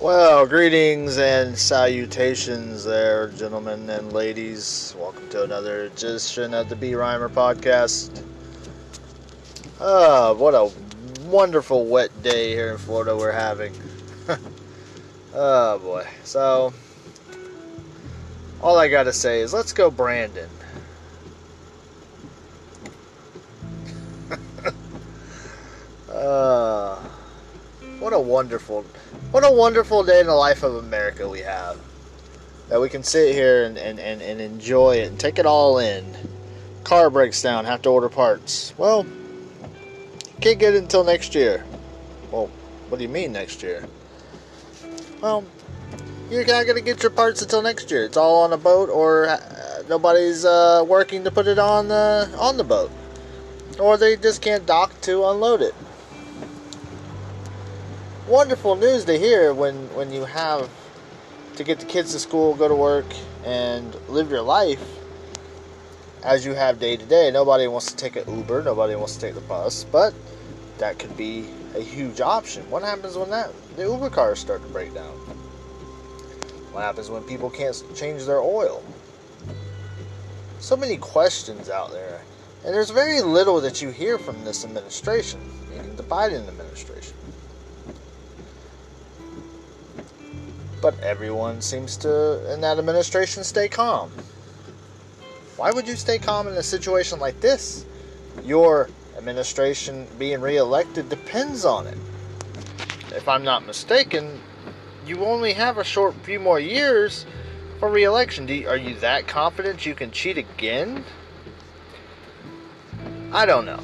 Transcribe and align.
Well, 0.00 0.46
greetings 0.46 1.18
and 1.18 1.58
salutations 1.58 2.84
there, 2.84 3.28
gentlemen 3.28 3.90
and 3.90 4.14
ladies. 4.14 4.94
Welcome 4.98 5.28
to 5.28 5.44
another 5.44 5.82
edition 5.82 6.54
of 6.54 6.70
the 6.70 6.74
Brimer 6.74 7.28
podcast. 7.28 8.24
Oh, 9.78 10.32
what 10.36 10.54
a 10.54 10.70
wonderful 11.28 11.84
wet 11.84 12.22
day 12.22 12.54
here 12.54 12.72
in 12.72 12.78
Florida 12.78 13.14
we're 13.14 13.30
having. 13.30 13.74
oh 15.34 15.78
boy. 15.82 16.06
So, 16.24 16.72
all 18.62 18.78
I 18.78 18.88
gotta 18.88 19.12
say 19.12 19.40
is 19.40 19.52
let's 19.52 19.74
go, 19.74 19.90
Brandon. 19.90 20.48
uh, 26.10 26.96
what 27.98 28.14
a 28.14 28.18
wonderful, 28.18 28.86
what 29.30 29.44
a 29.44 29.50
wonderful 29.50 30.02
day 30.02 30.20
in 30.20 30.26
the 30.26 30.34
life 30.34 30.62
of 30.62 30.74
America 30.76 31.28
we 31.28 31.40
have. 31.40 31.78
That 32.68 32.80
we 32.80 32.88
can 32.88 33.02
sit 33.02 33.34
here 33.34 33.64
and, 33.64 33.78
and, 33.78 33.98
and, 33.98 34.22
and 34.22 34.40
enjoy 34.40 34.96
it 34.96 35.08
and 35.08 35.18
take 35.18 35.38
it 35.38 35.46
all 35.46 35.78
in. 35.78 36.04
Car 36.84 37.10
breaks 37.10 37.42
down, 37.42 37.64
have 37.64 37.82
to 37.82 37.90
order 37.90 38.08
parts. 38.08 38.72
Well, 38.76 39.06
can't 40.40 40.58
get 40.58 40.74
it 40.74 40.82
until 40.82 41.04
next 41.04 41.34
year. 41.34 41.64
Well, 42.30 42.48
what 42.88 42.98
do 42.98 43.02
you 43.02 43.08
mean 43.08 43.32
next 43.32 43.62
year? 43.62 43.86
Well, 45.20 45.44
you're 46.30 46.46
not 46.46 46.66
gonna 46.66 46.80
get 46.80 47.02
your 47.02 47.10
parts 47.10 47.42
until 47.42 47.62
next 47.62 47.90
year. 47.90 48.04
It's 48.04 48.16
all 48.16 48.42
on 48.42 48.52
a 48.52 48.56
boat, 48.56 48.88
or 48.88 49.26
uh, 49.28 49.82
nobody's 49.88 50.44
uh, 50.44 50.84
working 50.86 51.24
to 51.24 51.30
put 51.30 51.46
it 51.46 51.58
on 51.58 51.88
the 51.88 52.32
on 52.38 52.56
the 52.56 52.64
boat, 52.64 52.90
or 53.78 53.96
they 53.96 54.16
just 54.16 54.40
can't 54.40 54.64
dock 54.64 54.98
to 55.02 55.26
unload 55.26 55.60
it. 55.60 55.74
Wonderful 58.30 58.76
news 58.76 59.06
to 59.06 59.18
hear 59.18 59.52
when 59.52 59.74
when 59.92 60.12
you 60.12 60.24
have 60.24 60.70
to 61.56 61.64
get 61.64 61.80
the 61.80 61.84
kids 61.84 62.12
to 62.12 62.20
school, 62.20 62.54
go 62.54 62.68
to 62.68 62.76
work, 62.76 63.06
and 63.44 63.92
live 64.08 64.30
your 64.30 64.40
life 64.40 64.80
as 66.22 66.46
you 66.46 66.54
have 66.54 66.78
day 66.78 66.96
to 66.96 67.04
day. 67.06 67.32
Nobody 67.32 67.66
wants 67.66 67.86
to 67.86 67.96
take 67.96 68.14
an 68.14 68.32
Uber, 68.32 68.62
nobody 68.62 68.94
wants 68.94 69.16
to 69.16 69.20
take 69.20 69.34
the 69.34 69.40
bus, 69.40 69.82
but 69.82 70.14
that 70.78 71.00
could 71.00 71.16
be 71.16 71.48
a 71.74 71.80
huge 71.80 72.20
option. 72.20 72.62
What 72.70 72.84
happens 72.84 73.18
when 73.18 73.30
that 73.30 73.50
the 73.74 73.82
Uber 73.82 74.10
cars 74.10 74.38
start 74.38 74.62
to 74.62 74.68
break 74.68 74.94
down? 74.94 75.10
What 76.70 76.84
happens 76.84 77.10
when 77.10 77.24
people 77.24 77.50
can't 77.50 77.82
change 77.96 78.26
their 78.26 78.38
oil? 78.38 78.80
So 80.60 80.76
many 80.76 80.98
questions 80.98 81.68
out 81.68 81.90
there. 81.90 82.22
And 82.64 82.72
there's 82.72 82.90
very 82.90 83.22
little 83.22 83.60
that 83.62 83.82
you 83.82 83.90
hear 83.90 84.18
from 84.18 84.44
this 84.44 84.64
administration, 84.64 85.40
meaning 85.68 85.96
the 85.96 86.04
Biden 86.04 86.46
administration. 86.46 87.16
But 90.80 90.98
everyone 91.00 91.60
seems 91.60 91.96
to, 91.98 92.52
in 92.52 92.60
that 92.62 92.78
administration, 92.78 93.44
stay 93.44 93.68
calm. 93.68 94.10
Why 95.56 95.70
would 95.70 95.86
you 95.86 95.96
stay 95.96 96.18
calm 96.18 96.48
in 96.48 96.54
a 96.54 96.62
situation 96.62 97.18
like 97.18 97.40
this? 97.40 97.84
Your 98.44 98.88
administration 99.18 100.06
being 100.18 100.40
reelected 100.40 101.10
depends 101.10 101.66
on 101.66 101.86
it. 101.86 101.98
If 103.12 103.28
I'm 103.28 103.44
not 103.44 103.66
mistaken, 103.66 104.40
you 105.06 105.24
only 105.24 105.52
have 105.52 105.76
a 105.76 105.84
short 105.84 106.14
few 106.22 106.40
more 106.40 106.58
years 106.58 107.26
for 107.78 107.90
reelection. 107.90 108.48
You, 108.48 108.68
are 108.68 108.76
you 108.76 108.94
that 109.00 109.26
confident 109.26 109.84
you 109.84 109.94
can 109.94 110.10
cheat 110.10 110.38
again? 110.38 111.04
I 113.32 113.44
don't 113.44 113.66
know. 113.66 113.80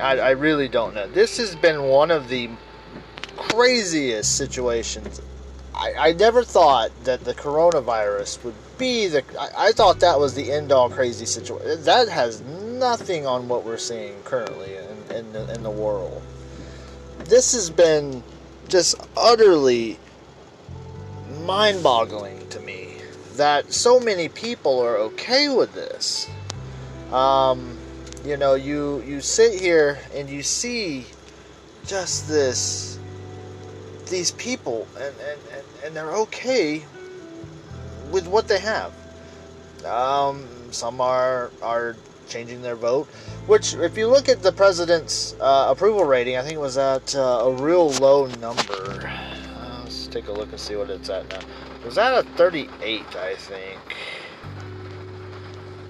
I, 0.00 0.18
I 0.18 0.30
really 0.30 0.68
don't 0.68 0.94
know. 0.94 1.06
This 1.08 1.36
has 1.36 1.54
been 1.54 1.84
one 1.84 2.10
of 2.10 2.28
the 2.28 2.50
craziest 3.36 4.36
situations. 4.36 5.20
I, 5.80 6.10
I 6.10 6.12
never 6.12 6.44
thought 6.44 6.90
that 7.04 7.24
the 7.24 7.32
coronavirus 7.32 8.44
would 8.44 8.54
be 8.76 9.06
the. 9.06 9.24
I, 9.38 9.68
I 9.68 9.72
thought 9.72 10.00
that 10.00 10.18
was 10.20 10.34
the 10.34 10.52
end 10.52 10.72
all 10.72 10.90
crazy 10.90 11.24
situation. 11.24 11.82
That 11.84 12.08
has 12.08 12.42
nothing 12.42 13.26
on 13.26 13.48
what 13.48 13.64
we're 13.64 13.78
seeing 13.78 14.14
currently 14.24 14.76
in, 14.76 15.16
in, 15.16 15.32
the, 15.32 15.54
in 15.54 15.62
the 15.62 15.70
world. 15.70 16.22
This 17.24 17.52
has 17.54 17.70
been 17.70 18.22
just 18.68 18.94
utterly 19.16 19.98
mind 21.44 21.82
boggling 21.82 22.46
to 22.48 22.60
me 22.60 22.96
that 23.36 23.72
so 23.72 23.98
many 23.98 24.28
people 24.28 24.80
are 24.80 24.96
okay 24.96 25.48
with 25.48 25.72
this. 25.74 26.28
Um, 27.10 27.78
you 28.24 28.36
know, 28.36 28.54
you, 28.54 29.02
you 29.06 29.20
sit 29.22 29.58
here 29.58 29.98
and 30.14 30.28
you 30.28 30.42
see 30.42 31.06
just 31.86 32.28
this 32.28 32.99
these 34.10 34.32
people 34.32 34.86
and, 34.96 35.14
and, 35.20 35.40
and, 35.54 35.64
and 35.84 35.96
they're 35.96 36.12
okay 36.12 36.84
with 38.10 38.26
what 38.26 38.48
they 38.48 38.58
have. 38.58 38.92
Um, 39.84 40.46
some 40.70 41.00
are 41.00 41.50
are 41.62 41.96
changing 42.28 42.62
their 42.62 42.76
vote. 42.76 43.06
Which, 43.46 43.74
if 43.74 43.96
you 43.96 44.06
look 44.06 44.28
at 44.28 44.42
the 44.42 44.52
president's 44.52 45.34
uh, 45.40 45.66
approval 45.68 46.04
rating, 46.04 46.36
I 46.36 46.42
think 46.42 46.54
it 46.54 46.60
was 46.60 46.78
at 46.78 47.14
uh, 47.14 47.20
a 47.20 47.52
real 47.52 47.90
low 47.92 48.26
number. 48.26 49.06
Uh, 49.06 49.80
let's 49.82 50.06
take 50.06 50.28
a 50.28 50.32
look 50.32 50.50
and 50.50 50.60
see 50.60 50.76
what 50.76 50.90
it's 50.90 51.10
at 51.10 51.28
now. 51.28 51.40
It 51.80 51.84
was 51.84 51.98
at 51.98 52.14
a 52.14 52.22
38, 52.36 53.16
I 53.16 53.34
think. 53.34 53.80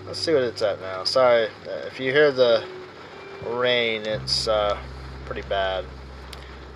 Let's 0.06 0.18
see 0.18 0.32
what 0.32 0.42
it's 0.42 0.62
at 0.62 0.80
now. 0.80 1.04
Sorry, 1.04 1.48
if 1.86 2.00
you 2.00 2.12
hear 2.12 2.32
the 2.32 2.64
rain, 3.46 4.02
it's 4.06 4.48
uh, 4.48 4.78
pretty 5.26 5.42
bad. 5.42 5.84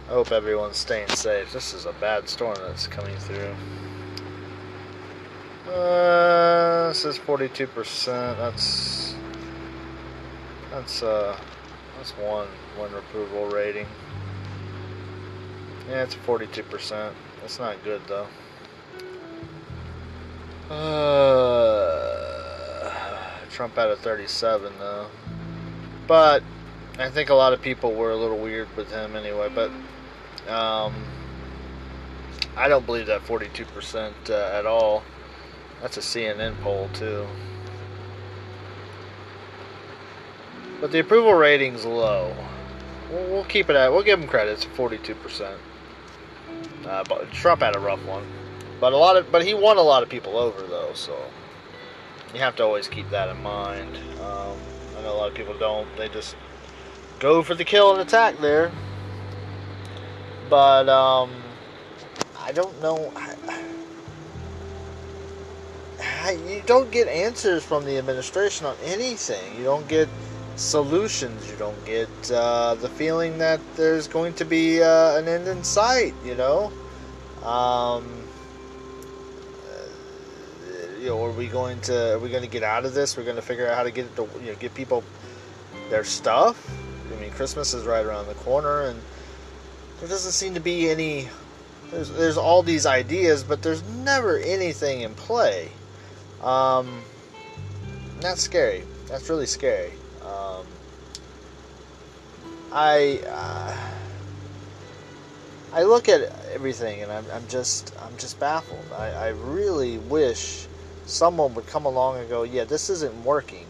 I 0.06 0.12
hope 0.12 0.32
everyone's 0.32 0.76
staying 0.76 1.09
safe. 1.09 1.53
This 1.53 1.72
is 1.72 1.87
a 1.87 1.92
bad 1.94 2.28
storm 2.28 2.56
that's 2.60 2.87
coming 2.87 3.16
through. 3.16 3.54
Uh, 5.72 6.88
this 6.88 7.06
is 7.06 7.19
42%. 7.19 8.37
That's 8.37 9.14
that's 10.70 11.03
uh 11.03 11.38
that's 11.97 12.10
one 12.19 12.48
one 12.76 12.93
approval 12.94 13.47
rating. 13.47 13.87
Yeah, 15.88 16.03
it's 16.03 16.16
42%. 16.16 17.12
That's 17.41 17.59
not 17.59 17.82
good 17.82 18.03
though. 18.06 18.26
Uh, 20.75 22.10
Trump 23.50 23.75
had 23.76 23.88
a 23.88 23.97
37 23.97 24.72
though. 24.78 25.06
But 26.06 26.43
I 26.98 27.09
think 27.10 27.31
a 27.31 27.34
lot 27.34 27.53
of 27.53 27.62
people 27.62 27.93
were 27.94 28.10
a 28.10 28.16
little 28.16 28.38
weird 28.38 28.69
with 28.76 28.91
him 28.91 29.16
anyway, 29.16 29.50
but 29.54 29.70
um, 30.49 30.94
I 32.56 32.69
don't 32.69 32.87
believe 32.87 33.06
that 33.06 33.22
42% 33.22 34.12
uh, 34.31 34.32
at 34.53 34.66
all. 34.66 35.03
That's 35.82 35.97
a 35.97 36.00
CNN 36.00 36.60
poll 36.60 36.88
too. 36.94 37.27
But 40.81 40.93
the 40.93 40.99
approval 40.99 41.34
rating's 41.34 41.84
low. 41.84 42.34
We'll, 43.10 43.27
we'll 43.31 43.44
keep 43.44 43.71
it 43.71 43.77
at. 43.77 43.93
We'll 43.93 44.03
give 44.03 44.21
him 44.21 44.28
credit. 44.28 44.53
It's 44.53 44.65
42%. 44.65 45.56
Uh, 46.87 47.05
but 47.09 47.31
Trump 47.32 47.62
had 47.62 47.76
a 47.76 47.78
rough 47.78 48.05
one. 48.06 48.25
But 48.81 48.93
a 48.93 48.97
lot 48.97 49.16
of, 49.16 49.31
but 49.32 49.44
he 49.44 49.55
won 49.55 49.78
a 49.78 49.82
lot 49.82 50.03
of 50.03 50.09
people 50.09 50.37
over 50.37 50.62
though. 50.62 50.93
So 50.94 51.16
you 52.34 52.41
have 52.41 52.56
to 52.56 52.65
always 52.65 52.88
keep 52.88 53.09
that 53.11 53.28
in 53.28 53.43
mind. 53.43 53.97
Um, 54.21 54.59
I 54.99 55.03
know 55.03 55.15
a 55.15 55.16
lot 55.16 55.28
of 55.28 55.34
people 55.34 55.56
don't. 55.59 55.88
They 55.97 56.09
just 56.09 56.37
go 57.19 57.43
for 57.43 57.55
the 57.55 57.65
kill 57.65 57.93
and 57.93 58.00
attack 58.00 58.38
there. 58.38 58.71
But 60.49 60.88
um, 60.88 61.31
I 62.38 62.53
don't 62.53 62.81
know. 62.82 63.12
I, 63.16 63.34
I, 66.00 66.32
you 66.47 66.62
don't 66.66 66.91
get 66.91 67.09
answers 67.09 67.65
from 67.65 67.84
the 67.84 67.99
administration 67.99 68.66
on 68.66 68.77
anything. 68.84 69.56
You 69.56 69.64
don't 69.64 69.87
get 69.88 70.08
solutions. 70.56 71.50
You 71.50 71.56
don't 71.56 71.85
get 71.85 72.08
uh, 72.31 72.75
the 72.75 72.88
feeling 72.88 73.38
that 73.38 73.61
there's 73.76 74.08
going 74.08 74.35
to 74.35 74.44
be 74.44 74.82
uh, 74.82 75.17
an 75.17 75.29
end 75.29 75.49
in 75.49 75.64
sight. 75.64 76.14
You 76.25 76.35
know, 76.35 76.73
um, 77.43 78.05
uh, 79.67 80.99
you 80.99 81.06
know, 81.06 81.25
are 81.25 81.32
we 81.32 81.47
going 81.47 81.81
to 81.82 82.14
are 82.14 82.19
we 82.19 82.31
going 82.31 82.43
to 82.43 82.50
get 82.50 82.62
out 82.62 82.85
of 82.85 82.94
this? 82.94 83.17
We're 83.17 83.25
going 83.25 83.37
to 83.37 83.43
figure 83.43 83.69
out 83.69 83.76
how 83.76 83.82
to 83.82 83.90
get 83.90 84.14
to 84.17 84.29
you 84.40 84.52
know 84.52 84.58
get 84.58 84.75
people 84.75 85.02
their 85.90 86.05
stuff. 86.05 86.70
I 87.12 87.20
mean, 87.20 87.31
Christmas 87.32 87.75
is 87.75 87.85
right 87.85 88.05
around 88.05 88.26
the 88.26 88.35
corner, 88.35 88.82
and 88.82 89.00
there 90.04 90.10
doesn't 90.10 90.32
seem 90.32 90.52
to 90.52 90.60
be 90.60 90.90
any. 90.90 91.28
There's 91.90 92.10
there's 92.10 92.36
all 92.36 92.62
these 92.62 92.84
ideas, 92.84 93.42
but 93.42 93.62
there's 93.62 93.82
never 94.04 94.36
anything 94.36 95.00
in 95.00 95.14
play. 95.14 95.70
Um, 96.42 97.00
that's 98.20 98.42
scary. 98.42 98.84
That's 99.06 99.30
really 99.30 99.46
scary. 99.46 99.92
Um, 100.20 100.66
I 102.70 103.18
uh, 103.26 103.76
I 105.72 105.84
look 105.84 106.10
at 106.10 106.30
everything 106.52 107.00
and 107.00 107.10
I'm, 107.10 107.24
I'm 107.32 107.48
just 107.48 107.94
I'm 107.98 108.14
just 108.18 108.38
baffled. 108.38 108.84
I, 108.94 109.08
I 109.08 109.28
really 109.28 109.96
wish 109.96 110.66
someone 111.06 111.54
would 111.54 111.66
come 111.66 111.86
along 111.86 112.18
and 112.18 112.28
go, 112.28 112.42
yeah, 112.42 112.64
this 112.64 112.90
isn't 112.90 113.24
working. 113.24 113.66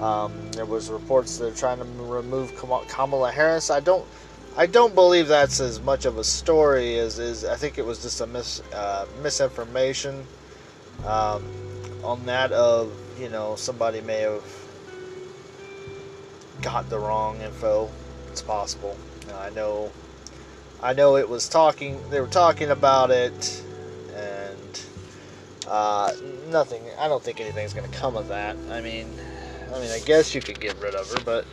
Um, 0.00 0.32
there 0.50 0.66
was 0.66 0.90
reports 0.90 1.38
that 1.38 1.44
they're 1.44 1.54
trying 1.54 1.78
to 1.78 1.84
remove 2.02 2.52
Kamala 2.56 3.30
Harris. 3.30 3.70
I 3.70 3.78
don't 3.78 4.04
I 4.56 4.66
don't 4.66 4.94
believe 4.94 5.28
that's 5.28 5.60
as 5.60 5.80
much 5.80 6.04
of 6.04 6.18
a 6.18 6.24
story 6.24 6.98
as 6.98 7.18
is. 7.18 7.44
I 7.44 7.56
think 7.56 7.78
it 7.78 7.86
was 7.86 8.02
just 8.02 8.20
a 8.20 8.26
mis, 8.26 8.60
uh, 8.74 9.06
misinformation 9.22 10.26
um, 11.06 11.44
on 12.02 12.26
that 12.26 12.52
of 12.52 12.92
you 13.18 13.28
know 13.28 13.54
somebody 13.56 14.00
may 14.00 14.20
have 14.20 14.44
got 16.62 16.90
the 16.90 16.98
wrong 16.98 17.40
info. 17.40 17.88
It's 18.30 18.42
possible. 18.42 18.96
I 19.34 19.50
know. 19.50 19.92
I 20.82 20.94
know 20.94 21.16
it 21.16 21.28
was 21.28 21.48
talking. 21.48 22.00
They 22.10 22.20
were 22.20 22.26
talking 22.26 22.70
about 22.70 23.10
it, 23.10 23.62
and 24.14 24.82
uh, 25.68 26.12
nothing. 26.48 26.82
I 26.98 27.06
don't 27.08 27.22
think 27.22 27.40
anything's 27.40 27.72
going 27.72 27.90
to 27.90 27.96
come 27.96 28.16
of 28.16 28.28
that. 28.28 28.56
I 28.70 28.80
mean, 28.80 29.08
I 29.72 29.78
mean, 29.78 29.90
I 29.90 30.00
guess 30.00 30.34
you 30.34 30.40
could 30.40 30.60
get 30.60 30.76
rid 30.80 30.94
of 30.94 31.08
her, 31.10 31.20
but 31.24 31.44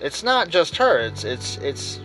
it's 0.00 0.22
not 0.22 0.48
just 0.48 0.76
her. 0.76 0.98
It's 0.98 1.24
it's 1.24 1.56
it's 1.58 2.00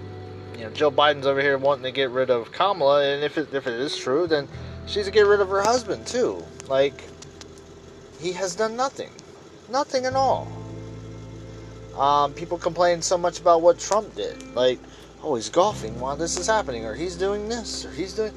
you 0.57 0.65
know 0.65 0.71
Joe 0.71 0.91
Biden's 0.91 1.25
over 1.25 1.41
here 1.41 1.57
wanting 1.57 1.83
to 1.83 1.91
get 1.91 2.09
rid 2.09 2.29
of 2.29 2.51
Kamala, 2.51 3.03
and 3.03 3.23
if 3.23 3.37
it, 3.37 3.53
if 3.53 3.67
it 3.67 3.79
is 3.79 3.97
true, 3.97 4.27
then 4.27 4.47
she's 4.85 5.05
to 5.05 5.11
get 5.11 5.25
rid 5.27 5.41
of 5.41 5.49
her 5.49 5.61
husband 5.61 6.05
too. 6.07 6.43
Like 6.67 7.03
he 8.19 8.31
has 8.33 8.55
done 8.55 8.75
nothing, 8.75 9.09
nothing 9.69 10.05
at 10.05 10.13
all. 10.13 10.47
Um, 11.97 12.33
people 12.33 12.57
complain 12.57 13.01
so 13.01 13.17
much 13.17 13.39
about 13.39 13.61
what 13.61 13.79
Trump 13.79 14.15
did, 14.15 14.55
like 14.55 14.79
oh 15.21 15.35
he's 15.35 15.49
golfing 15.49 15.99
while 15.99 16.15
this 16.15 16.37
is 16.37 16.47
happening, 16.47 16.85
or 16.85 16.95
he's 16.95 17.15
doing 17.15 17.49
this, 17.49 17.85
or 17.85 17.91
he's 17.91 18.13
doing. 18.13 18.33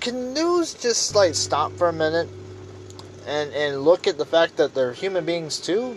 Can 0.00 0.32
news 0.32 0.74
just 0.74 1.14
like 1.14 1.34
stop 1.34 1.72
for 1.72 1.88
a 1.88 1.92
minute 1.92 2.28
and 3.26 3.52
and 3.52 3.82
look 3.82 4.06
at 4.06 4.18
the 4.18 4.26
fact 4.26 4.56
that 4.56 4.74
they're 4.74 4.92
human 4.92 5.24
beings 5.24 5.58
too? 5.58 5.96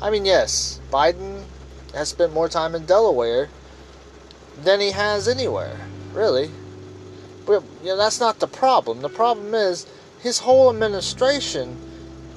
I 0.00 0.10
mean, 0.10 0.24
yes, 0.24 0.80
Biden 0.92 1.42
has 1.98 2.08
spent 2.08 2.32
more 2.32 2.48
time 2.48 2.74
in 2.74 2.86
Delaware 2.86 3.48
than 4.62 4.80
he 4.80 4.92
has 4.92 5.28
anywhere, 5.28 5.76
really. 6.12 6.50
But 7.44 7.62
you 7.82 7.88
know, 7.88 7.96
that's 7.96 8.20
not 8.20 8.38
the 8.38 8.46
problem. 8.46 9.02
The 9.02 9.08
problem 9.08 9.54
is 9.54 9.86
his 10.20 10.38
whole 10.38 10.70
administration 10.70 11.76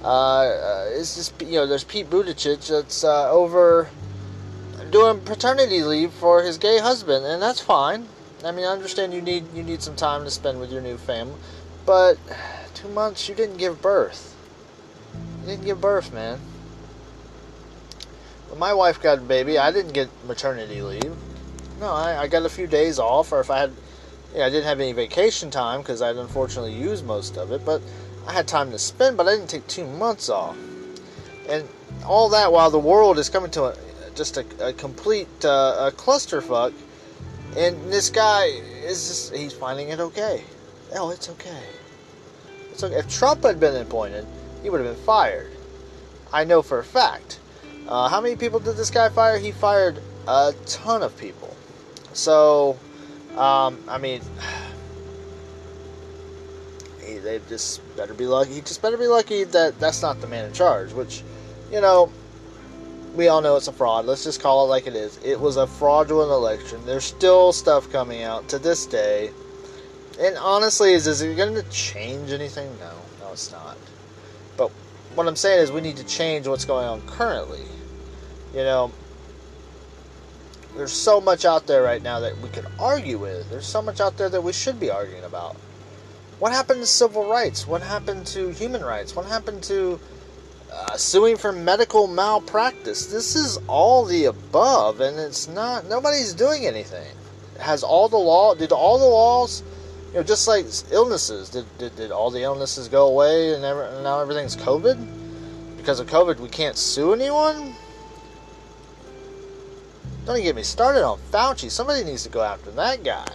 uh, 0.03 0.07
uh, 0.07 0.85
is 0.91 1.15
just 1.15 1.41
you 1.41 1.53
know 1.53 1.67
there's 1.67 1.83
Pete 1.83 2.09
Buttigieg 2.09 2.67
that's 2.67 3.03
uh, 3.03 3.31
over 3.31 3.89
doing 4.89 5.19
paternity 5.21 5.83
leave 5.83 6.11
for 6.11 6.43
his 6.43 6.57
gay 6.57 6.79
husband, 6.79 7.25
and 7.25 7.41
that's 7.41 7.61
fine. 7.61 8.07
I 8.43 8.51
mean, 8.51 8.65
I 8.65 8.69
understand 8.69 9.13
you 9.13 9.21
need 9.21 9.45
you 9.53 9.63
need 9.63 9.81
some 9.81 9.95
time 9.95 10.23
to 10.23 10.31
spend 10.31 10.59
with 10.59 10.71
your 10.71 10.81
new 10.81 10.97
family, 10.97 11.35
but 11.85 12.17
two 12.73 12.89
months 12.89 13.29
you 13.29 13.35
didn't 13.35 13.57
give 13.57 13.81
birth. 13.81 14.35
You 15.41 15.47
didn't 15.47 15.65
give 15.65 15.79
birth, 15.79 16.13
man. 16.13 16.39
When 18.51 18.59
my 18.59 18.74
wife 18.74 19.01
got 19.01 19.19
a 19.19 19.21
baby, 19.21 19.57
I 19.57 19.71
didn't 19.71 19.94
get 19.94 20.09
maternity 20.27 20.81
leave. 20.81 21.15
No, 21.80 21.88
I, 21.88 22.24
I 22.24 22.27
got 22.27 22.45
a 22.45 22.50
few 22.50 22.68
days 22.68 23.00
off, 23.00 23.31
or 23.31 23.39
if 23.39 23.50
I 23.50 23.59
had, 23.59 23.71
yeah, 24.36 24.45
I 24.45 24.50
didn't 24.50 24.65
have 24.65 24.81
any 24.81 24.92
vacation 24.92 25.50
time 25.50 25.80
because 25.80 26.01
I'd 26.01 26.18
unfortunately 26.18 26.74
used 26.74 27.06
most 27.06 27.38
of 27.38 27.53
it, 27.53 27.63
but 27.63 27.81
I 28.27 28.33
had 28.33 28.50
time 28.50 28.69
to 28.71 28.77
spend, 28.77 29.15
but 29.15 29.25
I 29.25 29.36
didn't 29.38 29.50
take 29.50 29.65
two 29.68 29.88
months 29.88 30.27
off. 30.27 30.57
And 31.48 31.65
all 32.06 32.27
that 32.30 32.51
while 32.51 32.69
the 32.69 32.77
world 32.77 33.18
is 33.19 33.30
coming 33.30 33.51
to 33.51 33.68
a, 33.68 33.75
just 34.15 34.36
a, 34.36 34.45
a 34.59 34.74
complete 34.74 35.30
uh, 35.45 35.88
a 35.88 35.92
clusterfuck, 35.95 36.74
and 37.56 37.77
this 37.89 38.09
guy 38.09 38.48
is 38.83 39.07
just, 39.07 39.33
he's 39.33 39.53
finding 39.53 39.89
it 39.89 40.01
okay. 40.01 40.44
Oh, 40.94 41.09
it's 41.12 41.30
okay. 41.30 41.63
It's 42.69 42.83
okay. 42.83 42.95
If 42.95 43.07
Trump 43.09 43.44
had 43.44 43.62
been 43.62 43.77
appointed, 43.77 44.27
he 44.62 44.69
would 44.69 44.81
have 44.81 44.94
been 44.94 45.06
fired. 45.06 45.53
I 46.33 46.44
know 46.44 46.62
for 46.62 46.80
a 46.80 46.83
fact. 46.83 47.38
Uh, 47.87 48.07
how 48.07 48.21
many 48.21 48.35
people 48.35 48.59
did 48.59 48.77
this 48.77 48.89
guy 48.89 49.09
fire? 49.09 49.37
He 49.37 49.51
fired 49.51 50.01
a 50.27 50.53
ton 50.65 51.03
of 51.03 51.17
people. 51.17 51.55
So, 52.13 52.77
um, 53.35 53.79
I 53.87 53.97
mean, 53.97 54.21
he, 57.05 57.17
they 57.17 57.39
just 57.49 57.81
better 57.95 58.13
be 58.13 58.25
lucky. 58.25 58.53
He 58.53 58.61
just 58.61 58.81
better 58.81 58.97
be 58.97 59.07
lucky 59.07 59.43
that 59.45 59.79
that's 59.79 60.01
not 60.01 60.21
the 60.21 60.27
man 60.27 60.45
in 60.45 60.53
charge. 60.53 60.93
Which, 60.93 61.23
you 61.71 61.81
know, 61.81 62.11
we 63.15 63.27
all 63.27 63.41
know 63.41 63.55
it's 63.55 63.67
a 63.67 63.73
fraud. 63.73 64.05
Let's 64.05 64.23
just 64.23 64.41
call 64.41 64.65
it 64.65 64.69
like 64.69 64.87
it 64.87 64.95
is. 64.95 65.19
It 65.23 65.39
was 65.39 65.57
a 65.57 65.67
fraudulent 65.67 66.31
election. 66.31 66.85
There's 66.85 67.03
still 67.03 67.51
stuff 67.51 67.91
coming 67.91 68.23
out 68.23 68.47
to 68.49 68.59
this 68.59 68.85
day. 68.85 69.31
And 70.19 70.37
honestly, 70.37 70.93
is, 70.93 71.07
is 71.07 71.21
it 71.21 71.35
going 71.35 71.55
to 71.55 71.63
change 71.69 72.31
anything? 72.31 72.69
No, 72.79 72.91
no, 73.19 73.31
it's 73.31 73.51
not. 73.51 73.77
But 74.55 74.69
what 75.15 75.27
I'm 75.27 75.35
saying 75.35 75.61
is 75.61 75.71
we 75.71 75.81
need 75.81 75.97
to 75.97 76.05
change 76.05 76.47
what's 76.47 76.65
going 76.65 76.87
on 76.87 77.01
currently. 77.07 77.63
You 78.53 78.63
know, 78.63 78.92
there's 80.75 80.92
so 80.92 81.21
much 81.21 81.45
out 81.45 81.68
there 81.68 81.83
right 81.83 82.01
now 82.01 82.19
that 82.19 82.38
we 82.39 82.50
could 82.50 82.65
argue 82.80 83.18
with. 83.18 83.50
There's 83.50 83.65
so 83.65 83.81
much 83.81 84.00
out 84.00 84.18
there 84.18 84.30
that 84.30 84.42
we 84.42 84.53
should 84.53 84.80
be 84.80 84.89
arguing 84.89 85.24
about. 85.24 85.56
What 86.39 86.51
happened 86.51 86.81
to 86.81 86.88
civil 86.88 87.30
rights? 87.30 87.68
What 87.68 87.81
happened 87.81 88.25
to 88.27 88.50
human 88.50 88.83
rights? 88.83 89.15
What 89.15 89.25
happened 89.25 89.63
to 89.63 90.00
uh, 90.74 90.98
suing 90.98 91.38
for 91.38 91.51
medical 91.51 92.07
malpractice? 92.07 93.06
This 93.06 93.36
is 93.36 93.59
all 93.68 94.06
the 94.06 94.25
above, 94.25 95.01
and 95.01 95.19
it's 95.19 95.48
not. 95.48 95.88
Nobody's 95.88 96.33
doing 96.33 96.65
anything. 96.65 97.15
Has 97.59 97.83
all 97.83 98.09
the 98.09 98.18
law? 98.18 98.56
Did 98.56 98.71
all 98.71 98.98
the 98.98 99.06
laws? 99.06 99.63
You 100.07 100.15
know, 100.15 100.24
just 100.24 100.48
like 100.48 100.65
illnesses, 100.92 101.50
did, 101.50 101.65
did, 101.77 101.95
did 101.95 102.12
all 102.12 102.31
the 102.31 102.42
illnesses 102.42 102.88
go 102.88 103.07
away 103.07 103.53
and, 103.53 103.63
ever, 103.63 103.83
and 103.83 104.03
now 104.03 104.19
everything's 104.19 104.57
COVID? 104.57 105.77
Because 105.77 106.00
of 106.00 106.07
COVID, 106.07 106.39
we 106.39 106.50
can't 106.50 106.75
sue 106.75 107.13
anyone? 107.13 107.75
Don't 110.25 110.35
even 110.35 110.44
get 110.44 110.56
me 110.56 110.63
started 110.63 111.03
on 111.03 111.19
Fauci. 111.31 111.69
Somebody 111.71 112.03
needs 112.03 112.23
to 112.23 112.29
go 112.29 112.44
after 112.44 112.69
that 112.71 113.03
guy. 113.03 113.25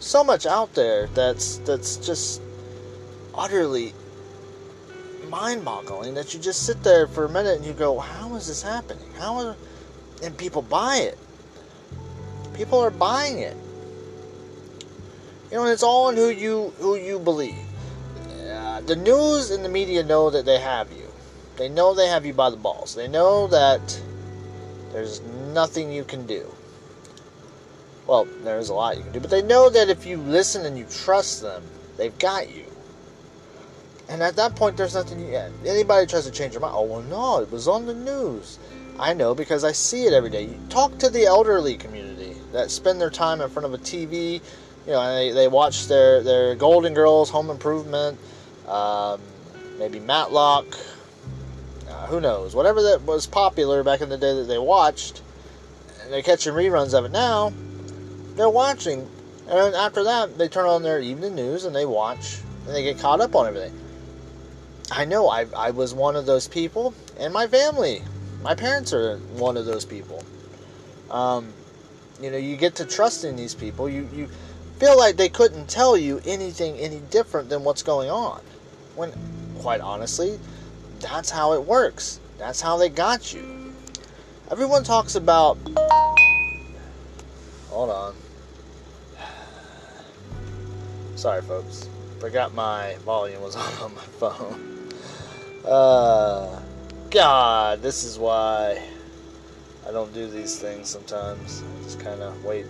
So 0.00 0.24
much 0.24 0.46
out 0.46 0.74
there 0.74 1.06
that's 1.08 1.58
that's 1.58 1.96
just 1.96 2.42
utterly 3.34 3.94
mind-boggling 5.28 6.14
that 6.14 6.34
you 6.34 6.40
just 6.40 6.66
sit 6.66 6.82
there 6.82 7.06
for 7.06 7.24
a 7.24 7.28
minute 7.28 7.56
and 7.56 7.64
you 7.64 7.72
go, 7.72 7.98
"How 8.00 8.34
is 8.34 8.48
this 8.48 8.62
happening? 8.62 9.08
How 9.16 9.36
are?" 9.36 9.56
And 10.22 10.36
people 10.36 10.62
buy 10.62 10.96
it. 10.96 11.18
People 12.54 12.80
are 12.80 12.90
buying 12.90 13.38
it. 13.38 13.56
You 15.50 15.58
know, 15.58 15.62
and 15.62 15.72
it's 15.72 15.82
all 15.82 16.08
in 16.08 16.16
who 16.16 16.30
you 16.30 16.72
who 16.80 16.96
you 16.96 17.20
believe. 17.20 17.54
Uh, 18.50 18.80
the 18.80 18.96
news 18.96 19.50
and 19.52 19.64
the 19.64 19.68
media 19.68 20.02
know 20.02 20.28
that 20.30 20.44
they 20.44 20.58
have 20.58 20.90
you. 20.90 21.06
They 21.56 21.68
know 21.68 21.94
they 21.94 22.08
have 22.08 22.26
you 22.26 22.34
by 22.34 22.50
the 22.50 22.56
balls. 22.56 22.94
They 22.94 23.06
know 23.06 23.46
that 23.46 24.00
there's 24.92 25.20
nothing 25.52 25.90
you 25.92 26.04
can 26.04 26.26
do. 26.26 26.46
Well, 28.06 28.26
there's 28.42 28.68
a 28.68 28.74
lot 28.74 28.96
you 28.96 29.04
can 29.04 29.12
do, 29.12 29.20
but 29.20 29.30
they 29.30 29.42
know 29.42 29.70
that 29.70 29.88
if 29.88 30.06
you 30.06 30.16
listen 30.16 30.66
and 30.66 30.76
you 30.76 30.86
trust 30.90 31.40
them, 31.40 31.62
they've 31.96 32.16
got 32.18 32.54
you. 32.54 32.64
And 34.08 34.22
at 34.22 34.36
that 34.36 34.56
point, 34.56 34.76
there's 34.76 34.94
nothing. 34.94 35.20
You, 35.20 35.36
anybody 35.64 36.06
tries 36.06 36.24
to 36.26 36.30
change 36.30 36.52
their 36.52 36.60
mind. 36.60 36.74
Oh 36.76 36.82
well, 36.82 37.02
no, 37.02 37.40
it 37.40 37.50
was 37.50 37.68
on 37.68 37.86
the 37.86 37.94
news. 37.94 38.58
I 38.98 39.14
know 39.14 39.34
because 39.34 39.64
I 39.64 39.72
see 39.72 40.04
it 40.04 40.12
every 40.12 40.30
day. 40.30 40.44
You 40.44 40.58
talk 40.68 40.98
to 40.98 41.08
the 41.08 41.24
elderly 41.24 41.76
community 41.76 42.36
that 42.52 42.70
spend 42.70 43.00
their 43.00 43.10
time 43.10 43.40
in 43.40 43.48
front 43.48 43.64
of 43.64 43.72
a 43.72 43.78
TV. 43.78 44.40
You 44.86 44.92
know, 44.92 45.14
they, 45.14 45.30
they 45.30 45.48
watch 45.48 45.86
their 45.86 46.22
their 46.22 46.54
Golden 46.54 46.92
Girls, 46.92 47.30
Home 47.30 47.48
Improvement, 47.48 48.18
um, 48.68 49.20
maybe 49.78 50.00
Matlock. 50.00 50.66
Who 52.08 52.20
knows? 52.20 52.54
Whatever 52.54 52.82
that 52.82 53.02
was 53.02 53.26
popular 53.26 53.82
back 53.82 54.00
in 54.00 54.08
the 54.08 54.18
day 54.18 54.34
that 54.34 54.44
they 54.44 54.58
watched, 54.58 55.22
and 56.02 56.12
they're 56.12 56.22
catching 56.22 56.52
reruns 56.52 56.94
of 56.96 57.04
it 57.04 57.12
now. 57.12 57.52
They're 58.36 58.50
watching, 58.50 59.08
and 59.48 59.74
after 59.74 60.04
that, 60.04 60.38
they 60.38 60.48
turn 60.48 60.66
on 60.66 60.82
their 60.82 61.00
evening 61.00 61.34
news 61.34 61.64
and 61.64 61.74
they 61.74 61.86
watch, 61.86 62.38
and 62.66 62.74
they 62.74 62.82
get 62.82 62.98
caught 62.98 63.20
up 63.20 63.34
on 63.34 63.46
everything. 63.46 63.78
I 64.90 65.04
know 65.04 65.28
I, 65.28 65.46
I 65.56 65.70
was 65.70 65.94
one 65.94 66.16
of 66.16 66.26
those 66.26 66.48
people, 66.48 66.94
and 67.18 67.32
my 67.32 67.46
family, 67.46 68.02
my 68.42 68.54
parents 68.54 68.92
are 68.92 69.18
one 69.36 69.56
of 69.56 69.64
those 69.64 69.84
people. 69.84 70.24
Um, 71.10 71.52
you 72.20 72.30
know, 72.30 72.36
you 72.36 72.56
get 72.56 72.74
to 72.76 72.84
trust 72.84 73.24
in 73.24 73.36
these 73.36 73.54
people. 73.54 73.88
You 73.88 74.08
you 74.14 74.28
feel 74.78 74.98
like 74.98 75.16
they 75.16 75.28
couldn't 75.28 75.68
tell 75.68 75.96
you 75.96 76.20
anything 76.24 76.76
any 76.78 76.98
different 77.10 77.48
than 77.48 77.64
what's 77.64 77.82
going 77.82 78.10
on. 78.10 78.40
When, 78.96 79.12
quite 79.60 79.80
honestly, 79.80 80.38
that's 81.02 81.30
how 81.30 81.52
it 81.52 81.64
works. 81.64 82.20
That's 82.38 82.60
how 82.60 82.76
they 82.76 82.88
got 82.88 83.34
you. 83.34 83.74
Everyone 84.50 84.84
talks 84.84 85.14
about. 85.16 85.58
Hold 87.68 87.90
on. 87.90 88.14
Sorry, 91.16 91.42
folks. 91.42 91.88
Forgot 92.20 92.54
my 92.54 92.96
volume 93.04 93.42
was 93.42 93.56
on 93.56 93.72
on 93.82 93.94
my 93.94 94.02
phone. 94.02 94.88
Uh, 95.64 96.60
God, 97.10 97.82
this 97.82 98.04
is 98.04 98.18
why 98.18 98.82
I 99.86 99.90
don't 99.90 100.12
do 100.14 100.28
these 100.28 100.58
things 100.58 100.88
sometimes. 100.88 101.62
I 101.62 101.82
just 101.82 102.00
kind 102.00 102.22
of 102.22 102.44
wait. 102.44 102.66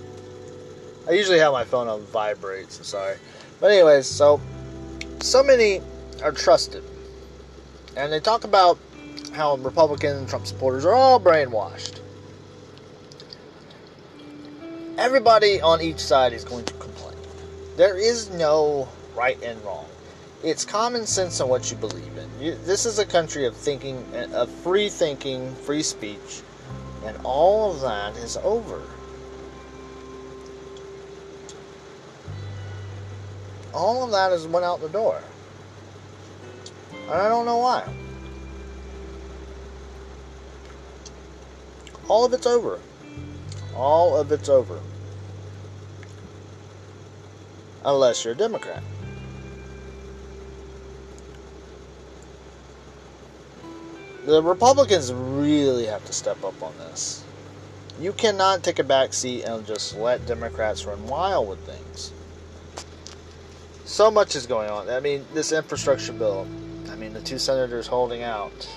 I 1.08 1.12
usually 1.12 1.38
have 1.38 1.52
my 1.52 1.64
phone 1.64 1.88
on 1.88 2.02
vibrate, 2.06 2.70
so 2.70 2.82
sorry. 2.82 3.16
But, 3.60 3.72
anyways, 3.72 4.06
so 4.06 4.40
so 5.20 5.42
many 5.42 5.80
are 6.22 6.32
trusted. 6.32 6.82
And 7.96 8.12
they 8.12 8.20
talk 8.20 8.44
about 8.44 8.78
how 9.32 9.56
Republican 9.56 10.16
and 10.16 10.28
Trump 10.28 10.46
supporters 10.46 10.84
are 10.84 10.94
all 10.94 11.20
brainwashed. 11.20 12.02
everybody 15.02 15.60
on 15.60 15.80
each 15.82 15.98
side 15.98 16.32
is 16.32 16.44
going 16.44 16.64
to 16.64 16.74
complain. 16.74 17.16
There 17.76 17.98
is 17.98 18.30
no 18.30 18.88
right 19.16 19.36
and 19.42 19.62
wrong. 19.64 19.86
It's 20.44 20.64
common 20.64 21.06
sense 21.06 21.40
on 21.40 21.48
what 21.48 21.70
you 21.70 21.76
believe 21.76 22.16
in. 22.16 22.28
You, 22.40 22.54
this 22.64 22.86
is 22.86 23.00
a 23.00 23.04
country 23.04 23.46
of 23.46 23.56
thinking, 23.56 24.04
of 24.32 24.48
free 24.48 24.88
thinking, 24.88 25.54
free 25.56 25.82
speech, 25.82 26.42
and 27.04 27.16
all 27.24 27.72
of 27.72 27.80
that 27.80 28.16
is 28.16 28.36
over. 28.38 28.80
All 33.74 34.04
of 34.04 34.12
that 34.12 34.30
has 34.30 34.46
went 34.46 34.64
out 34.64 34.80
the 34.80 34.88
door. 34.88 35.20
And 37.12 37.20
I 37.20 37.28
don't 37.28 37.44
know 37.44 37.58
why. 37.58 37.86
All 42.08 42.24
of 42.24 42.32
it's 42.32 42.46
over. 42.46 42.80
All 43.76 44.16
of 44.16 44.32
it's 44.32 44.48
over. 44.48 44.80
Unless 47.84 48.24
you're 48.24 48.32
a 48.32 48.36
Democrat. 48.36 48.82
The 54.24 54.42
Republicans 54.42 55.12
really 55.12 55.84
have 55.84 56.06
to 56.06 56.14
step 56.14 56.42
up 56.42 56.62
on 56.62 56.72
this. 56.78 57.24
You 58.00 58.14
cannot 58.14 58.62
take 58.62 58.78
a 58.78 58.84
back 58.84 59.12
seat 59.12 59.42
and 59.42 59.66
just 59.66 59.98
let 59.98 60.24
Democrats 60.26 60.86
run 60.86 61.06
wild 61.06 61.46
with 61.46 61.58
things. 61.66 62.10
So 63.84 64.10
much 64.10 64.34
is 64.34 64.46
going 64.46 64.70
on. 64.70 64.88
I 64.88 65.00
mean, 65.00 65.26
this 65.34 65.52
infrastructure 65.52 66.14
bill. 66.14 66.46
The 67.12 67.20
two 67.20 67.38
senators 67.38 67.86
holding 67.86 68.22
out. 68.22 68.68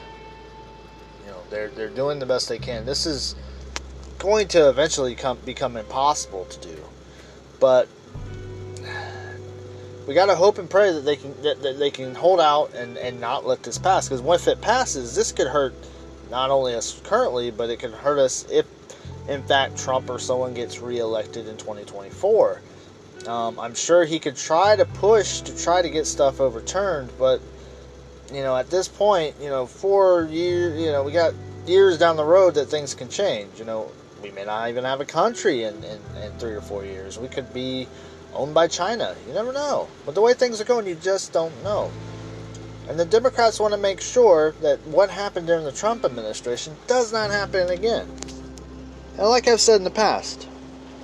You 1.26 1.32
know, 1.32 1.38
they're 1.50 1.70
they're 1.70 1.90
doing 1.90 2.20
the 2.20 2.26
best 2.26 2.50
they 2.50 2.60
can. 2.60 2.86
This 2.86 3.06
is 3.06 3.36
going 4.20 4.48
to 4.50 4.70
eventually 4.70 5.16
come, 5.16 5.38
become 5.46 5.78
impossible 5.78 6.46
to 6.46 6.68
do. 6.68 6.78
But 7.60 7.88
we 10.08 10.14
got 10.14 10.28
to 10.28 10.36
hope 10.36 10.58
and 10.58 10.70
pray 10.70 10.92
that 10.92 11.02
they 11.02 11.16
can 11.16 11.42
that, 11.42 11.62
that, 11.62 11.80
they 11.80 11.90
can 11.90 12.14
hold 12.14 12.40
out 12.40 12.74
and, 12.74 12.98
and 12.98 13.20
not 13.20 13.46
let 13.46 13.64
this 13.64 13.78
pass. 13.78 14.10
Because 14.10 14.42
if 14.42 14.48
it 14.48 14.62
passes, 14.62 15.16
this 15.16 15.32
could 15.32 15.48
hurt 15.48 15.74
not 16.30 16.50
only 16.50 16.76
us 16.76 17.00
currently, 17.04 17.52
but 17.52 17.70
it 17.70 17.80
could 17.80 17.92
hurt 17.92 18.20
us 18.20 18.46
if, 18.52 18.66
in 19.28 19.44
fact, 19.44 19.78
Trump 19.78 20.10
or 20.10 20.20
someone 20.20 20.54
gets 20.54 20.80
reelected 20.80 21.48
in 21.48 21.58
2024. 21.58 22.62
Um, 23.28 23.60
I'm 23.60 23.74
sure 23.74 24.06
he 24.06 24.20
could 24.20 24.36
try 24.36 24.76
to 24.76 24.86
push 24.86 25.42
to 25.42 25.58
try 25.58 25.82
to 25.82 25.90
get 25.90 26.06
stuff 26.06 26.40
overturned, 26.40 27.12
but 27.18 27.42
you 28.34 28.42
know, 28.42 28.56
at 28.56 28.70
this 28.70 28.88
point, 28.88 29.36
you 29.40 29.50
know, 29.50 29.66
four 29.66 30.26
years, 30.26 30.80
you 30.80 30.92
know, 30.92 31.04
we 31.04 31.12
got 31.12 31.34
years 31.68 31.98
down 31.98 32.16
the 32.16 32.24
road 32.24 32.56
that 32.56 32.66
things 32.66 32.94
can 32.94 33.10
change. 33.10 33.60
You 33.60 33.66
know, 33.66 33.92
we 34.22 34.32
may 34.32 34.46
not 34.46 34.70
even 34.70 34.84
have 34.84 35.02
a 35.02 35.06
country 35.06 35.64
in, 35.64 35.76
in, 35.84 36.00
in 36.24 36.32
three 36.40 36.54
or 36.54 36.62
four 36.62 36.86
years. 36.86 37.18
We 37.18 37.28
could 37.28 37.54
be 37.54 37.88
owned 38.34 38.54
by 38.54 38.68
China. 38.68 39.16
You 39.28 39.34
never 39.34 39.54
know. 39.54 39.88
But 40.06 40.16
the 40.16 40.22
way 40.22 40.34
things 40.34 40.60
are 40.60 40.66
going, 40.66 40.88
you 40.88 40.96
just 40.96 41.34
don't 41.34 41.64
know. 41.64 41.92
And 42.88 43.00
the 43.00 43.06
Democrats 43.06 43.60
want 43.60 43.74
to 43.74 43.80
make 43.80 44.00
sure 44.00 44.54
that 44.62 44.80
what 44.88 45.10
happened 45.10 45.48
during 45.48 45.66
the 45.66 45.72
Trump 45.72 46.06
administration 46.06 46.76
does 46.88 47.12
not 47.12 47.32
happen 47.32 47.70
again. 47.70 48.08
And 49.18 49.28
like 49.28 49.48
I've 49.48 49.62
said 49.62 49.78
in 49.78 49.84
the 49.84 49.92
past, 49.92 50.48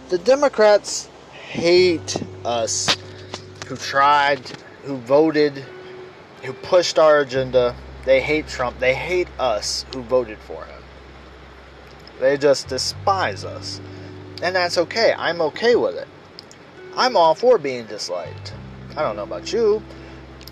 the 0.10 0.18
Democrats 0.20 1.10
hate 1.32 2.22
us 2.46 2.96
who 3.68 3.78
tried, 3.78 4.42
who 4.84 4.98
voted, 4.98 5.66
who 6.44 6.54
pushed 6.54 6.98
our 7.00 7.20
agenda. 7.20 7.76
They 8.06 8.22
hate 8.22 8.48
Trump. 8.48 8.80
They 8.80 8.96
hate 8.96 9.28
us 9.40 9.86
who 9.94 10.02
voted 10.02 10.40
for 10.40 10.66
him. 10.66 10.84
They 12.20 12.38
just 12.38 12.68
despise 12.68 13.46
us. 13.46 13.80
And 14.42 14.56
that's 14.56 14.78
okay. 14.78 15.14
I'm 15.18 15.42
okay 15.42 15.76
with 15.76 15.96
it. 15.96 16.08
I'm 16.96 17.16
all 17.16 17.36
for 17.36 17.58
being 17.58 17.86
disliked. 17.86 18.54
I 18.98 19.02
don't 19.02 19.16
know 19.16 19.24
about 19.24 19.54
you. 19.54 19.82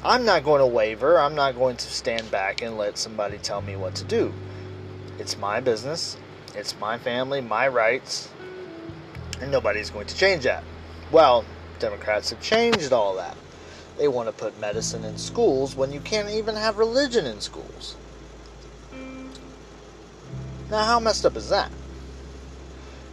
I'm 0.03 0.24
not 0.24 0.43
going 0.43 0.60
to 0.60 0.65
waver. 0.65 1.19
I'm 1.19 1.36
not 1.36 1.55
going 1.55 1.75
to 1.75 1.88
stand 1.88 2.29
back 2.31 2.62
and 2.62 2.77
let 2.77 2.98
somebody 2.98 3.38
tell 3.38 3.62
me 3.62 3.75
what 3.75 3.96
to 3.96 4.05
do. 4.05 4.34
It's 5.17 5.38
my 5.38 5.60
business. 5.60 6.17
It's 6.55 6.79
my 6.79 6.98
family, 6.98 7.41
my 7.41 7.67
rights, 7.67 8.29
and 9.41 9.51
nobody's 9.51 9.89
going 9.89 10.08
to 10.08 10.15
change 10.15 10.43
that. 10.43 10.63
Well, 11.12 11.46
Democrats 11.79 12.29
have 12.29 12.41
changed 12.41 12.93
all 12.93 13.15
that. 13.15 13.38
They 14.00 14.08
want 14.08 14.29
to 14.29 14.32
put 14.32 14.58
medicine 14.62 15.03
in 15.03 15.18
schools 15.18 15.75
when 15.75 15.91
you 15.91 16.00
can't 16.00 16.29
even 16.29 16.56
have 16.56 16.77
religion 16.77 17.25
in 17.25 17.41
schools. 17.41 17.98
Now, 20.72 20.86
how 20.86 21.01
messed 21.01 21.25
up 21.25 21.36
is 21.36 21.50
that? 21.50 21.70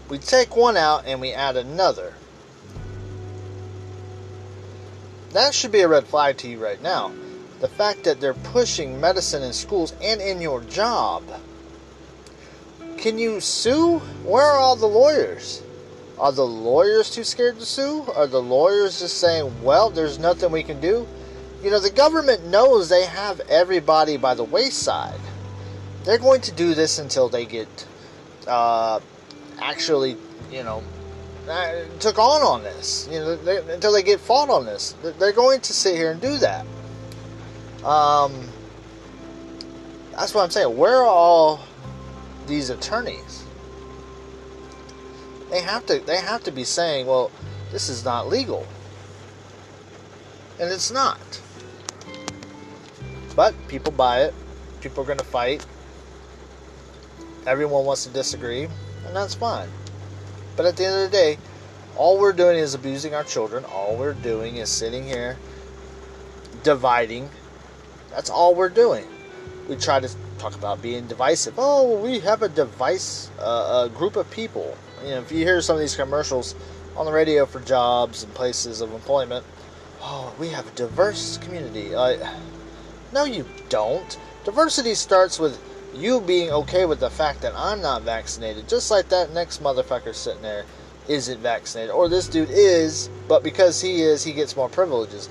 We 0.09 0.19
take 0.19 0.57
one 0.57 0.77
out 0.77 1.05
and 1.05 1.21
we 1.21 1.33
add 1.33 1.57
another. 1.57 2.15
That 5.33 5.55
should 5.55 5.73
be 5.73 5.81
a 5.81 5.89
red 5.89 6.07
flag 6.07 6.37
to 6.39 6.49
you 6.49 6.63
right 6.63 6.81
now. 6.81 7.13
The 7.61 7.69
fact 7.69 8.05
that 8.05 8.21
they're 8.21 8.35
pushing 8.35 9.01
medicine 9.01 9.43
in 9.43 9.53
schools 9.53 9.93
and 10.01 10.21
in 10.21 10.41
your 10.41 10.61
job. 10.61 11.25
Can 12.97 13.19
you 13.19 13.41
sue? 13.41 13.99
Where 14.25 14.45
are 14.45 14.59
all 14.59 14.77
the 14.77 14.87
lawyers? 14.87 15.63
Are 16.19 16.33
the 16.33 16.47
lawyers 16.47 17.11
too 17.11 17.25
scared 17.25 17.59
to 17.59 17.67
sue? 17.67 18.05
Are 18.15 18.27
the 18.27 18.41
lawyers 18.41 19.01
just 19.01 19.19
saying, 19.19 19.63
well, 19.63 19.91
there's 19.91 20.19
nothing 20.19 20.51
we 20.51 20.63
can 20.63 20.81
do? 20.81 21.07
You 21.63 21.71
know, 21.71 21.81
the 21.81 21.91
government 21.91 22.47
knows 22.47 22.89
they 22.89 23.05
have 23.05 23.41
everybody 23.49 24.17
by 24.17 24.35
the 24.35 24.45
wayside. 24.45 25.21
They're 26.05 26.19
going 26.19 26.41
to 26.43 26.53
do 26.53 26.75
this 26.75 26.99
until 26.99 27.29
they 27.29 27.45
get 27.45 27.87
uh, 28.47 29.01
actually, 29.61 30.17
you 30.51 30.63
know, 30.63 30.83
uh, 31.49 31.85
took 32.01 32.19
on 32.19 32.43
on 32.43 32.63
this. 32.63 33.09
You 33.11 33.19
know, 33.21 33.37
they, 33.37 33.75
until 33.75 33.93
they 33.93 34.03
get 34.03 34.21
fought 34.21 34.49
on 34.49 34.65
this, 34.65 34.95
they're 35.19 35.33
going 35.33 35.61
to 35.61 35.73
sit 35.73 35.97
here 35.97 36.13
and 36.13 36.21
do 36.21 36.39
that. 36.39 36.65
Um, 37.85 38.49
that's 40.13 40.35
what 40.35 40.43
I'm 40.43 40.51
saying. 40.51 40.77
Where 40.77 40.97
are 40.97 41.07
all 41.07 41.61
these 42.47 42.71
attorneys? 42.71 43.36
They 45.57 45.63
have 45.63 45.87
to. 45.87 46.01
They 46.01 46.19
have 46.19 46.45
to 46.45 46.51
be 46.51 46.65
saying, 46.65 47.07
"Well, 47.07 47.31
this 47.73 47.89
is 47.89 48.05
not 48.05 48.29
legal," 48.29 48.67
and 50.61 50.71
it's 50.71 50.91
not. 50.91 51.41
But 53.35 53.55
people 53.67 53.91
buy 53.91 54.25
it. 54.25 54.35
People 54.83 55.03
are 55.03 55.07
going 55.07 55.19
to 55.19 55.25
fight. 55.25 55.65
Everyone 57.47 57.87
wants 57.87 58.05
to 58.05 58.11
disagree, 58.11 58.65
and 58.65 59.17
that's 59.17 59.35
fine. 59.35 59.71
But 60.57 60.67
at 60.67 60.77
the 60.77 60.85
end 60.85 60.95
of 60.97 61.11
the 61.11 61.17
day, 61.17 61.39
all 61.97 62.19
we're 62.19 62.35
doing 62.35 62.59
is 62.59 62.75
abusing 62.75 63.15
our 63.15 63.25
children. 63.25 63.65
All 63.65 63.97
we're 63.97 64.13
doing 64.13 64.59
is 64.59 64.69
sitting 64.69 65.05
here 65.05 65.39
dividing. 66.65 67.31
That's 68.11 68.29
all 68.29 68.55
we're 68.55 68.69
doing. 68.69 69.07
We 69.71 69.77
try 69.77 70.01
to 70.01 70.11
talk 70.37 70.55
about 70.55 70.83
being 70.83 71.07
divisive. 71.07 71.55
Oh, 71.57 71.99
we 71.99 72.19
have 72.19 72.43
a 72.43 72.49
device, 72.51 73.31
uh, 73.39 73.87
a 73.87 73.89
group 73.89 74.17
of 74.17 74.31
people. 74.31 74.77
You 75.07 75.13
know, 75.13 75.21
if 75.21 75.31
you 75.31 75.39
hear 75.39 75.61
some 75.61 75.77
of 75.77 75.81
these 75.81 75.95
commercials 75.95 76.57
on 76.97 77.07
the 77.07 77.13
radio 77.13 77.47
for 77.47 77.61
jobs 77.61 78.25
and 78.25 78.35
places 78.35 78.81
of 78.81 78.93
employment, 78.93 79.47
oh, 80.01 80.35
we 80.37 80.49
have 80.49 80.67
a 80.67 80.71
diverse 80.73 81.39
community. 81.39 81.95
Uh, 81.95 82.17
no, 83.13 83.23
you 83.23 83.45
don't. 83.69 84.19
Diversity 84.45 84.97
starts 84.97 85.39
with 85.39 85.61
you 85.95 86.21
being 86.21 86.51
okay 86.51 86.87
with 86.87 86.99
the 86.99 87.09
fact 87.09 87.41
that 87.43 87.53
I'm 87.55 87.81
not 87.81 88.03
vaccinated, 88.03 88.69
just 88.69 88.91
like 88.91 89.09
that 89.11 89.33
next 89.33 89.63
motherfucker 89.63 90.13
sitting 90.13 90.43
there 90.43 90.65
isn't 91.07 91.39
vaccinated, 91.39 91.93
or 91.93 92.09
this 92.09 92.27
dude 92.27 92.51
is, 92.51 93.09
but 93.29 93.45
because 93.45 93.81
he 93.81 94.03
is, 94.03 94.25
he 94.25 94.33
gets 94.33 94.57
more 94.57 94.69
privileges. 94.69 95.29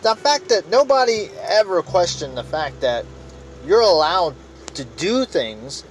The 0.00 0.14
fact 0.16 0.48
that 0.48 0.70
nobody 0.70 1.28
ever 1.42 1.82
questioned 1.82 2.34
the 2.34 2.44
fact 2.44 2.80
that 2.80 3.04
you're 3.66 3.82
allowed 3.82 4.34
to 4.72 4.86
do 4.86 5.26
things 5.26 5.84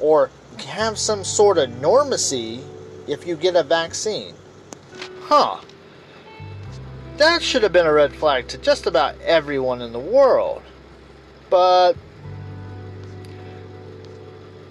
or 0.00 0.28
have 0.66 0.98
some 0.98 1.22
sort 1.22 1.56
of 1.56 1.70
normacy 1.70 2.64
if 3.10 3.26
you 3.26 3.36
get 3.36 3.56
a 3.56 3.62
vaccine. 3.62 4.34
Huh. 5.22 5.60
That 7.16 7.42
should 7.42 7.62
have 7.62 7.72
been 7.72 7.86
a 7.86 7.92
red 7.92 8.14
flag 8.14 8.48
to 8.48 8.58
just 8.58 8.86
about 8.86 9.20
everyone 9.20 9.82
in 9.82 9.92
the 9.92 9.98
world. 9.98 10.62
But 11.50 11.96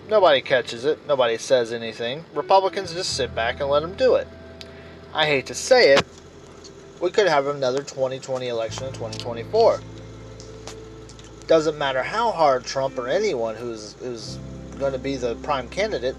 Nobody 0.10 0.42
catches 0.42 0.86
it. 0.86 1.06
Nobody 1.08 1.38
says 1.38 1.72
anything. 1.72 2.26
Republicans 2.34 2.94
just 2.94 3.16
sit 3.16 3.36
back 3.36 3.60
and 3.60 3.70
let 3.70 3.82
them 3.82 3.94
do 3.94 4.16
it. 4.16 4.28
I 5.14 5.28
hate 5.28 5.46
to 5.48 5.54
say 5.54 5.94
it. 5.94 6.04
We 7.00 7.12
could 7.12 7.28
have 7.28 7.46
another 7.46 7.84
2020 7.84 8.48
election 8.48 8.88
in 8.88 8.94
2024. 8.94 9.80
Doesn't 11.46 11.78
matter 11.78 12.02
how 12.02 12.32
hard 12.32 12.66
Trump 12.66 12.98
or 12.98 13.08
anyone 13.08 13.56
who's 13.56 13.94
who's 14.00 14.40
going 14.80 14.94
to 14.94 15.00
be 15.00 15.16
the 15.16 15.36
prime 15.36 15.70
candidate 15.70 16.16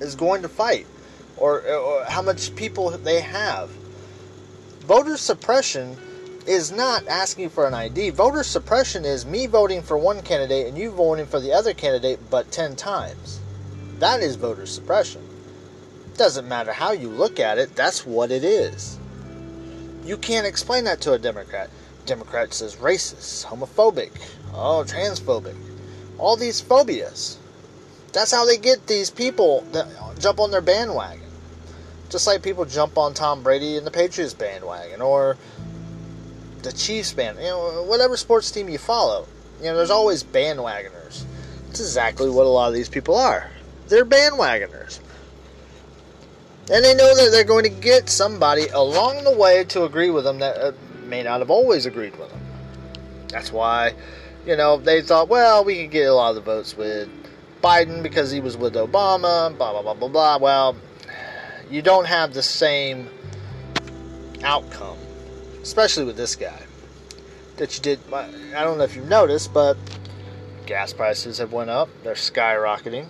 is 0.00 0.14
going 0.14 0.42
to 0.42 0.48
fight, 0.48 0.86
or, 1.36 1.62
or 1.62 2.04
how 2.04 2.22
much 2.22 2.54
people 2.54 2.90
they 2.90 3.20
have. 3.20 3.70
Voter 4.86 5.16
suppression 5.16 5.96
is 6.46 6.70
not 6.70 7.06
asking 7.08 7.48
for 7.48 7.66
an 7.66 7.74
ID. 7.74 8.10
Voter 8.10 8.42
suppression 8.42 9.04
is 9.04 9.24
me 9.24 9.46
voting 9.46 9.82
for 9.82 9.96
one 9.96 10.20
candidate 10.22 10.66
and 10.66 10.76
you 10.76 10.90
voting 10.90 11.26
for 11.26 11.40
the 11.40 11.52
other 11.52 11.72
candidate 11.72 12.20
but 12.30 12.50
10 12.52 12.76
times. 12.76 13.40
That 13.98 14.20
is 14.20 14.36
voter 14.36 14.66
suppression. 14.66 15.22
Doesn't 16.16 16.46
matter 16.46 16.72
how 16.72 16.92
you 16.92 17.08
look 17.08 17.40
at 17.40 17.58
it, 17.58 17.74
that's 17.74 18.04
what 18.04 18.30
it 18.30 18.44
is. 18.44 18.98
You 20.04 20.18
can't 20.18 20.46
explain 20.46 20.84
that 20.84 21.00
to 21.02 21.14
a 21.14 21.18
Democrat. 21.18 21.70
Democrat 22.04 22.52
says 22.52 22.76
racist, 22.76 23.46
homophobic, 23.46 24.10
oh, 24.52 24.84
transphobic. 24.86 25.56
All 26.18 26.36
these 26.36 26.60
phobias. 26.60 27.38
That's 28.14 28.30
how 28.30 28.46
they 28.46 28.56
get 28.56 28.86
these 28.86 29.10
people 29.10 29.62
that 29.72 29.88
jump 30.20 30.38
on 30.38 30.52
their 30.52 30.60
bandwagon. 30.60 31.20
Just 32.10 32.28
like 32.28 32.44
people 32.44 32.64
jump 32.64 32.96
on 32.96 33.12
Tom 33.12 33.42
Brady 33.42 33.76
and 33.76 33.84
the 33.84 33.90
Patriots 33.90 34.32
bandwagon 34.32 35.02
or 35.02 35.36
the 36.62 36.70
Chiefs 36.70 37.12
band, 37.12 37.38
you 37.38 37.46
know, 37.46 37.84
whatever 37.88 38.16
sports 38.16 38.52
team 38.52 38.68
you 38.68 38.78
follow. 38.78 39.26
You 39.58 39.66
know, 39.66 39.76
there's 39.76 39.90
always 39.90 40.22
bandwagoners. 40.22 41.24
That's 41.66 41.80
exactly 41.80 42.30
what 42.30 42.46
a 42.46 42.48
lot 42.48 42.68
of 42.68 42.74
these 42.74 42.88
people 42.88 43.16
are. 43.16 43.50
They're 43.88 44.06
bandwagoners. 44.06 45.00
And 46.70 46.84
they 46.84 46.94
know 46.94 47.16
that 47.16 47.30
they're 47.32 47.42
going 47.42 47.64
to 47.64 47.68
get 47.68 48.08
somebody 48.08 48.68
along 48.68 49.24
the 49.24 49.36
way 49.36 49.64
to 49.64 49.84
agree 49.84 50.10
with 50.10 50.22
them 50.22 50.38
that 50.38 50.56
uh, 50.56 50.72
may 51.06 51.24
not 51.24 51.40
have 51.40 51.50
always 51.50 51.84
agreed 51.84 52.16
with 52.16 52.30
them. 52.30 52.40
That's 53.28 53.50
why, 53.50 53.92
you 54.46 54.56
know, 54.56 54.76
they 54.76 55.02
thought, 55.02 55.28
well, 55.28 55.64
we 55.64 55.82
can 55.82 55.90
get 55.90 56.04
a 56.04 56.14
lot 56.14 56.30
of 56.30 56.36
the 56.36 56.40
votes 56.42 56.76
with 56.76 57.10
Biden 57.64 58.02
because 58.02 58.30
he 58.30 58.40
was 58.40 58.58
with 58.58 58.74
Obama, 58.74 59.56
blah, 59.56 59.72
blah, 59.72 59.80
blah, 59.80 59.94
blah, 59.94 60.08
blah. 60.08 60.36
Well, 60.36 60.76
you 61.70 61.80
don't 61.80 62.04
have 62.04 62.34
the 62.34 62.42
same 62.42 63.08
outcome, 64.42 64.98
especially 65.62 66.04
with 66.04 66.18
this 66.18 66.36
guy, 66.36 66.60
that 67.56 67.74
you 67.74 67.82
did. 67.82 68.00
I 68.12 68.62
don't 68.62 68.76
know 68.76 68.84
if 68.84 68.94
you've 68.94 69.08
noticed, 69.08 69.54
but 69.54 69.78
gas 70.66 70.92
prices 70.92 71.38
have 71.38 71.54
went 71.54 71.70
up. 71.70 71.88
They're 72.02 72.12
skyrocketing. 72.12 73.06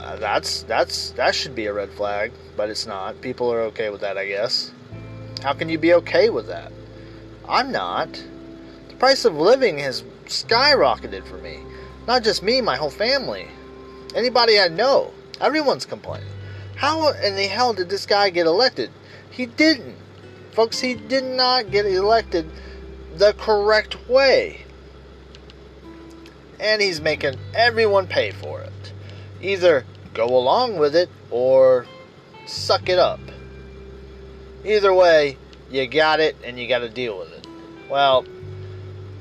Uh, 0.00 0.16
that's 0.16 0.62
that's 0.62 1.10
that 1.10 1.34
should 1.34 1.54
be 1.54 1.66
a 1.66 1.72
red 1.74 1.90
flag, 1.90 2.32
but 2.56 2.70
it's 2.70 2.86
not. 2.86 3.20
People 3.20 3.52
are 3.52 3.60
okay 3.60 3.90
with 3.90 4.00
that, 4.00 4.16
I 4.16 4.26
guess. 4.26 4.72
How 5.42 5.52
can 5.52 5.68
you 5.68 5.76
be 5.76 5.92
okay 5.94 6.30
with 6.30 6.46
that? 6.46 6.72
I'm 7.46 7.70
not. 7.70 8.10
The 8.88 8.94
price 8.94 9.26
of 9.26 9.34
living 9.34 9.78
has 9.80 10.02
skyrocketed 10.24 11.26
for 11.26 11.36
me. 11.36 11.60
Not 12.06 12.24
just 12.24 12.42
me, 12.42 12.60
my 12.60 12.76
whole 12.76 12.90
family. 12.90 13.48
Anybody 14.14 14.58
I 14.58 14.68
know. 14.68 15.12
Everyone's 15.40 15.86
complaining. 15.86 16.28
How 16.76 17.12
in 17.12 17.36
the 17.36 17.46
hell 17.46 17.74
did 17.74 17.88
this 17.88 18.06
guy 18.06 18.30
get 18.30 18.46
elected? 18.46 18.90
He 19.30 19.46
didn't. 19.46 19.96
Folks, 20.52 20.80
he 20.80 20.94
did 20.94 21.24
not 21.24 21.70
get 21.70 21.86
elected 21.86 22.50
the 23.16 23.32
correct 23.34 24.08
way. 24.08 24.64
And 26.60 26.82
he's 26.82 27.00
making 27.00 27.36
everyone 27.54 28.06
pay 28.06 28.30
for 28.30 28.60
it. 28.60 28.92
Either 29.40 29.84
go 30.14 30.26
along 30.26 30.78
with 30.78 30.94
it 30.94 31.08
or 31.30 31.86
suck 32.46 32.88
it 32.88 32.98
up. 32.98 33.20
Either 34.64 34.92
way, 34.92 35.38
you 35.70 35.86
got 35.86 36.20
it 36.20 36.36
and 36.44 36.58
you 36.58 36.68
got 36.68 36.80
to 36.80 36.88
deal 36.88 37.18
with 37.18 37.32
it. 37.32 37.46
Well, 37.90 38.24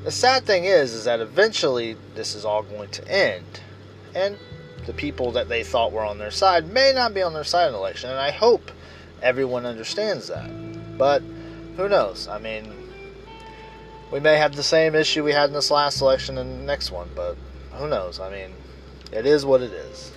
the 0.03 0.11
sad 0.11 0.45
thing 0.45 0.65
is 0.65 0.93
is 0.93 1.05
that 1.05 1.19
eventually 1.19 1.95
this 2.15 2.35
is 2.35 2.45
all 2.45 2.63
going 2.63 2.89
to 2.89 3.07
end. 3.07 3.61
And 4.15 4.37
the 4.85 4.93
people 4.93 5.31
that 5.33 5.47
they 5.47 5.63
thought 5.63 5.91
were 5.91 6.03
on 6.03 6.17
their 6.17 6.31
side 6.31 6.71
may 6.71 6.91
not 6.93 7.13
be 7.13 7.21
on 7.21 7.33
their 7.33 7.43
side 7.43 7.67
in 7.67 7.73
the 7.73 7.77
election, 7.77 8.09
and 8.09 8.19
I 8.19 8.31
hope 8.31 8.71
everyone 9.21 9.65
understands 9.65 10.27
that. 10.27 10.49
But 10.97 11.21
who 11.77 11.87
knows? 11.87 12.27
I 12.27 12.39
mean, 12.39 12.73
we 14.11 14.19
may 14.19 14.37
have 14.37 14.55
the 14.55 14.63
same 14.63 14.95
issue 14.95 15.23
we 15.23 15.31
had 15.31 15.49
in 15.49 15.53
this 15.53 15.71
last 15.71 16.01
election 16.01 16.37
and 16.37 16.61
the 16.61 16.63
next 16.65 16.91
one, 16.91 17.09
but 17.15 17.37
who 17.73 17.87
knows? 17.87 18.19
I 18.19 18.29
mean, 18.29 18.51
it 19.11 19.25
is 19.25 19.45
what 19.45 19.61
it 19.61 19.71
is. 19.71 20.11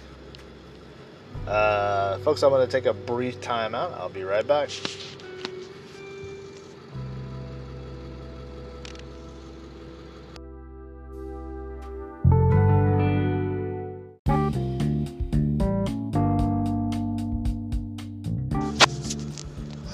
Uh, 1.47 2.18
folks, 2.18 2.42
I'm 2.42 2.51
going 2.51 2.66
to 2.66 2.73
take 2.73 2.87
a 2.87 2.94
brief 2.94 3.40
time 3.40 3.75
out. 3.75 3.92
I'll 3.92 4.09
be 4.09 4.25
right 4.25 4.47
back. 4.47 4.70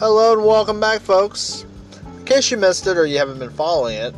Hello 0.00 0.32
and 0.32 0.46
welcome 0.46 0.80
back, 0.80 1.02
folks. 1.02 1.66
In 2.16 2.24
case 2.24 2.50
you 2.50 2.56
missed 2.56 2.86
it 2.86 2.96
or 2.96 3.04
you 3.04 3.18
haven't 3.18 3.38
been 3.38 3.50
following 3.50 3.96
it, 3.96 4.14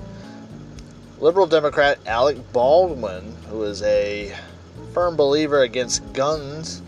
liberal 1.18 1.48
Democrat 1.48 1.98
Alec 2.06 2.36
Baldwin, 2.52 3.34
who 3.48 3.64
is 3.64 3.82
a 3.82 4.32
firm 4.94 5.16
believer 5.16 5.62
against 5.62 6.12
guns 6.12 6.82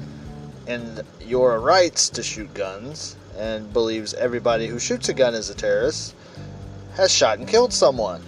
and 0.69 1.03
your 1.21 1.59
rights 1.59 2.09
to 2.11 2.23
shoot 2.23 2.55
guns 2.55 3.17
and 3.37 3.73
believes 3.73 4.15
everybody 4.15 4.69
who 4.69 4.79
shoots 4.79 5.09
a 5.09 5.13
gun 5.13 5.35
is 5.35 5.51
a 5.51 5.57
terrorist, 5.57 6.15
has 6.95 7.11
shot 7.11 7.41
and 7.41 7.49
killed 7.49 7.73
someone. 7.73 8.23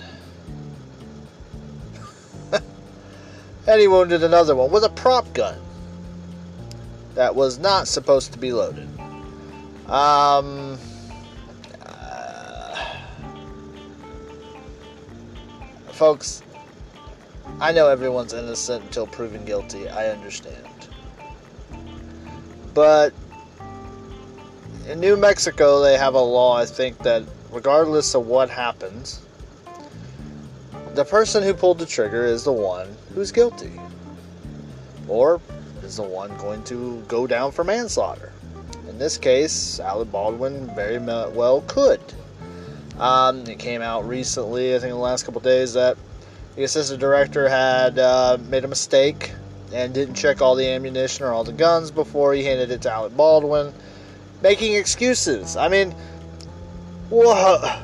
and 3.68 3.80
he 3.80 3.86
wounded 3.86 4.24
another 4.24 4.56
one 4.56 4.72
with 4.72 4.82
a 4.82 4.90
prop 4.90 5.32
gun 5.32 5.60
that 7.14 7.36
was 7.36 7.56
not 7.56 7.86
supposed 7.86 8.32
to 8.32 8.38
be 8.40 8.52
loaded. 8.52 8.88
Um, 9.88 10.78
uh, 11.84 12.86
folks, 15.92 16.42
I 17.60 17.70
know 17.70 17.88
everyone's 17.88 18.32
innocent 18.32 18.84
until 18.84 19.06
proven 19.06 19.44
guilty. 19.44 19.88
I 19.88 20.08
understand. 20.08 20.66
But 22.74 23.14
in 24.88 24.98
New 24.98 25.16
Mexico, 25.16 25.80
they 25.80 25.96
have 25.96 26.14
a 26.14 26.20
law, 26.20 26.56
I 26.56 26.66
think, 26.66 26.98
that 26.98 27.22
regardless 27.52 28.14
of 28.14 28.26
what 28.26 28.50
happens, 28.50 29.20
the 30.94 31.04
person 31.04 31.42
who 31.42 31.54
pulled 31.54 31.78
the 31.78 31.86
trigger 31.86 32.24
is 32.24 32.42
the 32.42 32.52
one 32.52 32.96
who's 33.14 33.30
guilty. 33.30 33.78
Or 35.06 35.40
is 35.84 35.96
the 35.96 36.02
one 36.02 36.36
going 36.38 36.64
to 36.64 37.04
go 37.06 37.26
down 37.28 37.52
for 37.52 37.62
manslaughter. 37.62 38.32
In 38.96 39.00
this 39.00 39.18
case, 39.18 39.78
Alec 39.78 40.10
Baldwin 40.10 40.74
very 40.74 40.96
well 40.96 41.62
could. 41.66 42.00
Um, 42.98 43.46
it 43.46 43.58
came 43.58 43.82
out 43.82 44.08
recently, 44.08 44.74
I 44.74 44.78
think 44.78 44.84
in 44.84 44.96
the 44.96 45.02
last 45.02 45.24
couple 45.24 45.42
days, 45.42 45.74
that 45.74 45.98
the 46.54 46.64
assistant 46.64 46.98
director 46.98 47.46
had 47.46 47.98
uh, 47.98 48.38
made 48.48 48.64
a 48.64 48.68
mistake 48.68 49.32
and 49.70 49.92
didn't 49.92 50.14
check 50.14 50.40
all 50.40 50.54
the 50.54 50.66
ammunition 50.66 51.26
or 51.26 51.32
all 51.34 51.44
the 51.44 51.52
guns 51.52 51.90
before 51.90 52.32
he 52.32 52.42
handed 52.42 52.70
it 52.70 52.80
to 52.80 52.90
Alec 52.90 53.14
Baldwin, 53.14 53.74
making 54.40 54.72
excuses. 54.72 55.58
I 55.58 55.68
mean, 55.68 55.94
whoa. 57.10 57.82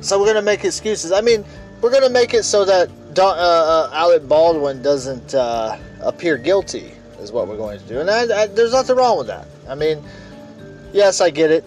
So 0.00 0.18
we're 0.18 0.28
gonna 0.28 0.40
make 0.40 0.64
excuses. 0.64 1.12
I 1.12 1.20
mean, 1.20 1.44
we're 1.82 1.92
gonna 1.92 2.08
make 2.08 2.32
it 2.32 2.44
so 2.44 2.64
that 2.64 2.88
uh, 3.18 3.26
uh, 3.26 3.90
Alec 3.92 4.26
Baldwin 4.26 4.80
doesn't 4.80 5.34
uh, 5.34 5.76
appear 6.00 6.38
guilty, 6.38 6.94
is 7.20 7.32
what 7.32 7.48
we're 7.48 7.56
going 7.56 7.78
to 7.78 7.84
do. 7.86 8.00
And 8.00 8.10
I, 8.10 8.42
I, 8.42 8.46
there's 8.46 8.72
nothing 8.72 8.96
wrong 8.96 9.18
with 9.18 9.26
that. 9.26 9.46
I 9.68 9.74
mean, 9.74 10.02
yes, 10.92 11.20
I 11.20 11.30
get 11.30 11.50
it. 11.50 11.64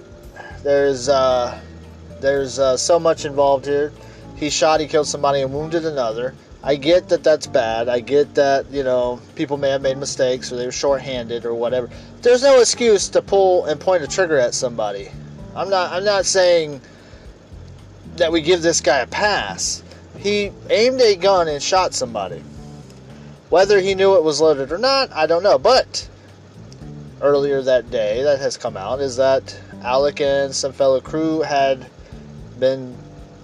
There's 0.64 1.10
uh, 1.10 1.60
there's 2.20 2.60
uh, 2.60 2.78
so 2.78 3.00
much 3.00 3.26
involved 3.26 3.66
here. 3.66 3.92
He 4.38 4.50
shot, 4.50 4.80
he 4.80 4.88
killed 4.88 5.08
somebody, 5.08 5.42
and 5.42 5.54
wounded 5.54 5.86
another. 5.86 6.36
I 6.64 6.76
get 6.76 7.10
that 7.10 7.24
that's 7.24 7.48
bad. 7.48 7.90
I 7.90 8.00
get 8.02 8.36
that, 8.36 8.70
you 8.72 8.84
know, 8.84 9.20
people 9.36 9.58
may 9.58 9.70
have 9.70 9.82
made 9.82 9.98
mistakes 9.98 10.52
or 10.52 10.58
they 10.58 10.66
were 10.66 10.72
short-handed 10.72 11.44
or 11.44 11.56
whatever. 11.56 11.90
There's 12.22 12.44
no 12.44 12.60
excuse 12.60 13.10
to 13.10 13.22
pull 13.22 13.66
and 13.66 13.80
point 13.80 14.04
a 14.04 14.08
trigger 14.08 14.38
at 14.38 14.54
somebody. 14.54 15.10
I'm 15.56 15.70
not 15.70 15.92
I'm 15.92 16.06
not 16.06 16.26
saying 16.26 16.82
that 18.18 18.32
we 18.32 18.42
give 18.42 18.62
this 18.62 18.80
guy 18.80 19.00
a 19.00 19.08
pass. 19.08 19.84
He 20.20 20.52
aimed 20.70 21.02
a 21.02 21.16
gun 21.16 21.48
and 21.48 21.62
shot 21.64 21.96
somebody. 21.96 22.44
Whether 23.52 23.82
he 23.82 23.96
knew 23.96 24.16
it 24.16 24.24
was 24.24 24.40
loaded 24.40 24.72
or 24.72 24.78
not, 24.78 25.12
I 25.12 25.28
don't 25.28 25.44
know. 25.44 25.60
But 25.60 26.08
earlier 27.20 27.62
that 27.62 27.92
day 27.92 28.24
that 28.24 28.40
has 28.40 28.56
come 28.56 28.78
out 28.78 29.02
is 29.02 29.18
that 29.18 29.60
Alec 29.84 30.22
and 30.22 30.56
some 30.56 30.72
fellow 30.72 31.02
crew 31.02 31.42
had 31.42 31.86
been 32.62 32.96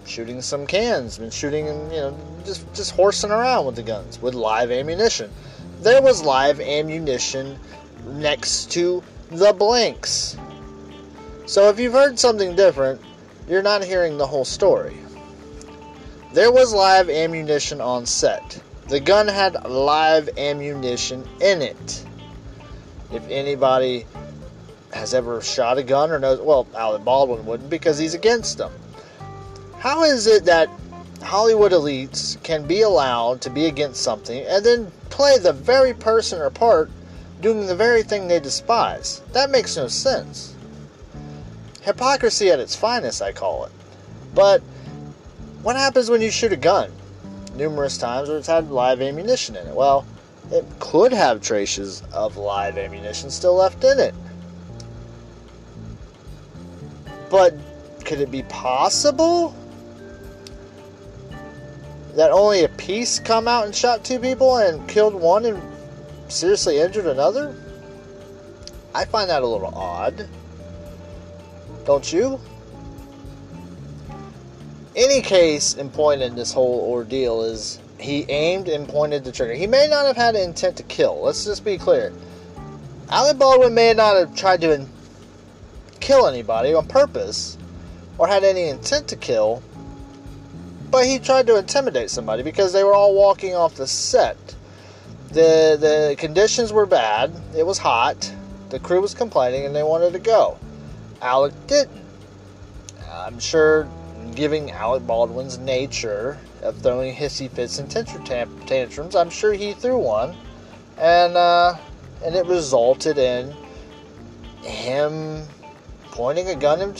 shooting 0.05 0.41
some 0.41 0.65
cans, 0.65 1.17
been 1.17 1.29
shooting 1.29 1.67
and 1.67 1.91
you 1.91 1.97
know 1.97 2.17
just 2.45 2.73
just 2.73 2.91
horsing 2.91 3.31
around 3.31 3.65
with 3.65 3.75
the 3.75 3.83
guns 3.83 4.21
with 4.21 4.33
live 4.33 4.71
ammunition. 4.71 5.29
There 5.81 6.01
was 6.01 6.23
live 6.23 6.61
ammunition 6.61 7.59
next 8.05 8.71
to 8.71 9.03
the 9.29 9.51
blanks. 9.51 10.37
So 11.47 11.67
if 11.67 11.81
you've 11.81 11.91
heard 11.91 12.17
something 12.17 12.55
different, 12.55 13.01
you're 13.49 13.61
not 13.61 13.83
hearing 13.83 14.17
the 14.17 14.27
whole 14.27 14.45
story. 14.45 14.95
There 16.31 16.53
was 16.53 16.73
live 16.73 17.09
ammunition 17.09 17.81
on 17.81 18.05
set. 18.05 18.61
The 18.89 18.99
gun 18.99 19.27
had 19.27 19.65
live 19.65 20.29
ammunition 20.37 21.27
in 21.41 21.61
it. 21.61 22.05
If 23.11 23.27
anybody 23.29 24.05
has 24.93 25.13
ever 25.13 25.41
shot 25.41 25.77
a 25.77 25.83
gun 25.83 26.11
or 26.11 26.19
knows, 26.19 26.39
well, 26.39 26.67
Alec 26.75 27.03
Baldwin 27.03 27.45
wouldn't 27.45 27.69
because 27.69 27.97
he's 27.97 28.13
against 28.13 28.57
them. 28.57 28.71
How 29.77 30.03
is 30.03 30.27
it 30.27 30.45
that 30.45 30.69
Hollywood 31.21 31.73
elites 31.73 32.41
can 32.43 32.65
be 32.65 32.81
allowed 32.81 33.41
to 33.41 33.49
be 33.49 33.65
against 33.65 34.01
something 34.01 34.45
and 34.45 34.65
then 34.65 34.91
play 35.09 35.37
the 35.37 35.53
very 35.53 35.93
person 35.93 36.39
or 36.39 36.49
part 36.49 36.89
doing 37.41 37.67
the 37.67 37.75
very 37.75 38.03
thing 38.03 38.27
they 38.27 38.39
despise. 38.39 39.21
That 39.33 39.51
makes 39.51 39.75
no 39.77 39.87
sense. 39.87 40.55
Hypocrisy 41.81 42.49
at 42.49 42.59
its 42.59 42.75
finest, 42.75 43.21
I 43.21 43.31
call 43.31 43.65
it. 43.65 43.71
But 44.33 44.61
what 45.61 45.75
happens 45.75 46.09
when 46.09 46.21
you 46.21 46.31
shoot 46.31 46.51
a 46.51 46.57
gun? 46.57 46.91
Numerous 47.57 47.97
times 47.97 48.29
where 48.29 48.37
it's 48.37 48.47
had 48.47 48.69
live 48.69 49.01
ammunition 49.01 49.55
in 49.55 49.65
it. 49.67 49.75
Well, 49.75 50.05
it 50.51 50.63
could 50.79 51.11
have 51.11 51.41
traces 51.41 52.03
of 52.13 52.37
live 52.37 52.77
ammunition 52.77 53.31
still 53.31 53.55
left 53.55 53.83
in 53.83 53.99
it. 53.99 54.13
But 57.31 57.55
could 58.05 58.21
it 58.21 58.29
be 58.29 58.43
possible 58.43 59.55
that 62.13 62.31
only 62.31 62.63
a 62.63 62.69
piece 62.69 63.19
come 63.19 63.47
out 63.47 63.65
and 63.65 63.75
shot 63.75 64.05
two 64.05 64.19
people 64.19 64.57
and 64.57 64.87
killed 64.87 65.15
one 65.15 65.45
and 65.45 65.61
seriously 66.29 66.79
injured 66.79 67.07
another? 67.07 67.55
I 68.93 69.05
find 69.05 69.29
that 69.29 69.41
a 69.41 69.47
little 69.47 69.73
odd. 69.75 70.29
Don't 71.85 72.13
you? 72.13 72.39
Any 74.97 75.21
case 75.21 75.75
in 75.75 75.91
point 75.91 76.23
in 76.23 76.35
this 76.35 76.51
whole 76.51 76.79
ordeal 76.89 77.43
is 77.43 77.79
he 77.99 78.25
aimed 78.29 78.67
and 78.67 78.89
pointed 78.89 79.23
the 79.23 79.31
trigger. 79.31 79.53
He 79.53 79.67
may 79.67 79.87
not 79.87 80.07
have 80.07 80.15
had 80.15 80.35
an 80.35 80.41
intent 80.41 80.77
to 80.77 80.83
kill. 80.83 81.21
Let's 81.21 81.45
just 81.45 81.63
be 81.63 81.77
clear. 81.77 82.11
Alec 83.09 83.37
Baldwin 83.37 83.75
may 83.75 83.93
not 83.93 84.15
have 84.15 84.35
tried 84.35 84.61
to 84.61 84.87
kill 85.99 86.25
anybody 86.25 86.73
on 86.73 86.87
purpose 86.87 87.59
or 88.17 88.27
had 88.27 88.43
any 88.43 88.69
intent 88.69 89.07
to 89.09 89.15
kill, 89.15 89.61
but 90.89 91.05
he 91.05 91.19
tried 91.19 91.45
to 91.45 91.57
intimidate 91.57 92.09
somebody 92.09 92.41
because 92.41 92.73
they 92.73 92.83
were 92.83 92.93
all 92.93 93.13
walking 93.13 93.55
off 93.55 93.75
the 93.75 93.85
set. 93.85 94.55
The 95.27 95.77
the 95.79 96.15
conditions 96.17 96.73
were 96.73 96.87
bad. 96.87 97.31
It 97.55 97.67
was 97.67 97.77
hot. 97.77 98.33
The 98.69 98.79
crew 98.79 99.01
was 99.01 99.13
complaining 99.13 99.63
and 99.63 99.75
they 99.75 99.83
wanted 99.83 100.13
to 100.13 100.19
go. 100.19 100.57
Alec 101.21 101.53
didn't. 101.67 102.03
I'm 103.11 103.39
sure 103.39 103.87
giving 104.31 104.71
Alec 104.71 105.05
Baldwin's 105.05 105.57
nature 105.57 106.37
of 106.61 106.77
throwing 106.81 107.15
hissy 107.15 107.49
fits 107.49 107.79
and 107.79 107.89
tantrums, 107.89 109.15
I'm 109.15 109.29
sure 109.29 109.53
he 109.53 109.73
threw 109.73 109.97
one, 109.97 110.35
and 110.97 111.35
uh, 111.35 111.75
and 112.23 112.35
it 112.35 112.45
resulted 112.45 113.17
in 113.17 113.53
him 114.63 115.43
pointing 116.11 116.47
a 116.49 116.55
gun 116.55 116.81
and 116.81 116.95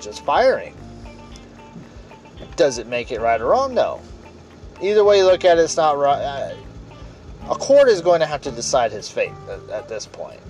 just 0.00 0.24
firing. 0.24 0.76
Does 2.56 2.78
it 2.78 2.86
make 2.86 3.10
it 3.10 3.20
right 3.20 3.40
or 3.40 3.46
wrong? 3.46 3.74
No. 3.74 4.00
Either 4.80 5.02
way 5.02 5.18
you 5.18 5.24
look 5.24 5.44
at 5.44 5.58
it, 5.58 5.62
it's 5.62 5.76
not 5.76 5.98
right. 5.98 6.20
Uh, 6.20 6.54
a 7.50 7.54
court 7.54 7.88
is 7.88 8.00
going 8.00 8.20
to 8.20 8.26
have 8.26 8.40
to 8.42 8.50
decide 8.50 8.92
his 8.92 9.08
fate 9.08 9.32
at, 9.50 9.70
at, 9.70 9.88
this 9.88 10.06
point. 10.06 10.40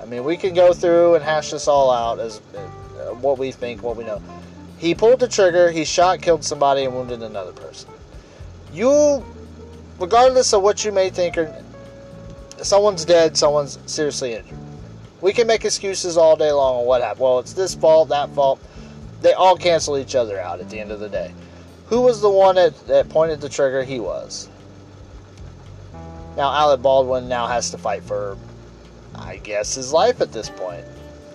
I 0.00 0.06
mean, 0.06 0.24
we 0.24 0.36
can 0.36 0.54
go 0.54 0.72
through 0.72 1.14
and 1.14 1.24
hash 1.24 1.50
this 1.50 1.68
all 1.68 1.90
out 1.90 2.18
as 2.18 2.40
uh, 2.56 3.14
what 3.20 3.38
we 3.38 3.52
think, 3.52 3.82
what 3.82 3.96
we 3.96 4.04
know. 4.04 4.22
He 4.80 4.94
pulled 4.94 5.20
the 5.20 5.28
trigger, 5.28 5.70
he 5.70 5.84
shot, 5.84 6.22
killed 6.22 6.42
somebody, 6.42 6.84
and 6.84 6.94
wounded 6.94 7.22
another 7.22 7.52
person. 7.52 7.90
You, 8.72 9.22
regardless 9.98 10.54
of 10.54 10.62
what 10.62 10.86
you 10.86 10.90
may 10.90 11.10
think, 11.10 11.36
or 11.36 11.54
someone's 12.62 13.04
dead, 13.04 13.36
someone's 13.36 13.78
seriously 13.84 14.32
injured. 14.32 14.56
We 15.20 15.34
can 15.34 15.46
make 15.46 15.66
excuses 15.66 16.16
all 16.16 16.34
day 16.34 16.50
long 16.50 16.80
on 16.80 16.86
what 16.86 17.02
happened. 17.02 17.20
Well, 17.20 17.40
it's 17.40 17.52
this 17.52 17.74
fault, 17.74 18.08
that 18.08 18.30
fault. 18.30 18.58
They 19.20 19.34
all 19.34 19.54
cancel 19.54 19.98
each 19.98 20.14
other 20.14 20.40
out 20.40 20.60
at 20.60 20.70
the 20.70 20.80
end 20.80 20.92
of 20.92 21.00
the 21.00 21.10
day. 21.10 21.34
Who 21.88 22.00
was 22.00 22.22
the 22.22 22.30
one 22.30 22.54
that, 22.54 22.86
that 22.86 23.10
pointed 23.10 23.42
the 23.42 23.50
trigger? 23.50 23.82
He 23.84 24.00
was. 24.00 24.48
Now, 26.38 26.54
Alec 26.54 26.80
Baldwin 26.80 27.28
now 27.28 27.46
has 27.46 27.70
to 27.72 27.76
fight 27.76 28.02
for, 28.02 28.38
I 29.14 29.36
guess, 29.36 29.74
his 29.74 29.92
life 29.92 30.22
at 30.22 30.32
this 30.32 30.48
point. 30.48 30.86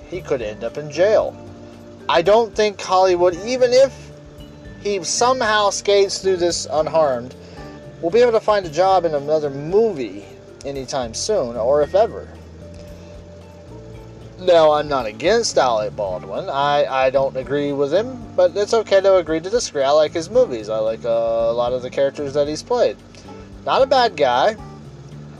He 0.10 0.20
could 0.20 0.42
end 0.42 0.64
up 0.64 0.80
in 0.80 0.90
jail. 0.90 1.40
I 2.08 2.22
don't 2.22 2.56
think 2.56 2.80
Hollywood, 2.80 3.36
even 3.46 3.74
if 3.74 4.12
he 4.82 5.04
somehow 5.04 5.72
skates 5.72 6.20
through 6.20 6.38
this 6.38 6.68
unharmed, 6.72 7.36
will 8.02 8.12
be 8.12 8.22
able 8.22 8.34
to 8.34 8.40
find 8.40 8.66
a 8.66 8.70
job 8.70 9.06
in 9.06 9.16
another 9.16 9.50
movie 9.50 10.26
anytime 10.66 11.14
soon, 11.14 11.56
or 11.58 11.82
if 11.82 11.96
ever. 11.96 12.28
Now, 14.40 14.74
I'm 14.74 14.88
not 14.88 15.06
against 15.06 15.58
Alec 15.58 15.96
Baldwin. 15.96 16.50
I, 16.50 16.86
I 16.86 17.10
don't 17.10 17.36
agree 17.38 17.72
with 17.72 17.94
him, 17.94 18.22
but 18.36 18.56
it's 18.56 18.74
okay 18.74 19.02
to 19.02 19.16
agree 19.16 19.40
to 19.40 19.50
disagree. 19.50 19.82
I 19.82 19.92
like 19.92 20.12
his 20.12 20.30
movies. 20.30 20.70
I 20.70 20.78
like 20.80 21.06
uh, 21.06 21.10
a 21.10 21.54
lot 21.54 21.74
of 21.74 21.82
the 21.82 21.90
characters 21.90 22.34
that 22.34 22.48
he's 22.48 22.62
played. 22.62 22.98
Not 23.66 23.82
a 23.82 23.88
bad 23.88 24.18
guy. 24.18 24.58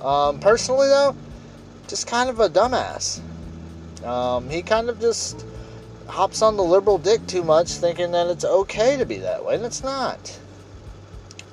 Um, 0.02 0.40
personally, 0.40 0.88
though, 0.88 1.16
just 1.88 2.08
kind 2.08 2.30
of 2.30 2.40
a 2.40 2.50
dumbass. 2.50 3.20
Um, 4.04 4.50
he 4.50 4.62
kind 4.62 4.90
of 4.90 5.00
just 5.00 5.46
hops 6.08 6.42
on 6.42 6.58
the 6.58 6.64
liberal 6.64 6.98
dick 6.98 7.26
too 7.28 7.44
much, 7.44 7.72
thinking 7.72 8.12
that 8.12 8.28
it's 8.28 8.46
okay 8.46 8.98
to 8.98 9.06
be 9.06 9.18
that 9.18 9.44
way, 9.44 9.56
and 9.56 9.66
it's 9.66 9.84
not. 9.84 10.40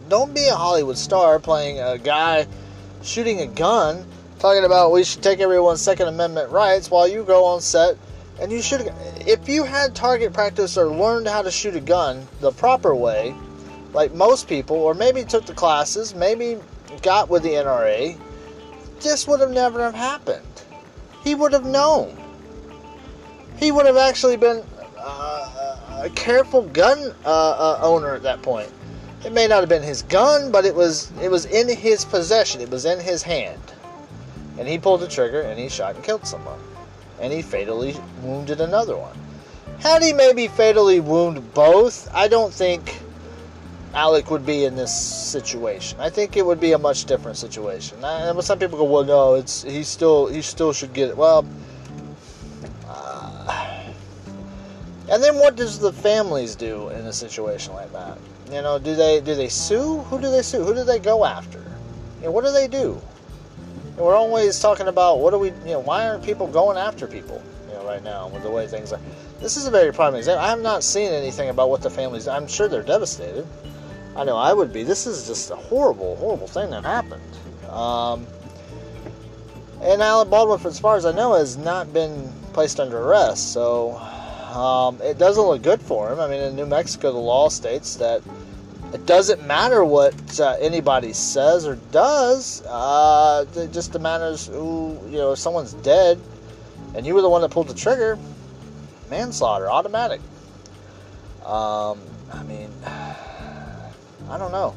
Don't 0.09 0.35
be 0.35 0.47
a 0.49 0.55
Hollywood 0.55 0.99
star 0.99 1.39
playing 1.39 1.81
a 1.81 1.99
guy 1.99 2.47
shooting 3.03 3.41
a 3.41 3.47
gun, 3.47 4.05
talking 4.39 4.65
about 4.65 4.93
we 4.93 5.05
should 5.05 5.23
take 5.23 5.41
everyone's 5.41 5.81
Second 5.81 6.09
Amendment 6.09 6.51
rights 6.51 6.91
while 6.91 7.09
you 7.09 7.25
go 7.25 7.45
on 7.45 7.61
set 7.61 7.97
and 8.41 8.51
you 8.51 8.63
should. 8.63 8.93
If 9.27 9.49
you 9.49 9.65
had 9.65 9.95
target 9.95 10.33
practice 10.33 10.77
or 10.77 10.87
learned 10.87 11.29
how 11.29 11.43
to 11.43 11.51
shoot 11.51 11.77
a 11.77 11.81
gun 11.81 12.27
the 12.41 12.51
proper 12.53 12.95
way, 12.95 13.35
like 13.93 14.15
most 14.15 14.49
people, 14.49 14.77
or 14.77 14.95
maybe 14.95 15.25
took 15.25 15.47
the 15.47 15.55
classes, 15.55 16.15
maybe 16.15 16.59
got 17.03 17.29
with 17.29 17.43
the 17.43 17.51
NRA, 17.51 18.19
this 19.01 19.27
would 19.27 19.41
have 19.41 19.51
never 19.51 19.83
have 19.83 19.95
happened. 19.95 20.47
He 21.23 21.35
would 21.35 21.53
have 21.53 21.65
known 21.65 22.22
he 23.57 23.73
would 23.73 23.87
have 23.87 23.97
actually 23.97 24.37
been 24.37 24.63
uh, 24.99 26.01
a 26.03 26.11
careful 26.11 26.63
gun 26.63 27.15
uh, 27.25 27.29
uh, 27.29 27.79
owner 27.83 28.15
at 28.15 28.23
that 28.23 28.43
point. 28.43 28.71
It 29.25 29.33
may 29.33 29.47
not 29.47 29.61
have 29.61 29.69
been 29.69 29.83
his 29.83 30.03
gun, 30.03 30.51
but 30.51 30.65
it 30.65 30.75
was 30.75 31.13
it 31.23 31.31
was 31.31 31.47
in 31.47 31.69
his 31.69 32.05
possession. 32.05 32.61
It 32.61 32.71
was 32.71 32.85
in 32.85 32.99
his 32.99 33.23
hand, 33.23 33.61
and 34.59 34.67
he 34.67 34.79
pulled 34.79 35.01
the 35.01 35.09
trigger 35.09 35.43
and 35.43 35.59
he 35.59 35.69
shot 35.69 35.95
and 35.95 36.05
killed 36.05 36.27
someone, 36.27 36.59
and 37.21 37.33
he 37.33 37.41
fatally 37.41 37.95
wounded 38.23 38.61
another 38.61 38.97
one. 38.97 39.17
Had 39.79 40.03
he 40.03 40.13
maybe 40.13 40.49
fatally 40.49 41.01
wounded 41.01 41.55
both, 41.55 42.09
I 42.13 42.29
don't 42.29 42.53
think 42.53 43.01
Alec 43.95 44.31
would 44.31 44.47
be 44.47 44.65
in 44.65 44.75
this 44.75 44.93
situation. 44.95 46.01
I 46.01 46.11
think 46.11 46.37
it 46.37 46.45
would 46.45 46.61
be 46.61 46.73
a 46.73 46.79
much 46.79 47.05
different 47.05 47.37
situation. 47.37 48.03
And 48.03 48.43
some 48.43 48.59
people 48.59 48.79
go, 48.79 48.85
"Well, 48.85 49.05
no, 49.05 49.35
it's 49.35 49.63
he 49.63 49.85
still 49.85 50.27
he 50.27 50.43
still 50.43 50.73
should 50.73 50.93
get 50.93 51.11
it." 51.11 51.17
Well 51.17 51.47
and 55.13 55.23
then 55.23 55.37
what 55.37 55.57
does 55.57 55.79
the 55.79 55.93
families 55.93 56.57
do 56.57 56.89
in 56.89 57.07
a 57.07 57.13
situation 57.13 57.75
like 57.75 57.93
that? 57.93 58.17
You 58.51 58.63
know, 58.63 58.79
do 58.79 58.97
they 58.97 59.21
do 59.21 59.35
they 59.35 59.51
sue? 59.51 59.99
Who 59.99 60.19
do 60.19 60.31
they 60.31 60.41
sue? 60.41 60.65
Who 60.65 60.75
do 60.75 60.85
they 60.85 60.99
go 60.99 61.27
after? 61.27 61.59
You 62.21 62.25
know, 62.25 62.31
what 62.31 62.45
do 62.45 62.51
they 62.51 62.67
do? 62.67 62.99
And 63.89 63.99
we're 63.99 64.17
always 64.17 64.59
talking 64.59 64.89
about 64.89 65.19
what 65.21 65.33
do 65.33 65.39
we, 65.39 65.49
you 65.49 65.75
know, 65.75 65.81
why 65.81 66.09
aren't 66.09 66.25
people 66.25 66.47
going 66.47 66.79
after 66.79 67.07
people? 67.07 67.43
You 67.69 67.75
know, 67.75 67.85
right 67.85 68.03
now 68.03 68.29
with 68.29 68.43
the 68.43 68.51
way 68.51 68.67
things 68.67 68.91
are. 68.91 69.01
This 69.39 69.59
is 69.59 69.67
a 69.67 69.71
very 69.71 69.93
prime 69.93 70.15
example. 70.15 70.43
I 70.43 70.49
have 70.49 70.63
not 70.63 70.83
seen 70.83 71.13
anything 71.13 71.51
about 71.51 71.69
what 71.69 71.83
the 71.83 71.91
families. 71.91 72.27
I'm 72.27 72.49
sure 72.49 72.67
they're 72.67 72.83
devastated. 72.83 73.47
I 74.17 74.25
know 74.25 74.39
I 74.39 74.55
would 74.55 74.73
be. 74.73 74.83
This 74.83 75.07
is 75.07 75.27
just 75.27 75.51
a 75.51 75.57
horrible, 75.57 76.17
horrible 76.17 76.47
thing 76.47 76.71
that 76.71 76.85
happened. 76.85 77.23
Um, 77.69 78.27
and 79.83 80.01
Alec 80.01 80.31
Baldwin, 80.31 80.65
as 80.65 80.81
far 80.81 80.97
as 80.97 81.05
I 81.05 81.13
know, 81.13 81.35
has 81.35 81.59
not 81.59 81.93
been 81.93 82.33
placed 82.55 82.81
under 82.81 82.99
arrest. 82.99 83.53
So 83.53 84.01
um, 84.53 85.01
it 85.01 85.19
doesn't 85.19 85.43
look 85.43 85.63
good 85.63 85.81
for 85.81 86.13
him. 86.13 86.21
I 86.21 86.29
mean, 86.29 86.41
in 86.41 86.55
New 86.55 86.67
Mexico, 86.67 87.11
the 87.11 87.19
law 87.19 87.49
states 87.49 87.97
that 87.97 88.23
it 88.93 89.07
doesn't 89.07 89.47
matter 89.47 89.83
what 89.83 90.39
uh, 90.39 90.57
anybody 90.61 91.15
says 91.15 91.67
or 91.67 91.77
does. 91.91 92.63
Uh, 92.67 93.47
it 93.57 93.73
just 93.73 93.95
the 93.95 93.99
matters 93.99 94.49
who, 94.49 94.99
you 95.07 95.17
know, 95.17 95.33
if 95.33 95.39
someone's 95.39 95.73
dead 95.75 96.21
and 96.95 97.07
you 97.07 97.15
were 97.15 97.23
the 97.23 97.31
one 97.31 97.41
that 97.41 97.51
pulled 97.51 97.69
the 97.69 97.75
trigger, 97.75 98.19
manslaughter, 99.09 99.71
automatic. 99.71 100.21
Um, 101.47 101.99
I 102.31 102.43
mean, 102.47 102.71
I 102.85 104.37
don't 104.39 104.53
know. 104.53 104.75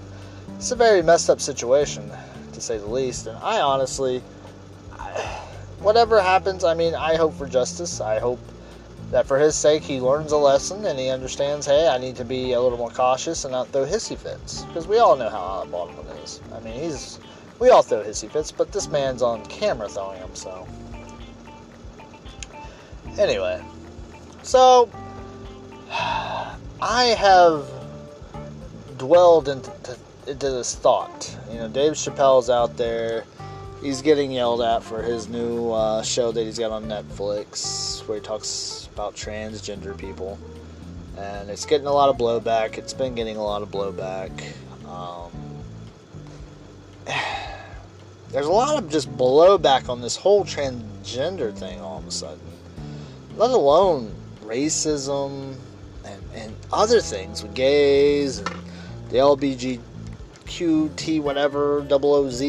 It's 0.55 0.71
a 0.71 0.75
very 0.77 1.01
messed 1.01 1.29
up 1.29 1.41
situation, 1.41 2.09
to 2.53 2.61
say 2.61 2.77
the 2.77 2.87
least. 2.87 3.27
And 3.27 3.37
I 3.39 3.59
honestly, 3.59 4.19
whatever 5.79 6.21
happens, 6.21 6.63
I 6.63 6.75
mean, 6.75 6.95
I 6.95 7.17
hope 7.17 7.33
for 7.33 7.45
justice. 7.45 7.99
I 7.99 8.19
hope 8.19 8.39
that 9.15 9.25
for 9.25 9.39
his 9.39 9.55
sake 9.55 9.81
he 9.81 10.01
learns 10.01 10.33
a 10.33 10.37
lesson 10.37 10.83
and 10.83 10.99
he 10.99 11.07
understands, 11.07 11.65
hey, 11.65 11.87
I 11.87 11.97
need 11.97 12.17
to 12.17 12.25
be 12.25 12.51
a 12.51 12.59
little 12.59 12.77
more 12.77 12.89
cautious 12.89 13.45
and 13.45 13.53
not 13.53 13.69
throw 13.69 13.85
hissy 13.85 14.17
fits. 14.17 14.63
Because 14.63 14.89
we 14.89 14.97
all 14.97 15.15
know 15.15 15.29
how 15.29 15.39
Alec 15.39 15.71
Baldwin 15.71 16.05
is. 16.17 16.41
I 16.53 16.59
mean, 16.59 16.77
he's. 16.77 17.17
We 17.57 17.69
all 17.69 17.81
throw 17.81 18.03
hissy 18.03 18.29
fits, 18.29 18.51
but 18.51 18.73
this 18.73 18.89
man's 18.89 19.21
on 19.21 19.45
camera 19.45 19.87
throwing 19.87 20.19
them, 20.19 20.35
so. 20.35 20.67
Anyway. 23.17 23.63
So. 24.43 24.89
I 26.81 27.15
have 27.17 27.69
dwelled 28.97 29.47
into, 29.47 29.71
into 30.27 30.51
this 30.51 30.75
thought. 30.75 31.37
You 31.49 31.59
know, 31.59 31.69
Dave 31.69 31.93
Chappelle's 31.93 32.49
out 32.49 32.75
there 32.75 33.23
he's 33.85 34.01
getting 34.01 34.31
yelled 34.31 34.61
at 34.61 34.83
for 34.83 35.03
his 35.03 35.29
new 35.29 35.71
uh, 35.71 36.01
show 36.01 36.31
that 36.31 36.43
he's 36.43 36.57
got 36.57 36.71
on 36.71 36.85
Netflix, 36.85 38.05
where 38.07 38.17
he 38.17 38.23
talks 38.23 38.89
about 38.93 39.15
transgender 39.15 39.95
people, 39.95 40.39
and 41.17 41.49
it's 41.51 41.65
getting 41.65 41.85
a 41.85 41.93
lot 41.93 42.09
of 42.09 42.17
blowback. 42.17 42.79
It's 42.79 42.93
been 42.93 43.13
getting 43.13 43.37
a 43.37 43.43
lot 43.43 43.61
of 43.61 43.69
blowback. 43.69 44.31
Um, 44.87 45.31
there's 48.31 48.47
a 48.47 48.51
lot 48.51 48.83
of 48.83 48.89
just 48.89 49.15
blowback 49.15 49.87
on 49.87 50.01
this 50.01 50.15
whole 50.15 50.43
transgender 50.43 51.55
thing 51.55 51.79
all 51.79 51.99
of 51.99 52.07
a 52.07 52.11
sudden, 52.11 52.39
let 53.37 53.51
alone 53.51 54.11
racism 54.43 55.55
and, 56.03 56.23
and 56.33 56.55
other 56.73 56.99
things 56.99 57.43
with 57.43 57.53
gays 57.53 58.39
and 58.39 58.49
the 59.09 59.19
LBGQT 60.45 61.21
whatever 61.21 61.81
double 61.87 62.13
OZ 62.13 62.39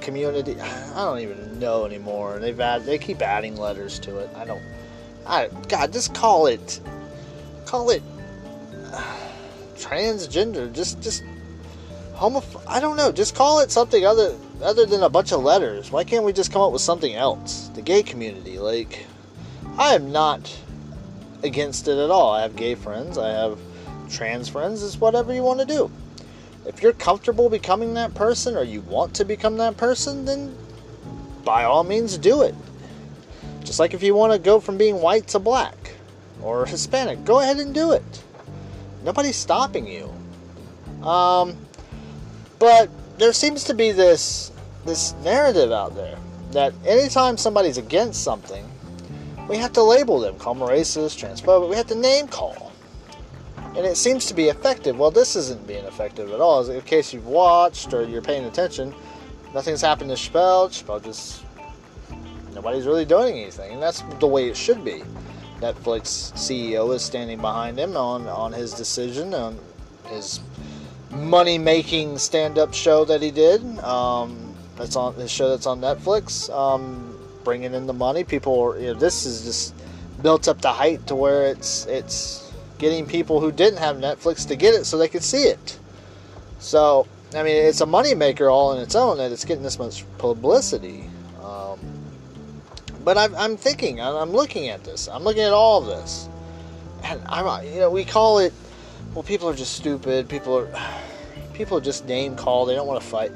community. 0.00 0.60
I 0.60 1.04
don't 1.04 1.20
even 1.20 1.58
know 1.58 1.84
anymore. 1.84 2.38
They've 2.38 2.58
add, 2.58 2.84
they 2.84 2.98
keep 2.98 3.22
adding 3.22 3.56
letters 3.56 3.98
to 4.00 4.18
it. 4.18 4.30
I 4.36 4.44
don't. 4.44 4.62
I 5.26 5.48
God, 5.68 5.92
just 5.92 6.14
call 6.14 6.46
it, 6.46 6.80
call 7.64 7.90
it 7.90 8.02
uh, 8.92 9.16
transgender. 9.76 10.72
Just 10.72 11.00
just 11.00 11.24
homoph. 12.14 12.62
I 12.66 12.80
don't 12.80 12.96
know. 12.96 13.10
Just 13.12 13.34
call 13.34 13.60
it 13.60 13.70
something 13.70 14.04
other 14.04 14.36
other 14.62 14.86
than 14.86 15.02
a 15.02 15.08
bunch 15.08 15.32
of 15.32 15.42
letters. 15.42 15.90
Why 15.90 16.04
can't 16.04 16.24
we 16.24 16.32
just 16.32 16.52
come 16.52 16.62
up 16.62 16.72
with 16.72 16.82
something 16.82 17.14
else? 17.14 17.68
The 17.74 17.82
gay 17.82 18.02
community, 18.02 18.58
like, 18.58 19.06
I 19.76 19.94
am 19.94 20.12
not 20.12 20.56
against 21.42 21.88
it 21.88 21.98
at 21.98 22.10
all. 22.10 22.32
I 22.32 22.42
have 22.42 22.56
gay 22.56 22.74
friends. 22.74 23.18
I 23.18 23.30
have 23.30 23.58
trans 24.08 24.48
friends. 24.48 24.82
It's 24.82 25.00
whatever 25.00 25.34
you 25.34 25.42
want 25.42 25.60
to 25.60 25.66
do. 25.66 25.90
If 26.66 26.82
you're 26.82 26.92
comfortable 26.92 27.48
becoming 27.48 27.94
that 27.94 28.14
person 28.14 28.56
or 28.56 28.64
you 28.64 28.80
want 28.82 29.14
to 29.14 29.24
become 29.24 29.56
that 29.58 29.76
person, 29.76 30.24
then 30.24 30.56
by 31.44 31.64
all 31.64 31.84
means 31.84 32.18
do 32.18 32.42
it. 32.42 32.54
Just 33.62 33.78
like 33.78 33.94
if 33.94 34.02
you 34.02 34.14
want 34.14 34.32
to 34.32 34.38
go 34.38 34.60
from 34.60 34.76
being 34.76 35.00
white 35.00 35.28
to 35.28 35.38
black 35.38 35.94
or 36.42 36.66
Hispanic, 36.66 37.24
go 37.24 37.40
ahead 37.40 37.58
and 37.58 37.74
do 37.74 37.92
it. 37.92 38.24
Nobody's 39.04 39.36
stopping 39.36 39.86
you. 39.86 40.12
Um, 41.06 41.56
but 42.58 42.90
there 43.18 43.32
seems 43.32 43.64
to 43.64 43.74
be 43.74 43.92
this 43.92 44.50
this 44.84 45.14
narrative 45.24 45.72
out 45.72 45.94
there 45.94 46.16
that 46.52 46.72
anytime 46.86 47.36
somebody's 47.36 47.76
against 47.76 48.22
something, 48.22 48.64
we 49.48 49.56
have 49.58 49.72
to 49.74 49.82
label 49.82 50.20
them, 50.20 50.38
call 50.38 50.54
them 50.54 50.68
racist, 50.68 51.18
transphobic. 51.18 51.68
We 51.68 51.76
have 51.76 51.88
to 51.88 51.94
name 51.94 52.28
call, 52.28 52.65
and 53.76 53.84
it 53.84 53.96
seems 53.96 54.26
to 54.26 54.34
be 54.34 54.48
effective. 54.48 54.98
Well, 54.98 55.10
this 55.10 55.36
isn't 55.36 55.66
being 55.66 55.84
effective 55.84 56.32
at 56.32 56.40
all. 56.40 56.68
In 56.68 56.80
case 56.82 57.12
you've 57.12 57.26
watched 57.26 57.92
or 57.92 58.04
you're 58.04 58.22
paying 58.22 58.46
attention, 58.46 58.94
nothing's 59.52 59.82
happened 59.82 60.10
to 60.10 60.16
Chappelle. 60.16 60.70
Chappelle 60.70 61.04
just 61.04 61.44
nobody's 62.54 62.86
really 62.86 63.04
doing 63.04 63.38
anything, 63.38 63.74
and 63.74 63.82
that's 63.82 64.02
the 64.18 64.26
way 64.26 64.48
it 64.48 64.56
should 64.56 64.82
be. 64.82 65.02
Netflix 65.60 66.32
CEO 66.32 66.94
is 66.94 67.02
standing 67.02 67.40
behind 67.40 67.78
him 67.78 67.96
on 67.96 68.26
on 68.28 68.52
his 68.52 68.72
decision 68.72 69.32
on 69.34 69.58
his 70.06 70.40
money 71.10 71.58
making 71.58 72.18
stand 72.18 72.58
up 72.58 72.74
show 72.74 73.04
that 73.04 73.22
he 73.22 73.30
did. 73.30 73.62
Um, 73.80 74.54
that's 74.76 74.96
on 74.96 75.14
his 75.14 75.30
show 75.30 75.50
that's 75.50 75.66
on 75.66 75.80
Netflix. 75.80 76.50
Um, 76.54 77.18
bringing 77.44 77.74
in 77.74 77.86
the 77.86 77.92
money, 77.92 78.24
people. 78.24 78.58
Are, 78.60 78.78
you 78.78 78.88
know, 78.88 78.94
this 78.94 79.26
is 79.26 79.44
just 79.44 79.74
built 80.22 80.48
up 80.48 80.60
to 80.62 80.68
height 80.68 81.06
to 81.08 81.14
where 81.14 81.46
it's 81.46 81.86
it's 81.86 82.45
getting 82.78 83.06
people 83.06 83.40
who 83.40 83.50
didn't 83.50 83.78
have 83.78 83.96
Netflix 83.96 84.46
to 84.48 84.56
get 84.56 84.74
it 84.74 84.84
so 84.84 84.98
they 84.98 85.08
could 85.08 85.24
see 85.24 85.44
it. 85.44 85.78
So 86.58 87.06
I 87.34 87.42
mean, 87.42 87.56
it's 87.56 87.80
a 87.80 87.86
money 87.86 88.14
maker 88.14 88.48
all 88.48 88.72
in 88.72 88.80
its 88.80 88.94
own 88.94 89.18
that 89.18 89.32
it's 89.32 89.44
getting 89.44 89.62
this 89.62 89.78
much 89.78 90.04
publicity. 90.18 91.04
Um, 91.42 91.78
but 93.04 93.18
I'm, 93.18 93.34
I'm 93.34 93.56
thinking, 93.56 94.00
I'm 94.00 94.30
looking 94.30 94.68
at 94.68 94.84
this, 94.84 95.08
I'm 95.08 95.22
looking 95.22 95.42
at 95.42 95.52
all 95.52 95.80
of 95.80 95.86
this, 95.86 96.28
and 97.04 97.20
I'm, 97.26 97.64
you 97.66 97.80
know, 97.80 97.90
we 97.90 98.04
call 98.04 98.38
it 98.38 98.52
well, 99.16 99.22
people 99.22 99.48
are 99.48 99.54
just 99.54 99.72
stupid. 99.72 100.28
People 100.28 100.58
are 100.58 100.68
people 101.54 101.78
are 101.78 101.80
just 101.80 102.06
name 102.06 102.36
call. 102.36 102.66
They 102.66 102.74
don't 102.74 102.86
want 102.86 103.00
to 103.00 103.06
fight. 103.06 103.32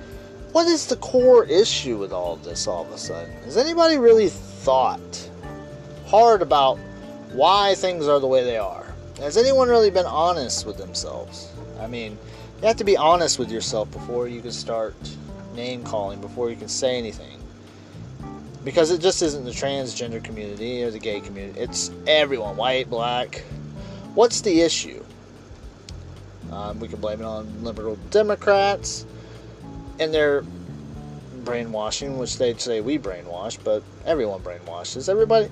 What 0.52 0.66
is 0.66 0.86
the 0.86 0.96
core 0.96 1.44
issue 1.44 1.96
with 1.96 2.12
all 2.12 2.34
of 2.34 2.44
this? 2.44 2.66
All 2.66 2.84
of 2.84 2.92
a 2.92 2.98
sudden, 2.98 3.32
has 3.44 3.56
anybody 3.56 3.96
really 3.96 4.28
thought 4.28 5.30
hard 6.06 6.42
about 6.42 6.76
why 7.32 7.74
things 7.76 8.06
are 8.08 8.20
the 8.20 8.26
way 8.26 8.44
they 8.44 8.58
are? 8.58 8.79
Has 9.20 9.36
anyone 9.36 9.68
really 9.68 9.90
been 9.90 10.06
honest 10.06 10.64
with 10.64 10.78
themselves? 10.78 11.52
I 11.78 11.86
mean, 11.86 12.16
you 12.60 12.66
have 12.66 12.76
to 12.76 12.84
be 12.84 12.96
honest 12.96 13.38
with 13.38 13.50
yourself 13.50 13.90
before 13.90 14.28
you 14.28 14.40
can 14.40 14.50
start 14.50 14.94
name 15.54 15.84
calling, 15.84 16.22
before 16.22 16.48
you 16.48 16.56
can 16.56 16.68
say 16.68 16.96
anything. 16.96 17.38
Because 18.64 18.90
it 18.90 19.02
just 19.02 19.20
isn't 19.20 19.44
the 19.44 19.50
transgender 19.50 20.24
community 20.24 20.82
or 20.82 20.90
the 20.90 20.98
gay 20.98 21.20
community, 21.20 21.60
it's 21.60 21.90
everyone 22.06 22.56
white, 22.56 22.88
black. 22.88 23.42
What's 24.14 24.40
the 24.40 24.62
issue? 24.62 25.04
Um, 26.50 26.80
we 26.80 26.88
can 26.88 26.98
blame 26.98 27.20
it 27.20 27.26
on 27.26 27.62
liberal 27.62 27.96
Democrats 28.10 29.04
and 29.98 30.14
their 30.14 30.44
brainwashing, 31.44 32.16
which 32.18 32.38
they'd 32.38 32.60
say 32.60 32.80
we 32.80 32.98
brainwash, 32.98 33.58
but 33.62 33.82
everyone 34.06 34.40
brainwashes. 34.40 35.10
Everybody, 35.10 35.48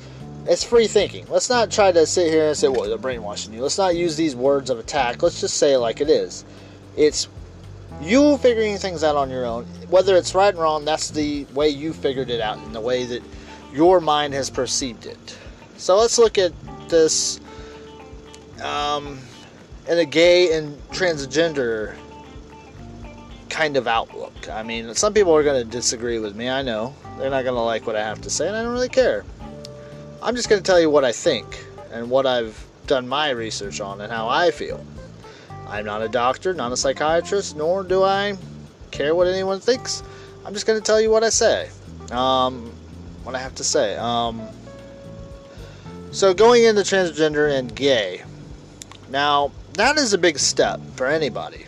it's 0.49 0.65
free 0.65 0.87
thinking. 0.87 1.27
Let's 1.29 1.51
not 1.51 1.71
try 1.71 1.93
to 1.93 2.07
sit 2.07 2.33
here 2.33 2.49
and 2.49 2.57
say, 2.57 2.69
well, 2.69 2.89
they're 2.89 2.97
brainwashing 2.97 3.53
you. 3.53 3.61
Let's 3.61 3.77
not 3.77 3.95
use 3.95 4.17
these 4.17 4.35
words 4.35 4.71
of 4.71 4.79
attack. 4.79 5.23
Let's 5.23 5.41
just 5.41 5.59
say 5.59 5.75
it 5.75 5.79
like 5.79 6.01
it 6.01 6.09
is. 6.09 6.45
It's 6.97 7.29
you 8.01 8.39
figuring 8.39 8.79
things 8.79 9.05
out 9.05 9.15
on 9.15 9.29
your 9.29 9.45
own. 9.45 9.65
Whether 9.91 10.17
it's 10.17 10.35
right 10.35 10.49
and 10.49 10.59
wrong, 10.59 10.85
that's 10.85 11.11
the 11.11 11.45
way 11.53 11.69
you 11.69 11.93
figured 11.93 12.31
it 12.31 12.41
out 12.41 12.57
and 12.59 12.75
the 12.75 12.81
way 12.81 13.05
that 13.05 13.23
your 13.75 14.01
mind 14.01 14.33
has 14.35 14.49
perceived 14.49 15.05
it. 15.05 15.39
So 15.77 15.99
let's 15.99 16.19
look 16.19 16.39
at 16.39 16.53
this. 16.89 17.41
Um, 18.63 19.19
and 19.89 19.99
a 19.99 20.05
gay 20.05 20.57
and 20.57 20.77
transgender 20.91 21.95
kind 23.49 23.77
of 23.77 23.87
outlook. 23.87 24.49
I 24.51 24.63
mean, 24.63 24.95
some 24.95 25.15
people 25.15 25.35
are 25.35 25.43
going 25.43 25.63
to 25.63 25.71
disagree 25.71 26.19
with 26.19 26.37
me. 26.37 26.49
I 26.49 26.63
know. 26.63 26.95
They're 27.19 27.31
not 27.31 27.45
going 27.45 27.57
to 27.57 27.63
like 27.63 27.87
what 27.87 27.97
I 27.97 28.03
have 28.03 28.21
to 28.23 28.31
say, 28.31 28.49
and 28.49 28.57
I 28.57 28.63
don't 28.63 28.73
really 28.73 28.89
care. 28.89 29.25
I'm 30.21 30.35
just 30.35 30.49
going 30.49 30.61
to 30.61 30.67
tell 30.67 30.81
you 30.81 30.91
what 30.91 31.05
I 31.05 31.13
think 31.13 31.65
and 31.93 32.11
what 32.11 32.27
I've 32.27 32.67
done 32.87 33.07
my 33.07 33.31
research 33.31 33.81
on 33.81 34.01
and 34.01 34.13
how 34.13 34.29
I 34.29 34.51
feel. 34.51 34.85
I'm 35.69 35.85
not 35.85 36.03
a 36.03 36.09
doctor, 36.09 36.55
not 36.55 36.73
a 36.73 36.77
psychiatrist, 36.77 37.57
nor 37.57 37.83
do 37.83 38.03
I 38.03 38.37
care 38.91 39.15
what 39.15 39.29
anyone 39.29 39.61
thinks. 39.61 40.03
I'm 40.45 40.55
just 40.55 40.67
going 40.67 40.79
to 40.79 40.85
tell 40.85 41.01
you 41.01 41.11
what 41.11 41.23
I 41.23 41.29
say. 41.29 41.69
Um, 42.11 42.73
what 43.23 43.35
I 43.35 43.39
have 43.39 43.55
to 43.57 43.65
say. 43.65 43.97
Um, 43.97 44.49
so, 46.11 46.33
going 46.33 46.65
into 46.65 46.81
transgender 46.81 47.57
and 47.57 47.75
gay. 47.75 48.23
Now, 49.11 49.53
that 49.75 49.99
is 49.99 50.15
a 50.15 50.19
big 50.19 50.39
step 50.39 50.81
for 50.97 51.07
anybody. 51.07 51.67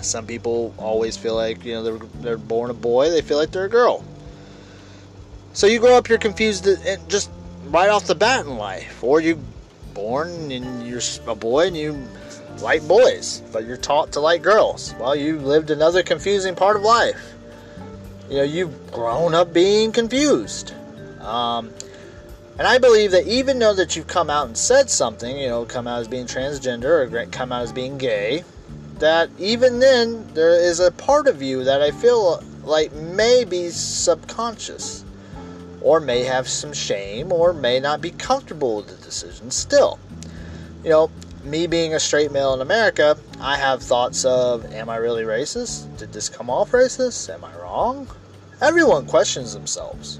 Some 0.00 0.26
people 0.26 0.72
always 0.78 1.16
feel 1.16 1.34
like, 1.34 1.64
you 1.64 1.74
know, 1.74 1.82
they're, 1.82 2.08
they're 2.20 2.38
born 2.38 2.70
a 2.70 2.74
boy, 2.74 3.10
they 3.10 3.22
feel 3.22 3.38
like 3.38 3.50
they're 3.50 3.64
a 3.64 3.68
girl. 3.70 4.04
So 5.52 5.66
you 5.66 5.78
grow 5.78 5.96
up, 5.96 6.08
you're 6.08 6.18
confused 6.18 6.66
and 6.66 7.08
just 7.08 7.30
right 7.74 7.88
off 7.88 8.06
the 8.06 8.14
bat 8.14 8.46
in 8.46 8.56
life. 8.56 9.02
Or 9.02 9.20
you 9.20 9.36
born 9.94 10.52
and 10.52 10.86
you're 10.86 11.00
a 11.26 11.34
boy 11.34 11.66
and 11.66 11.76
you 11.76 12.00
like 12.60 12.86
boys, 12.86 13.42
but 13.52 13.66
you're 13.66 13.76
taught 13.76 14.12
to 14.12 14.20
like 14.20 14.42
girls. 14.42 14.94
Well, 15.00 15.16
you 15.16 15.40
lived 15.40 15.70
another 15.70 16.04
confusing 16.04 16.54
part 16.54 16.76
of 16.76 16.82
life. 16.82 17.34
You 18.30 18.36
know, 18.36 18.42
you've 18.44 18.92
grown 18.92 19.34
up 19.34 19.52
being 19.52 19.90
confused. 19.90 20.72
Um, 21.20 21.72
and 22.58 22.68
I 22.68 22.78
believe 22.78 23.10
that 23.10 23.26
even 23.26 23.58
though 23.58 23.74
that 23.74 23.96
you've 23.96 24.06
come 24.06 24.30
out 24.30 24.46
and 24.46 24.56
said 24.56 24.88
something, 24.88 25.36
you 25.36 25.48
know, 25.48 25.64
come 25.64 25.88
out 25.88 25.98
as 25.98 26.06
being 26.06 26.26
transgender 26.26 27.12
or 27.12 27.26
come 27.26 27.50
out 27.50 27.62
as 27.62 27.72
being 27.72 27.98
gay, 27.98 28.44
that 29.00 29.28
even 29.36 29.80
then 29.80 30.32
there 30.34 30.54
is 30.54 30.78
a 30.78 30.92
part 30.92 31.26
of 31.26 31.42
you 31.42 31.64
that 31.64 31.82
I 31.82 31.90
feel 31.90 32.40
like 32.62 32.92
may 32.92 33.44
be 33.44 33.70
subconscious 33.70 35.03
or 35.84 36.00
may 36.00 36.24
have 36.24 36.48
some 36.48 36.72
shame 36.72 37.30
or 37.30 37.52
may 37.52 37.78
not 37.78 38.00
be 38.00 38.10
comfortable 38.10 38.76
with 38.76 38.88
the 38.88 39.04
decision 39.04 39.50
still. 39.50 39.98
You 40.82 40.88
know, 40.88 41.10
me 41.44 41.66
being 41.66 41.94
a 41.94 42.00
straight 42.00 42.32
male 42.32 42.54
in 42.54 42.62
America, 42.62 43.18
I 43.38 43.58
have 43.58 43.82
thoughts 43.82 44.24
of 44.24 44.72
am 44.72 44.88
I 44.88 44.96
really 44.96 45.24
racist? 45.24 45.94
Did 45.98 46.10
this 46.10 46.30
come 46.30 46.48
off 46.48 46.72
racist? 46.72 47.32
Am 47.32 47.44
I 47.44 47.54
wrong? 47.58 48.08
Everyone 48.62 49.04
questions 49.04 49.52
themselves. 49.52 50.18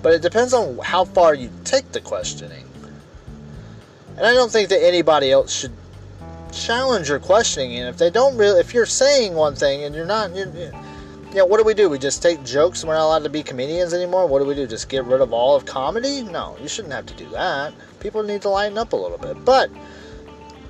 But 0.00 0.12
it 0.14 0.22
depends 0.22 0.54
on 0.54 0.78
how 0.78 1.04
far 1.06 1.34
you 1.34 1.50
take 1.64 1.90
the 1.90 2.00
questioning. 2.00 2.64
And 4.16 4.24
I 4.24 4.32
don't 4.32 4.52
think 4.52 4.68
that 4.68 4.80
anybody 4.80 5.32
else 5.32 5.52
should 5.52 5.72
challenge 6.52 7.08
your 7.08 7.18
questioning. 7.18 7.76
And 7.78 7.88
if 7.88 7.96
they 7.96 8.10
don't 8.10 8.36
really, 8.36 8.60
if 8.60 8.72
you're 8.72 8.86
saying 8.86 9.34
one 9.34 9.56
thing 9.56 9.82
and 9.82 9.92
you're 9.92 10.06
not, 10.06 10.36
you're, 10.36 10.52
you 11.34 11.40
know, 11.40 11.46
what 11.46 11.58
do 11.58 11.64
we 11.64 11.74
do? 11.74 11.88
We 11.88 11.98
just 11.98 12.22
take 12.22 12.44
jokes 12.44 12.82
and 12.82 12.88
we're 12.88 12.94
not 12.94 13.06
allowed 13.06 13.24
to 13.24 13.28
be 13.28 13.42
comedians 13.42 13.92
anymore? 13.92 14.28
What 14.28 14.38
do 14.38 14.44
we 14.44 14.54
do? 14.54 14.68
Just 14.68 14.88
get 14.88 15.04
rid 15.04 15.20
of 15.20 15.32
all 15.32 15.56
of 15.56 15.66
comedy? 15.66 16.22
No, 16.22 16.56
you 16.62 16.68
shouldn't 16.68 16.94
have 16.94 17.06
to 17.06 17.14
do 17.14 17.28
that. 17.30 17.74
People 17.98 18.22
need 18.22 18.40
to 18.42 18.48
lighten 18.48 18.78
up 18.78 18.92
a 18.92 18.96
little 18.96 19.18
bit. 19.18 19.44
But 19.44 19.68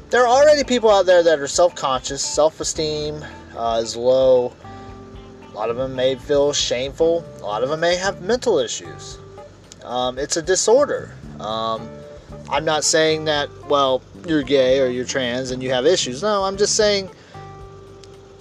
there 0.09 0.23
are 0.23 0.27
already 0.27 0.65
people 0.65 0.89
out 0.89 1.05
there 1.05 1.23
that 1.23 1.39
are 1.39 1.47
self 1.47 1.75
conscious, 1.75 2.25
self 2.25 2.61
esteem 2.61 3.23
uh, 3.55 3.79
is 3.83 3.95
low, 3.95 4.55
A 5.53 5.55
lot 5.55 5.69
of 5.69 5.77
them 5.77 5.95
may 5.95 6.15
feel 6.15 6.55
shameful. 6.55 7.23
A 7.41 7.43
lot 7.43 7.63
of 7.63 7.69
them 7.69 7.81
may 7.81 7.97
have 7.97 8.23
mental 8.23 8.59
issues. 8.59 9.19
Um, 9.83 10.19
it's 10.19 10.39
a 10.39 10.43
disorder. 10.43 11.13
Um, 11.41 11.87
I'm 12.49 12.65
not 12.65 12.85
saying 12.85 13.27
that, 13.27 13.51
well, 13.69 14.01
you're 14.27 14.43
gay 14.43 14.81
or 14.81 14.87
you're 14.87 15.05
trans 15.05 15.51
and 15.51 15.63
you 15.63 15.71
have 15.73 15.85
issues. 15.85 16.23
No, 16.23 16.45
I'm 16.45 16.57
just 16.57 16.75
saying 16.75 17.11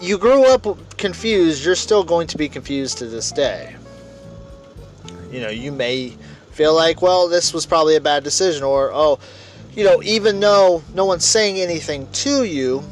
you 0.03 0.17
grew 0.17 0.45
up 0.45 0.67
confused, 0.97 1.63
you're 1.63 1.75
still 1.75 2.03
going 2.03 2.27
to 2.27 2.37
be 2.37 2.49
confused 2.49 2.97
to 2.97 3.05
this 3.05 3.31
day. 3.31 3.73
You 5.31 5.39
know, 5.39 5.49
you 5.49 5.71
may 5.71 6.09
feel 6.51 6.75
like, 6.75 7.01
well, 7.01 7.29
this 7.29 7.53
was 7.53 7.65
probably 7.65 7.95
a 7.95 8.01
bad 8.01 8.23
decision, 8.23 8.63
or, 8.63 8.91
oh, 8.93 9.17
you 9.75 9.85
know, 9.85 10.03
even 10.03 10.41
though 10.41 10.83
no 10.93 11.05
one's 11.05 11.25
saying 11.25 11.57
anything 11.57 12.11
to 12.11 12.43
you, 12.43 12.83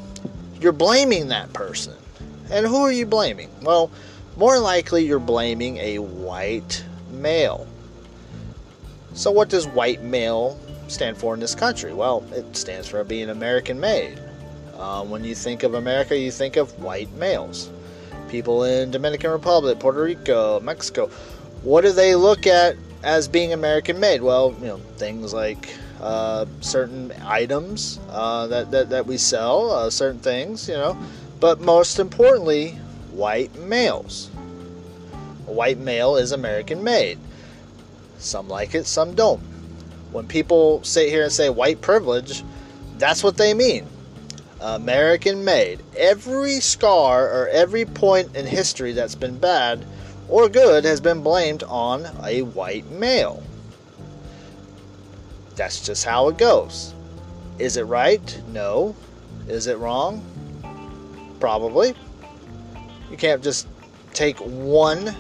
you're 0.62 0.72
blaming 0.72 1.28
that 1.28 1.52
person. 1.52 1.94
And 2.50 2.66
who 2.66 2.78
are 2.78 2.92
you 2.92 3.06
blaming? 3.06 3.50
Well, 3.62 3.92
more 4.38 4.58
likely 4.58 5.06
you're 5.06 5.20
blaming 5.20 5.78
a 5.78 5.98
white 6.00 6.84
male. 7.12 7.68
So, 9.14 9.32
what 9.32 9.50
does 9.50 9.68
white 9.68 10.02
male 10.02 10.58
stand 10.88 11.18
for 11.18 11.34
in 11.34 11.42
this 11.42 11.56
country? 11.56 11.94
Well, 11.94 12.24
it 12.32 12.56
stands 12.56 12.88
for 12.88 13.04
being 13.04 13.30
American 13.30 13.82
made. 13.82 14.18
Uh, 14.82 15.04
when 15.04 15.24
you 15.24 15.36
think 15.36 15.62
of 15.62 15.76
America, 15.76 16.18
you 16.18 16.32
think 16.32 16.56
of 16.56 16.72
white 16.82 17.12
males. 17.14 17.70
People 18.30 18.64
in 18.64 18.90
Dominican 18.90 19.30
Republic, 19.30 19.78
Puerto 19.78 20.02
Rico, 20.02 20.60
Mexico. 20.60 21.06
What 21.62 21.82
do 21.82 21.92
they 21.92 22.16
look 22.16 22.48
at 22.48 22.76
as 23.04 23.28
being 23.28 23.54
American 23.54 24.00
made? 24.00 24.24
Well, 24.24 24.56
you 24.60 24.66
know, 24.66 24.78
things 24.98 25.36
like 25.36 25.78
uh, 26.02 26.48
certain 26.62 27.14
items 27.24 28.00
uh, 28.10 28.48
that, 28.48 28.72
that, 28.72 28.90
that 28.90 29.06
we 29.06 29.18
sell, 29.18 29.70
uh, 29.70 29.92
certain 29.92 30.20
things, 30.20 30.68
you 30.68 30.74
know, 30.74 30.98
but 31.40 31.62
most 31.62 32.00
importantly, 32.00 32.72
white 33.12 33.56
males. 33.60 34.32
A 35.48 35.52
white 35.52 35.78
male 35.78 36.16
is 36.16 36.32
American 36.32 36.84
made. 36.84 37.20
Some 38.18 38.48
like 38.48 38.74
it, 38.74 38.88
some 38.88 39.14
don't. 39.14 39.42
When 40.12 40.26
people 40.26 40.84
sit 40.84 41.10
here 41.10 41.22
and 41.22 41.32
say 41.32 41.52
white 41.52 41.82
privilege, 41.82 42.44
that's 42.98 43.24
what 43.24 43.38
they 43.38 43.54
mean. 43.54 43.86
American 44.62 45.44
made. 45.44 45.82
Every 45.98 46.60
scar 46.60 47.26
or 47.26 47.48
every 47.50 47.86
point 47.86 48.36
in 48.36 48.46
history 48.46 48.94
that's 48.94 49.16
been 49.16 49.38
bad 49.38 49.86
or 50.30 50.48
good 50.48 50.86
has 50.86 51.02
been 51.02 51.22
blamed 51.22 51.64
on 51.64 52.08
a 52.24 52.44
white 52.44 52.90
male. 52.92 53.44
That's 55.56 55.86
just 55.86 56.06
how 56.06 56.30
it 56.30 56.38
goes. 56.38 56.94
Is 57.60 57.78
it 57.78 57.84
right? 57.84 58.42
No. 58.48 58.96
Is 59.48 59.68
it 59.68 59.78
wrong? 59.78 60.24
Probably. 61.40 61.94
You 63.10 63.18
can't 63.18 63.44
just 63.44 63.68
take 64.14 64.38
one 64.40 65.16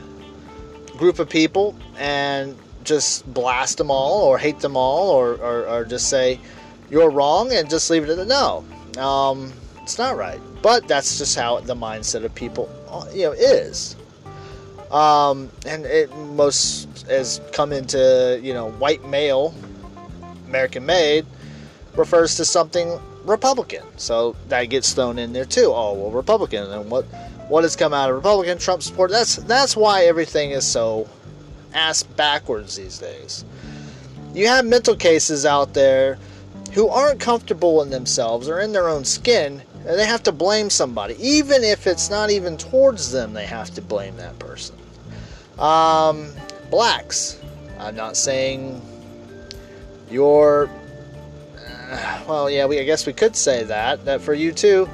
group 0.97 1.19
of 1.19 1.29
people 1.29 1.75
and 1.97 2.55
just 2.83 3.31
blast 3.33 3.77
them 3.77 3.91
all 3.91 4.23
or 4.23 4.37
hate 4.37 4.59
them 4.59 4.77
all 4.77 5.09
or, 5.09 5.33
or, 5.33 5.67
or 5.67 5.85
just 5.85 6.09
say 6.09 6.39
you're 6.89 7.09
wrong 7.09 7.51
and 7.53 7.69
just 7.69 7.89
leave 7.89 8.03
it 8.03 8.17
at. 8.17 8.27
No. 8.27 8.63
Um, 8.97 9.53
it's 9.81 9.97
not 9.97 10.17
right. 10.17 10.39
But 10.61 10.87
that's 10.87 11.17
just 11.17 11.37
how 11.37 11.59
the 11.59 11.75
mindset 11.75 12.23
of 12.23 12.33
people, 12.35 12.69
uh, 12.89 13.05
you 13.13 13.23
know, 13.23 13.31
is. 13.31 13.95
Um, 14.91 15.49
and 15.65 15.85
it 15.85 16.15
most 16.17 17.07
has 17.07 17.39
come 17.53 17.71
into 17.71 18.39
you 18.43 18.53
know 18.53 18.71
white 18.71 19.05
male, 19.05 19.53
American 20.47 20.85
made, 20.85 21.25
refers 21.95 22.35
to 22.35 22.45
something 22.45 22.99
Republican. 23.23 23.83
So 23.97 24.35
that 24.49 24.65
gets 24.65 24.93
thrown 24.93 25.17
in 25.17 25.33
there 25.33 25.45
too. 25.45 25.71
Oh 25.73 25.93
well, 25.93 26.11
Republican, 26.11 26.69
and 26.69 26.91
what 26.91 27.05
what 27.47 27.63
has 27.63 27.75
come 27.75 27.93
out 27.93 28.09
of 28.09 28.15
Republican 28.15 28.57
Trump 28.57 28.83
support? 28.83 29.11
That's 29.11 29.37
that's 29.37 29.77
why 29.77 30.03
everything 30.05 30.51
is 30.51 30.65
so 30.65 31.07
ass 31.73 32.03
backwards 32.03 32.75
these 32.75 32.99
days. 32.99 33.45
You 34.33 34.47
have 34.47 34.65
mental 34.65 34.95
cases 34.95 35.45
out 35.45 35.73
there 35.73 36.17
who 36.73 36.87
aren't 36.87 37.19
comfortable 37.19 37.81
in 37.81 37.89
themselves 37.89 38.47
or 38.47 38.59
in 38.59 38.71
their 38.71 38.87
own 38.87 39.03
skin, 39.03 39.61
and 39.85 39.99
they 39.99 40.05
have 40.05 40.23
to 40.23 40.31
blame 40.31 40.69
somebody. 40.69 41.15
Even 41.19 41.63
if 41.63 41.87
it's 41.87 42.09
not 42.09 42.29
even 42.29 42.57
towards 42.57 43.11
them, 43.11 43.33
they 43.33 43.45
have 43.45 43.71
to 43.71 43.81
blame 43.81 44.15
that 44.17 44.37
person. 44.39 44.75
Um, 45.59 46.31
blacks. 46.69 47.39
I'm 47.79 47.95
not 47.95 48.15
saying 48.15 48.81
you're. 50.09 50.69
Uh, 51.89 52.23
well, 52.27 52.49
yeah, 52.49 52.65
we, 52.65 52.79
I 52.79 52.83
guess 52.83 53.05
we 53.05 53.13
could 53.13 53.35
say 53.35 53.63
that. 53.63 54.05
That 54.05 54.21
for 54.21 54.33
you 54.33 54.51
too, 54.51 54.87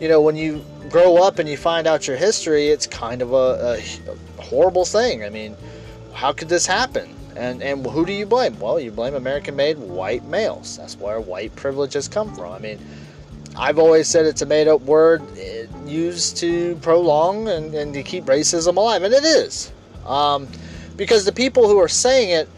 you 0.00 0.08
know, 0.08 0.20
when 0.20 0.36
you 0.36 0.64
grow 0.88 1.16
up 1.16 1.38
and 1.38 1.48
you 1.48 1.56
find 1.56 1.86
out 1.86 2.06
your 2.06 2.16
history, 2.16 2.68
it's 2.68 2.86
kind 2.86 3.22
of 3.22 3.32
a, 3.32 3.80
a 4.38 4.42
horrible 4.42 4.84
thing. 4.84 5.24
I 5.24 5.30
mean, 5.30 5.56
how 6.12 6.32
could 6.32 6.48
this 6.48 6.66
happen? 6.66 7.13
And 7.36 7.62
and 7.62 7.84
who 7.86 8.06
do 8.06 8.12
you 8.12 8.26
blame? 8.26 8.58
Well, 8.60 8.78
you 8.78 8.90
blame 8.90 9.14
American-made 9.14 9.78
white 9.78 10.24
males. 10.24 10.76
That's 10.76 10.96
where 10.98 11.20
white 11.20 11.54
privilege 11.56 11.94
has 11.94 12.08
come 12.08 12.34
from. 12.34 12.52
I 12.52 12.58
mean, 12.58 12.78
I've 13.56 13.78
always 13.78 14.08
said 14.08 14.26
it's 14.26 14.42
a 14.42 14.46
made-up 14.46 14.82
word 14.82 15.22
eh, 15.38 15.66
used 15.86 16.36
to 16.38 16.76
prolong 16.76 17.48
and, 17.48 17.74
and 17.74 17.94
to 17.94 18.02
keep 18.02 18.24
racism 18.24 18.76
alive, 18.76 19.02
and 19.02 19.14
it 19.14 19.24
is. 19.24 19.72
Um, 20.06 20.48
because 20.96 21.24
the 21.24 21.32
people 21.32 21.68
who 21.68 21.78
are 21.78 21.88
saying 21.88 22.30
it 22.30 22.48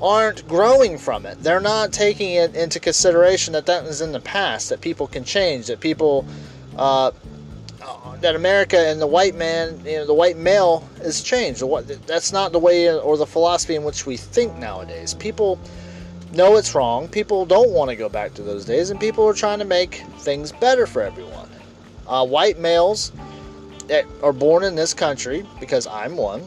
aren't 0.00 0.46
growing 0.46 0.98
from 0.98 1.26
it. 1.26 1.42
They're 1.42 1.60
not 1.60 1.92
taking 1.92 2.32
it 2.32 2.54
into 2.54 2.78
consideration 2.78 3.52
that 3.54 3.66
that 3.66 3.84
was 3.84 4.00
in 4.00 4.12
the 4.12 4.20
past, 4.20 4.68
that 4.68 4.80
people 4.80 5.06
can 5.06 5.24
change, 5.24 5.66
that 5.66 5.80
people 5.80 6.24
uh, 6.76 7.10
that 8.20 8.34
America 8.34 8.78
and 8.78 9.00
the 9.00 9.06
white 9.06 9.34
man, 9.34 9.80
you 9.84 9.98
know, 9.98 10.06
the 10.06 10.14
white 10.14 10.36
male 10.36 10.88
is 11.00 11.22
changed. 11.22 11.62
That's 12.06 12.32
not 12.32 12.52
the 12.52 12.58
way 12.58 12.92
or 12.92 13.16
the 13.16 13.26
philosophy 13.26 13.76
in 13.76 13.84
which 13.84 14.06
we 14.06 14.16
think 14.16 14.56
nowadays. 14.56 15.14
People 15.14 15.58
know 16.32 16.56
it's 16.56 16.74
wrong. 16.74 17.08
People 17.08 17.46
don't 17.46 17.70
want 17.70 17.90
to 17.90 17.96
go 17.96 18.08
back 18.08 18.34
to 18.34 18.42
those 18.42 18.64
days, 18.64 18.90
and 18.90 18.98
people 18.98 19.26
are 19.26 19.34
trying 19.34 19.60
to 19.60 19.64
make 19.64 20.02
things 20.18 20.52
better 20.52 20.86
for 20.86 21.02
everyone. 21.02 21.48
Uh, 22.06 22.26
white 22.26 22.58
males 22.58 23.12
that 23.86 24.04
are 24.22 24.32
born 24.32 24.64
in 24.64 24.74
this 24.74 24.92
country, 24.94 25.46
because 25.60 25.86
I'm 25.86 26.16
one, 26.16 26.42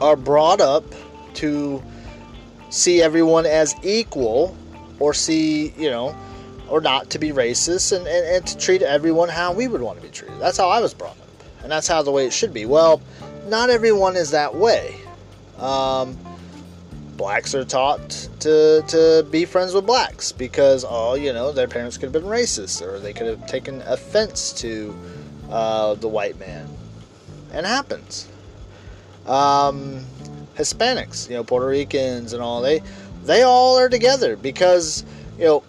are 0.00 0.16
brought 0.16 0.60
up 0.60 0.84
to 1.34 1.82
see 2.70 3.02
everyone 3.02 3.44
as 3.44 3.74
equal 3.82 4.56
or 5.00 5.12
see, 5.12 5.70
you 5.76 5.90
know, 5.90 6.14
or 6.70 6.80
not 6.80 7.10
to 7.10 7.18
be 7.18 7.30
racist 7.30 7.94
and, 7.94 8.06
and, 8.06 8.26
and 8.26 8.46
to 8.46 8.56
treat 8.56 8.80
everyone 8.80 9.28
how 9.28 9.52
we 9.52 9.68
would 9.68 9.82
want 9.82 9.98
to 10.00 10.02
be 10.02 10.10
treated. 10.10 10.38
That's 10.40 10.56
how 10.56 10.68
I 10.68 10.80
was 10.80 10.94
brought 10.94 11.18
up. 11.18 11.28
And 11.62 11.70
that's 11.70 11.88
how 11.88 12.02
the 12.02 12.12
way 12.12 12.26
it 12.26 12.32
should 12.32 12.54
be. 12.54 12.64
Well, 12.64 13.02
not 13.48 13.68
everyone 13.68 14.16
is 14.16 14.30
that 14.30 14.54
way. 14.54 14.96
Um, 15.58 16.16
blacks 17.16 17.54
are 17.54 17.64
taught 17.64 18.08
to, 18.40 18.82
to 18.88 19.26
be 19.30 19.44
friends 19.44 19.74
with 19.74 19.84
blacks 19.84 20.32
because, 20.32 20.86
oh, 20.88 21.14
you 21.14 21.32
know, 21.32 21.52
their 21.52 21.68
parents 21.68 21.98
could 21.98 22.14
have 22.14 22.22
been 22.22 22.30
racist 22.30 22.80
or 22.80 22.98
they 22.98 23.12
could 23.12 23.26
have 23.26 23.46
taken 23.46 23.82
offense 23.82 24.52
to 24.54 24.96
uh, 25.50 25.94
the 25.94 26.08
white 26.08 26.38
man. 26.38 26.68
And 27.52 27.66
it 27.66 27.68
happens. 27.68 28.28
Um, 29.26 30.06
Hispanics, 30.56 31.28
you 31.28 31.34
know, 31.34 31.44
Puerto 31.44 31.66
Ricans 31.66 32.32
and 32.32 32.42
all, 32.42 32.62
they, 32.62 32.80
they 33.24 33.42
all 33.42 33.78
are 33.78 33.88
together 33.88 34.36
because, 34.36 35.04
you 35.38 35.44
know, 35.44 35.64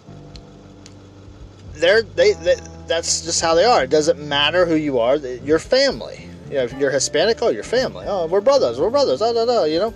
they're 1.73 2.01
they, 2.01 2.33
they 2.33 2.55
that's 2.87 3.21
just 3.21 3.41
how 3.41 3.55
they 3.55 3.63
are. 3.63 3.83
It 3.83 3.89
doesn't 3.89 4.19
matter 4.19 4.65
who 4.65 4.75
you 4.75 4.99
are. 4.99 5.15
You're 5.15 5.59
family. 5.59 6.27
You 6.49 6.57
know, 6.57 6.63
if 6.63 6.73
you're 6.73 6.91
Hispanic, 6.91 7.41
oh, 7.41 7.49
you're 7.49 7.63
family. 7.63 8.05
Oh, 8.07 8.27
we're 8.27 8.41
brothers. 8.41 8.79
We're 8.79 8.89
brothers. 8.89 9.19
Da, 9.19 9.31
da, 9.31 9.45
da, 9.45 9.63
you 9.63 9.79
know, 9.79 9.93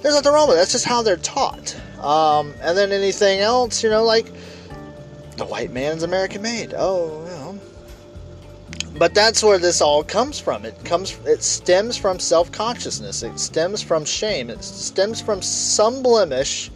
there's 0.00 0.14
nothing 0.14 0.32
wrong 0.32 0.48
with 0.48 0.56
it. 0.56 0.60
That's 0.60 0.72
just 0.72 0.84
how 0.84 1.02
they're 1.02 1.16
taught. 1.16 1.76
Um, 2.00 2.54
and 2.60 2.76
then 2.76 2.90
anything 2.90 3.38
else, 3.38 3.84
you 3.84 3.90
know, 3.90 4.02
like 4.02 4.26
the 5.36 5.46
white 5.46 5.70
man's 5.70 6.02
American 6.02 6.42
made. 6.42 6.74
Oh, 6.76 7.24
you 7.24 7.30
know. 7.30 7.60
But 8.98 9.14
that's 9.14 9.42
where 9.44 9.58
this 9.58 9.80
all 9.80 10.02
comes 10.02 10.40
from. 10.40 10.64
It 10.64 10.84
comes. 10.84 11.16
It 11.24 11.42
stems 11.42 11.96
from 11.96 12.18
self-consciousness. 12.18 13.22
It 13.22 13.38
stems 13.38 13.80
from 13.80 14.04
shame. 14.04 14.50
It 14.50 14.64
stems 14.64 15.20
from 15.20 15.40
some 15.40 16.02
blemish 16.02 16.70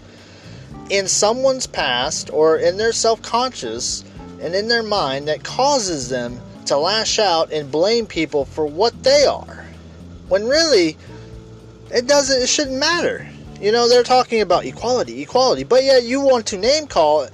in 0.88 1.08
someone's 1.08 1.66
past 1.66 2.30
or 2.32 2.58
in 2.58 2.76
their 2.76 2.92
self-conscious 2.92 4.04
and 4.40 4.54
in 4.54 4.68
their 4.68 4.82
mind 4.82 5.28
that 5.28 5.44
causes 5.44 6.08
them 6.08 6.40
to 6.66 6.76
lash 6.76 7.18
out 7.18 7.52
and 7.52 7.70
blame 7.70 8.06
people 8.06 8.44
for 8.44 8.66
what 8.66 9.02
they 9.02 9.24
are. 9.24 9.66
When 10.28 10.46
really, 10.46 10.96
it 11.92 12.06
doesn't, 12.06 12.42
it 12.42 12.48
shouldn't 12.48 12.78
matter. 12.78 13.28
You 13.60 13.72
know, 13.72 13.88
they're 13.88 14.02
talking 14.02 14.42
about 14.42 14.64
equality, 14.64 15.22
equality, 15.22 15.64
but 15.64 15.84
yet 15.84 16.04
you 16.04 16.20
want 16.20 16.46
to 16.46 16.58
name 16.58 16.86
call 16.86 17.28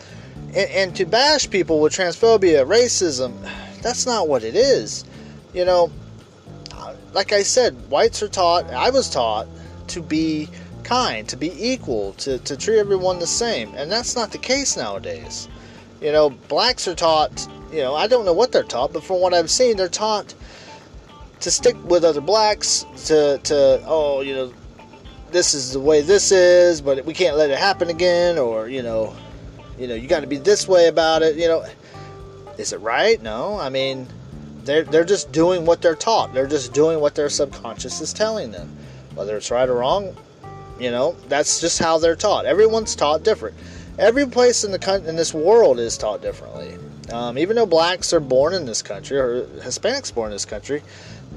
and, 0.49 0.71
and 0.71 0.97
to 0.97 1.07
bash 1.07 1.49
people 1.49 1.81
with 1.81 1.93
transphobia, 1.93 2.67
racism. 2.67 3.35
That's 3.81 4.07
not 4.07 4.29
what 4.29 4.45
it 4.45 4.55
is. 4.55 5.05
You 5.53 5.65
know, 5.65 5.91
like 7.13 7.33
I 7.33 7.43
said, 7.43 7.75
whites 7.91 8.23
are 8.23 8.29
taught, 8.29 8.71
I 8.71 8.91
was 8.91 9.11
taught 9.11 9.47
to 9.89 10.01
be 10.01 10.49
kind, 10.85 11.29
to 11.29 11.37
be 11.37 11.53
equal, 11.59 12.13
to, 12.15 12.39
to 12.39 12.57
treat 12.57 12.79
everyone 12.79 13.19
the 13.19 13.27
same. 13.27 13.75
And 13.75 13.91
that's 13.91 14.15
not 14.15 14.33
the 14.33 14.39
case 14.39 14.77
nowadays. 14.77 15.49
You 16.03 16.11
know, 16.11 16.31
blacks 16.31 16.89
are 16.89 16.95
taught, 16.97 17.49
you 17.71 17.79
know, 17.79 17.95
I 17.95 18.09
don't 18.09 18.25
know 18.25 18.33
what 18.33 18.51
they're 18.51 18.65
taught, 18.65 18.93
but 18.93 19.05
from 19.05 19.21
what 19.21 19.33
I've 19.33 19.51
seen, 19.51 19.77
they're 19.77 19.89
taught 19.89 20.35
to 21.43 21.51
stick 21.51 21.77
with 21.85 22.05
other 22.05 22.21
blacks 22.21 22.87
to 23.07 23.39
to 23.43 23.83
oh 23.85 24.21
you 24.21 24.33
know 24.33 24.53
this 25.33 25.55
is 25.55 25.73
the 25.73 25.81
way 25.81 26.01
this 26.01 26.31
is 26.31 26.81
but 26.81 27.05
we 27.05 27.13
can't 27.13 27.37
let 27.37 27.51
it 27.51 27.59
happen 27.59 27.89
again 27.89 28.39
or 28.39 28.69
you 28.69 28.81
know 28.81 29.13
you 29.77 29.89
know 29.89 29.95
you 29.95 30.07
got 30.07 30.21
to 30.21 30.29
be 30.29 30.37
this 30.37 30.69
way 30.69 30.87
about 30.89 31.23
it 31.23 31.37
you 31.37 31.49
know. 31.49 31.65
Is 32.59 32.75
it 32.75 32.81
right? 32.81 33.21
No. 33.23 33.59
I 33.59 33.71
mean 33.71 34.07
they're 34.65 34.85
they're 34.85 35.05
just 35.05 35.33
doing 35.33 35.65
what 35.67 35.83
they're 35.83 35.97
taught. 35.97 36.33
They're 36.33 36.47
just 36.47 36.73
doing 36.73 37.01
what 37.01 37.15
their 37.15 37.29
subconscious 37.29 38.01
is 38.01 38.13
telling 38.13 38.53
them. 38.53 38.77
Whether 39.15 39.37
it's 39.37 39.51
right 39.51 39.69
or 39.69 39.77
wrong 39.77 40.17
you 40.79 40.91
know 40.91 41.17
that's 41.29 41.61
just 41.61 41.79
how 41.79 41.99
they're 41.99 42.17
taught. 42.17 42.47
Everyone's 42.47 42.95
taught 42.95 43.25
different 43.25 43.57
every 43.99 44.27
place 44.27 44.65
in 44.65 44.73
the 44.73 45.03
in 45.07 45.17
this 45.17 45.35
world 45.35 45.79
is 45.79 45.97
taught 45.99 46.23
differently 46.23 46.77
um, 47.13 47.37
even 47.37 47.57
though 47.57 47.67
blacks 47.67 48.13
are 48.13 48.21
born 48.21 48.55
in 48.55 48.65
this 48.65 48.83
country 48.83 49.19
or 49.19 49.45
hispanics 49.61 50.15
born 50.15 50.31
in 50.31 50.35
this 50.35 50.45
country 50.45 50.83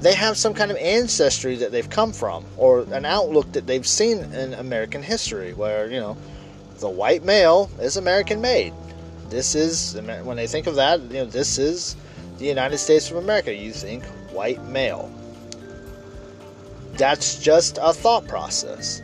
they 0.00 0.14
have 0.14 0.36
some 0.36 0.52
kind 0.52 0.70
of 0.70 0.76
ancestry 0.76 1.56
that 1.56 1.72
they've 1.72 1.88
come 1.88 2.12
from 2.12 2.44
or 2.56 2.80
an 2.92 3.04
outlook 3.04 3.50
that 3.52 3.66
they've 3.66 3.86
seen 3.86 4.18
in 4.18 4.54
American 4.54 5.02
history 5.02 5.54
where, 5.54 5.90
you 5.90 5.98
know, 5.98 6.16
the 6.78 6.88
white 6.88 7.24
male 7.24 7.70
is 7.80 7.96
American 7.96 8.40
made. 8.40 8.74
This 9.30 9.54
is, 9.54 9.94
when 9.94 10.36
they 10.36 10.46
think 10.46 10.66
of 10.66 10.74
that, 10.74 11.00
you 11.02 11.14
know, 11.14 11.24
this 11.24 11.58
is 11.58 11.96
the 12.38 12.44
United 12.44 12.78
States 12.78 13.10
of 13.10 13.16
America. 13.16 13.54
You 13.54 13.72
think 13.72 14.04
white 14.30 14.62
male. 14.64 15.10
That's 16.92 17.38
just 17.38 17.78
a 17.80 17.92
thought 17.92 18.28
process. 18.28 19.00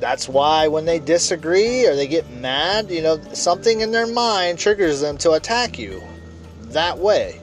That's 0.00 0.28
why 0.28 0.68
when 0.68 0.84
they 0.84 0.98
disagree 0.98 1.86
or 1.86 1.94
they 1.94 2.06
get 2.06 2.28
mad, 2.30 2.90
you 2.90 3.02
know, 3.02 3.20
something 3.32 3.80
in 3.80 3.90
their 3.92 4.06
mind 4.06 4.58
triggers 4.58 5.00
them 5.00 5.16
to 5.18 5.32
attack 5.32 5.78
you 5.78 6.02
that 6.68 6.98
way 6.98 7.40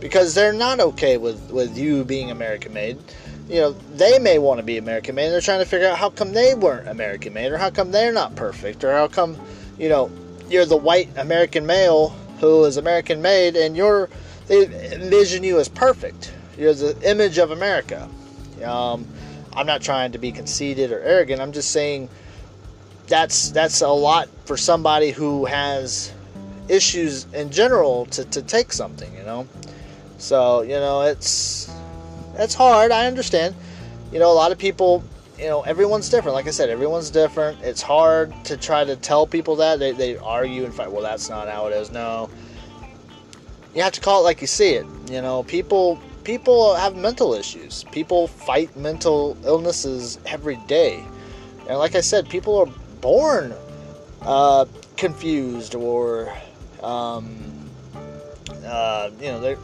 because 0.00 0.34
they're 0.34 0.52
not 0.52 0.78
okay 0.78 1.16
with, 1.16 1.50
with 1.50 1.76
you 1.76 2.04
being 2.04 2.30
American 2.30 2.72
made. 2.72 2.98
You 3.48 3.60
know, 3.60 3.72
they 3.94 4.18
may 4.18 4.38
want 4.38 4.58
to 4.58 4.64
be 4.64 4.76
American 4.76 5.14
made. 5.14 5.30
They're 5.30 5.40
trying 5.40 5.60
to 5.60 5.64
figure 5.64 5.88
out 5.88 5.98
how 5.98 6.10
come 6.10 6.32
they 6.32 6.54
weren't 6.54 6.88
American 6.88 7.32
made, 7.32 7.52
or 7.52 7.58
how 7.58 7.70
come 7.70 7.92
they're 7.92 8.12
not 8.12 8.34
perfect, 8.34 8.82
or 8.82 8.92
how 8.92 9.06
come, 9.06 9.36
you 9.78 9.88
know, 9.88 10.10
you're 10.48 10.66
the 10.66 10.76
white 10.76 11.08
American 11.16 11.64
male 11.64 12.08
who 12.40 12.64
is 12.64 12.76
American 12.76 13.22
made, 13.22 13.56
and 13.56 13.76
you're 13.76 14.08
they 14.46 14.64
envision 14.94 15.42
you 15.42 15.58
as 15.58 15.68
perfect. 15.68 16.32
You're 16.58 16.74
the 16.74 16.96
image 17.08 17.38
of 17.38 17.50
America. 17.50 18.08
Um, 18.64 19.06
I'm 19.56 19.66
not 19.66 19.80
trying 19.80 20.12
to 20.12 20.18
be 20.18 20.32
conceited 20.32 20.92
or 20.92 21.00
arrogant. 21.00 21.40
I'm 21.40 21.52
just 21.52 21.70
saying 21.70 22.08
that's 23.06 23.50
that's 23.50 23.80
a 23.80 23.88
lot 23.88 24.28
for 24.44 24.56
somebody 24.56 25.10
who 25.10 25.46
has 25.46 26.12
issues 26.68 27.26
in 27.32 27.50
general 27.50 28.06
to, 28.06 28.24
to 28.26 28.42
take 28.42 28.72
something, 28.72 29.12
you 29.16 29.22
know. 29.22 29.48
So, 30.18 30.62
you 30.62 30.74
know, 30.74 31.02
it's 31.02 31.70
it's 32.36 32.54
hard, 32.54 32.90
I 32.90 33.06
understand. 33.06 33.54
You 34.12 34.18
know, 34.18 34.30
a 34.30 34.34
lot 34.34 34.52
of 34.52 34.58
people, 34.58 35.02
you 35.38 35.46
know, 35.46 35.62
everyone's 35.62 36.08
different. 36.08 36.34
Like 36.34 36.46
I 36.46 36.50
said, 36.50 36.68
everyone's 36.68 37.10
different. 37.10 37.60
It's 37.62 37.82
hard 37.82 38.32
to 38.44 38.56
try 38.56 38.84
to 38.84 38.96
tell 38.96 39.26
people 39.26 39.56
that. 39.56 39.78
They, 39.78 39.92
they 39.92 40.16
argue 40.16 40.64
and 40.64 40.74
fight, 40.74 40.90
well, 40.90 41.02
that's 41.02 41.28
not 41.28 41.48
how 41.48 41.66
it 41.66 41.72
is. 41.72 41.90
No. 41.90 42.30
You 43.74 43.82
have 43.82 43.92
to 43.92 44.00
call 44.00 44.20
it 44.20 44.24
like 44.24 44.40
you 44.40 44.46
see 44.46 44.70
it. 44.70 44.86
You 45.10 45.22
know, 45.22 45.42
people 45.42 46.00
people 46.26 46.74
have 46.74 46.96
mental 46.96 47.34
issues. 47.34 47.84
People 47.92 48.26
fight 48.26 48.76
mental 48.76 49.36
illnesses 49.44 50.18
every 50.26 50.56
day. 50.66 51.04
And 51.68 51.78
like 51.78 51.94
I 51.94 52.00
said, 52.00 52.28
people 52.28 52.58
are 52.58 52.66
born 53.00 53.54
uh, 54.22 54.64
confused 54.96 55.76
or, 55.76 56.34
um, 56.82 57.70
uh, 58.64 59.10
you 59.20 59.28
know, 59.28 59.40
they're 59.40 59.58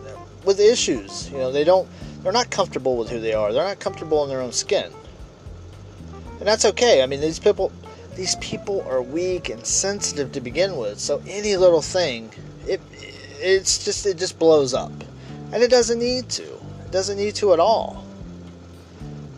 with 0.44 0.60
issues. 0.60 1.28
You 1.30 1.38
know, 1.38 1.50
they 1.50 1.64
don't 1.64 1.88
they're 2.22 2.30
not 2.30 2.50
comfortable 2.52 2.96
with 2.96 3.10
who 3.10 3.18
they 3.18 3.34
are. 3.34 3.52
They're 3.52 3.64
not 3.64 3.80
comfortable 3.80 4.22
in 4.22 4.28
their 4.28 4.40
own 4.40 4.52
skin. 4.52 4.92
And 6.38 6.46
that's 6.46 6.64
okay. 6.64 7.02
I 7.02 7.06
mean, 7.06 7.20
these 7.20 7.40
people 7.40 7.72
these 8.14 8.36
people 8.36 8.82
are 8.82 9.02
weak 9.02 9.48
and 9.48 9.66
sensitive 9.66 10.30
to 10.30 10.40
begin 10.40 10.76
with. 10.76 11.00
So 11.00 11.20
any 11.26 11.56
little 11.56 11.82
thing, 11.82 12.30
it 12.68 12.80
it's 13.40 13.84
just 13.84 14.06
it 14.06 14.16
just 14.16 14.38
blows 14.38 14.74
up. 14.74 14.92
And 15.52 15.62
it 15.62 15.70
doesn't 15.70 15.98
need 15.98 16.28
to. 16.30 16.42
It 16.42 16.90
doesn't 16.90 17.16
need 17.16 17.34
to 17.36 17.52
at 17.52 17.60
all. 17.60 18.04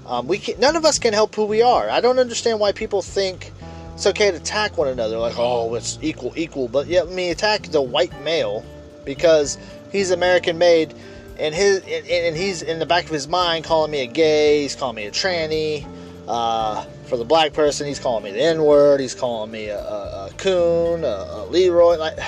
Um, 0.06 0.26
we 0.28 0.38
can, 0.38 0.60
none 0.60 0.76
of 0.76 0.84
us 0.84 0.98
can 0.98 1.12
help 1.12 1.34
who 1.34 1.44
we 1.44 1.62
are. 1.62 1.88
I 1.88 2.00
don't 2.00 2.18
understand 2.18 2.60
why 2.60 2.72
people 2.72 3.02
think 3.02 3.52
it's 3.94 4.06
okay 4.06 4.30
to 4.30 4.36
attack 4.36 4.76
one 4.76 4.88
another 4.88 5.18
like 5.18 5.38
oh 5.38 5.72
it's 5.76 6.00
equal 6.02 6.32
equal 6.34 6.66
but 6.66 6.88
yet 6.88 7.08
me 7.08 7.30
attack 7.30 7.62
the 7.68 7.80
white 7.80 8.12
male 8.22 8.64
because 9.04 9.56
he's 9.92 10.10
American 10.10 10.58
made, 10.58 10.94
and 11.38 11.54
his 11.54 11.80
and, 11.80 12.06
and, 12.06 12.36
he's 12.36 12.62
in 12.62 12.78
the 12.78 12.86
back 12.86 13.04
of 13.04 13.10
his 13.10 13.28
mind 13.28 13.64
calling 13.64 13.90
me 13.90 14.02
a 14.02 14.06
gay. 14.06 14.62
He's 14.62 14.74
calling 14.74 14.96
me 14.96 15.06
a 15.06 15.10
tranny. 15.10 15.86
Uh, 16.26 16.84
for 17.06 17.18
the 17.18 17.24
black 17.24 17.52
person, 17.52 17.86
he's 17.86 17.98
calling 17.98 18.24
me 18.24 18.30
the 18.30 18.40
N 18.40 18.62
word. 18.62 19.00
He's 19.00 19.14
calling 19.14 19.50
me 19.50 19.66
a, 19.66 19.78
a, 19.78 20.26
a 20.26 20.30
coon, 20.36 21.04
a, 21.04 21.06
a 21.06 21.46
Leroy. 21.46 21.96
Like, 21.96 22.18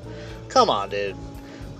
come 0.48 0.70
on, 0.70 0.90
dude. 0.90 1.16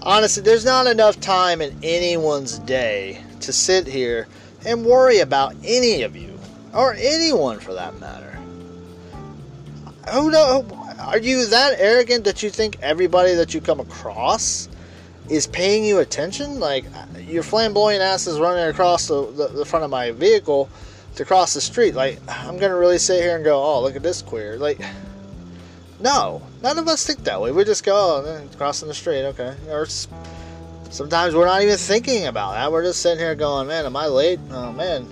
Honestly, 0.06 0.40
there's 0.40 0.64
not 0.64 0.86
enough 0.86 1.18
time 1.18 1.60
in 1.60 1.76
anyone's 1.82 2.60
day 2.60 3.20
to 3.40 3.52
sit 3.52 3.88
here 3.88 4.28
and 4.64 4.86
worry 4.86 5.18
about 5.18 5.56
any 5.64 6.02
of 6.02 6.14
you 6.14 6.38
or 6.72 6.94
anyone 6.94 7.58
for 7.58 7.74
that 7.74 7.98
matter. 7.98 8.38
Who 10.12 10.30
know? 10.30 10.64
Are 11.00 11.18
you 11.18 11.46
that 11.46 11.80
arrogant 11.80 12.22
that 12.22 12.40
you 12.40 12.50
think 12.50 12.78
everybody 12.82 13.34
that 13.34 13.52
you 13.52 13.60
come 13.60 13.80
across 13.80 14.68
is 15.28 15.48
paying 15.48 15.84
you 15.84 15.98
attention. 15.98 16.60
Like 16.60 16.84
your 17.18 17.42
flamboyant 17.42 18.00
ass 18.00 18.28
is 18.28 18.38
running 18.38 18.62
across 18.64 19.08
the, 19.08 19.28
the, 19.32 19.48
the, 19.48 19.64
front 19.64 19.84
of 19.84 19.90
my 19.90 20.12
vehicle 20.12 20.68
to 21.16 21.24
cross 21.24 21.52
the 21.52 21.60
street. 21.60 21.96
Like 21.96 22.20
I'm 22.28 22.58
gonna 22.58 22.76
really 22.76 22.98
sit 22.98 23.20
here 23.20 23.34
and 23.34 23.44
go, 23.44 23.60
oh 23.60 23.82
look 23.82 23.96
at 23.96 24.04
this 24.04 24.22
queer. 24.22 24.56
Like 24.56 24.78
no, 25.98 26.42
none 26.66 26.78
of 26.80 26.88
us 26.88 27.06
think 27.06 27.22
that 27.22 27.40
way. 27.40 27.52
We 27.52 27.62
just 27.64 27.84
go, 27.84 27.94
oh, 27.94 28.48
crossing 28.56 28.88
the 28.88 28.94
street, 28.94 29.22
okay. 29.26 29.54
Or 29.70 29.86
sometimes 30.90 31.32
we're 31.32 31.46
not 31.46 31.62
even 31.62 31.76
thinking 31.76 32.26
about 32.26 32.54
that. 32.54 32.72
We're 32.72 32.82
just 32.82 33.00
sitting 33.00 33.20
here 33.20 33.36
going, 33.36 33.68
man, 33.68 33.86
am 33.86 33.96
I 33.96 34.06
late? 34.06 34.40
Oh 34.50 34.72
man, 34.72 35.06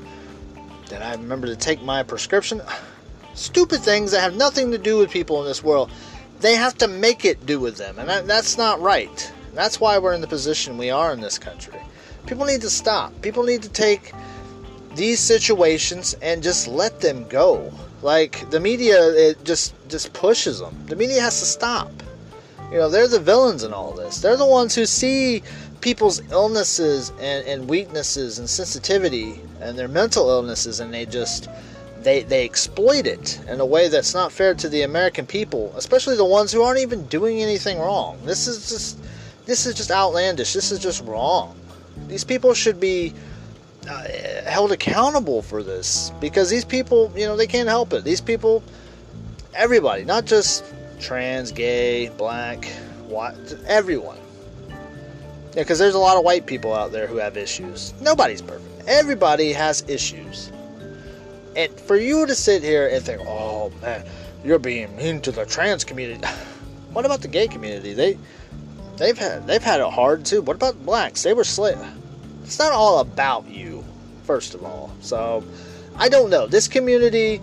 did 0.89 1.01
I 1.01 1.13
remember 1.13 1.47
to 1.47 1.55
take 1.55 1.81
my 1.81 2.03
prescription? 2.03 2.61
Stupid 3.35 3.83
things 3.83 4.11
that 4.11 4.21
have 4.21 4.35
nothing 4.35 4.73
to 4.73 4.79
do 4.79 4.99
with 4.99 5.11
people 5.11 5.41
in 5.43 5.47
this 5.47 5.63
world. 5.63 5.93
They 6.41 6.57
have 6.57 6.77
to 6.79 6.89
make 6.89 7.25
it 7.25 7.47
do 7.47 7.61
with 7.61 7.77
them, 7.77 8.01
and 8.01 8.09
that, 8.09 8.27
that's 8.27 8.59
not 8.59 8.81
right. 8.81 9.33
That's 9.55 9.79
why 9.81 9.99
we're 9.99 10.15
in 10.15 10.21
the 10.21 10.27
position 10.27 10.77
we 10.77 10.91
are 10.91 11.13
in 11.13 11.21
this 11.21 11.39
country. 11.39 11.79
People 12.27 12.47
need 12.47 12.63
to 12.63 12.71
stop. 12.71 13.13
People 13.23 13.45
need 13.45 13.63
to 13.63 13.69
take 13.69 14.13
these 14.97 15.21
situations 15.21 16.15
and 16.21 16.43
just 16.43 16.67
let 16.67 17.01
them 17.01 17.29
go. 17.29 17.73
Like 18.05 18.51
the 18.51 18.61
media, 18.61 18.99
it 19.15 19.43
just 19.45 19.73
just 19.89 20.13
pushes 20.13 20.61
them. 20.61 20.79
The 20.89 20.95
media 20.95 21.23
has 21.23 21.41
to 21.41 21.47
stop. 21.47 21.91
You 22.71 22.77
know, 22.77 22.91
they're 22.91 23.09
the 23.09 23.19
villains 23.19 23.65
in 23.65 23.73
all 23.73 23.93
this. 23.93 24.19
They're 24.19 24.37
the 24.37 24.45
ones 24.45 24.75
who 24.75 24.85
see 24.85 25.43
people's 25.81 26.21
illnesses 26.31 27.13
and, 27.19 27.47
and 27.47 27.67
weaknesses 27.67 28.39
and 28.39 28.49
sensitivity 28.49 29.41
and 29.63 29.79
their 29.79 29.89
mental 29.89 30.29
illnesses, 30.29 30.81
and 30.81 30.93
they 30.93 31.07
just 31.07 31.49
they 32.03 32.25
they 32.25 32.45
exploit 32.45 33.07
it 33.07 33.41
in 33.49 33.59
a 33.59 33.65
way 33.65 33.89
that's 33.89 34.13
not 34.13 34.31
fair 34.31 34.55
to 34.55 34.69
the 34.69 34.83
American 34.83 35.25
people, 35.25 35.73
especially 35.75 36.15
the 36.15 36.27
ones 36.27 36.53
who 36.53 36.61
aren't 36.61 36.81
even 36.81 37.07
doing 37.07 37.41
anything 37.41 37.79
wrong. 37.79 38.19
This 38.27 38.47
is 38.47 38.69
just 38.69 38.99
this 39.47 39.65
is 39.65 39.75
just 39.75 39.91
outlandish. 39.91 40.53
This 40.53 40.73
is 40.73 40.79
just 40.79 41.03
wrong. 41.05 41.57
These 42.07 42.25
people 42.25 42.53
should 42.53 42.79
be 42.79 43.15
uh, 43.87 44.51
held 44.51 44.73
accountable 44.73 45.43
for 45.43 45.63
this 45.63 46.11
because 46.21 46.51
these 46.51 46.65
people, 46.65 47.13
you 47.17 47.27
know, 47.27 47.37
they 47.37 47.47
can't 47.47 47.69
help 47.69 47.93
it. 47.93 48.05
These 48.05 48.21
people, 48.21 48.63
everybody, 49.55 50.05
not 50.05 50.25
just 50.25 50.65
trans, 51.01 51.53
gay, 51.53 52.09
black, 52.11 52.67
white, 53.09 53.35
everyone. 53.67 54.19
Yeah, 54.69 55.63
because 55.63 55.79
there's 55.79 55.95
a 55.95 55.99
lot 56.01 56.17
of 56.17 56.25
white 56.25 56.47
people 56.47 56.75
out 56.75 56.93
there 56.93 57.07
who 57.07 57.17
have 57.17 57.37
issues. 57.37 57.95
Nobody's 58.01 58.43
perfect. 58.43 58.89
Everybody 58.89 59.53
has 59.53 59.85
issues. 59.89 60.51
And 61.57 61.73
for 61.81 61.97
you 61.97 62.27
to 62.27 62.35
sit 62.35 62.63
here 62.63 62.89
and 62.89 63.05
think, 63.05 63.21
oh 63.27 63.71
man, 63.81 64.05
you're 64.45 64.59
being 64.59 64.95
mean 64.97 65.21
to 65.23 65.33
the 65.33 65.47
trans 65.47 65.85
community. 65.85 66.27
what 66.93 67.05
about 67.05 67.23
the 67.23 67.29
gay 67.29 67.47
community? 67.47 67.95
They 67.95 68.19
They've 68.97 69.19
had 69.19 69.47
they've 69.47 69.63
had 69.63 69.81
it 69.81 69.91
hard 69.91 70.25
too. 70.25 70.43
What 70.43 70.57
about 70.57 70.85
blacks? 70.85 71.23
They 71.23 71.33
were 71.33 71.45
slit. 71.45 71.79
It's 72.45 72.59
not 72.59 72.73
all 72.73 73.01
about 73.01 73.49
you, 73.49 73.83
first 74.25 74.55
of 74.55 74.63
all. 74.63 74.93
So 75.01 75.43
I 75.97 76.09
don't 76.09 76.31
know. 76.31 76.47
This 76.47 76.69
community 76.69 77.41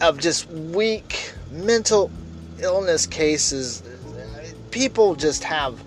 of 0.00 0.18
just 0.18 0.48
weak 0.50 1.34
mental 1.50 2.10
illness 2.58 3.06
cases, 3.06 3.82
people 4.70 5.14
just 5.14 5.44
have 5.44 5.78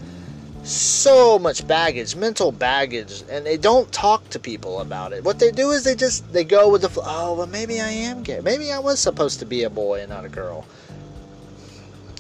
so 0.64 1.38
much 1.40 1.68
baggage, 1.68 2.16
mental 2.16 2.52
baggage, 2.52 3.24
and 3.30 3.46
they 3.46 3.58
don't 3.58 3.92
talk 3.92 4.30
to 4.30 4.40
people 4.40 4.80
about 4.80 5.14
it. 5.14 5.24
What 5.24 5.40
they 5.40 5.52
do 5.52 5.72
is 5.72 5.84
they 5.84 5.96
just 5.96 6.32
they 6.32 6.44
go 6.44 6.70
with 6.70 6.84
the 6.84 7.02
oh 7.04 7.34
well 7.34 7.48
maybe 7.48 7.82
I 7.82 7.90
am 7.90 8.24
gay. 8.24 8.40
Maybe 8.40 8.72
I 8.72 8.80
was 8.80 9.00
supposed 9.00 9.40
to 9.40 9.46
be 9.46 9.64
a 9.64 9.70
boy 9.70 10.02
and 10.02 10.10
not 10.10 10.26
a 10.26 10.30
girl. 10.30 10.66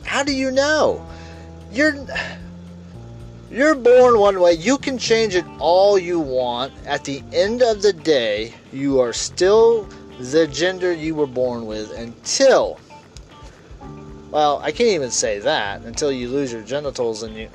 How 0.04 0.24
do 0.24 0.34
you 0.34 0.52
know? 0.52 1.06
You're 1.72 2.06
You're 3.54 3.76
born 3.76 4.18
one 4.18 4.40
way. 4.40 4.54
You 4.54 4.80
can 4.80 4.98
change 4.98 5.36
it 5.36 5.46
all 5.60 6.00
you 6.00 6.20
want. 6.20 6.74
At 6.88 7.04
the 7.04 7.22
end 7.32 7.62
of 7.62 7.84
the 7.84 7.94
day, 7.94 8.56
you 8.72 9.00
are 9.00 9.14
still 9.14 9.88
the 10.20 10.48
gender 10.48 10.92
you 10.92 11.14
were 11.14 11.28
born 11.28 11.68
with 11.68 11.96
until. 11.96 12.80
Well, 14.32 14.58
I 14.64 14.72
can't 14.72 14.90
even 14.90 15.12
say 15.12 15.38
that 15.38 15.84
until 15.84 16.12
you 16.12 16.30
lose 16.30 16.52
your 16.52 16.64
genitals 16.64 17.22
and 17.22 17.38
you. 17.38 17.48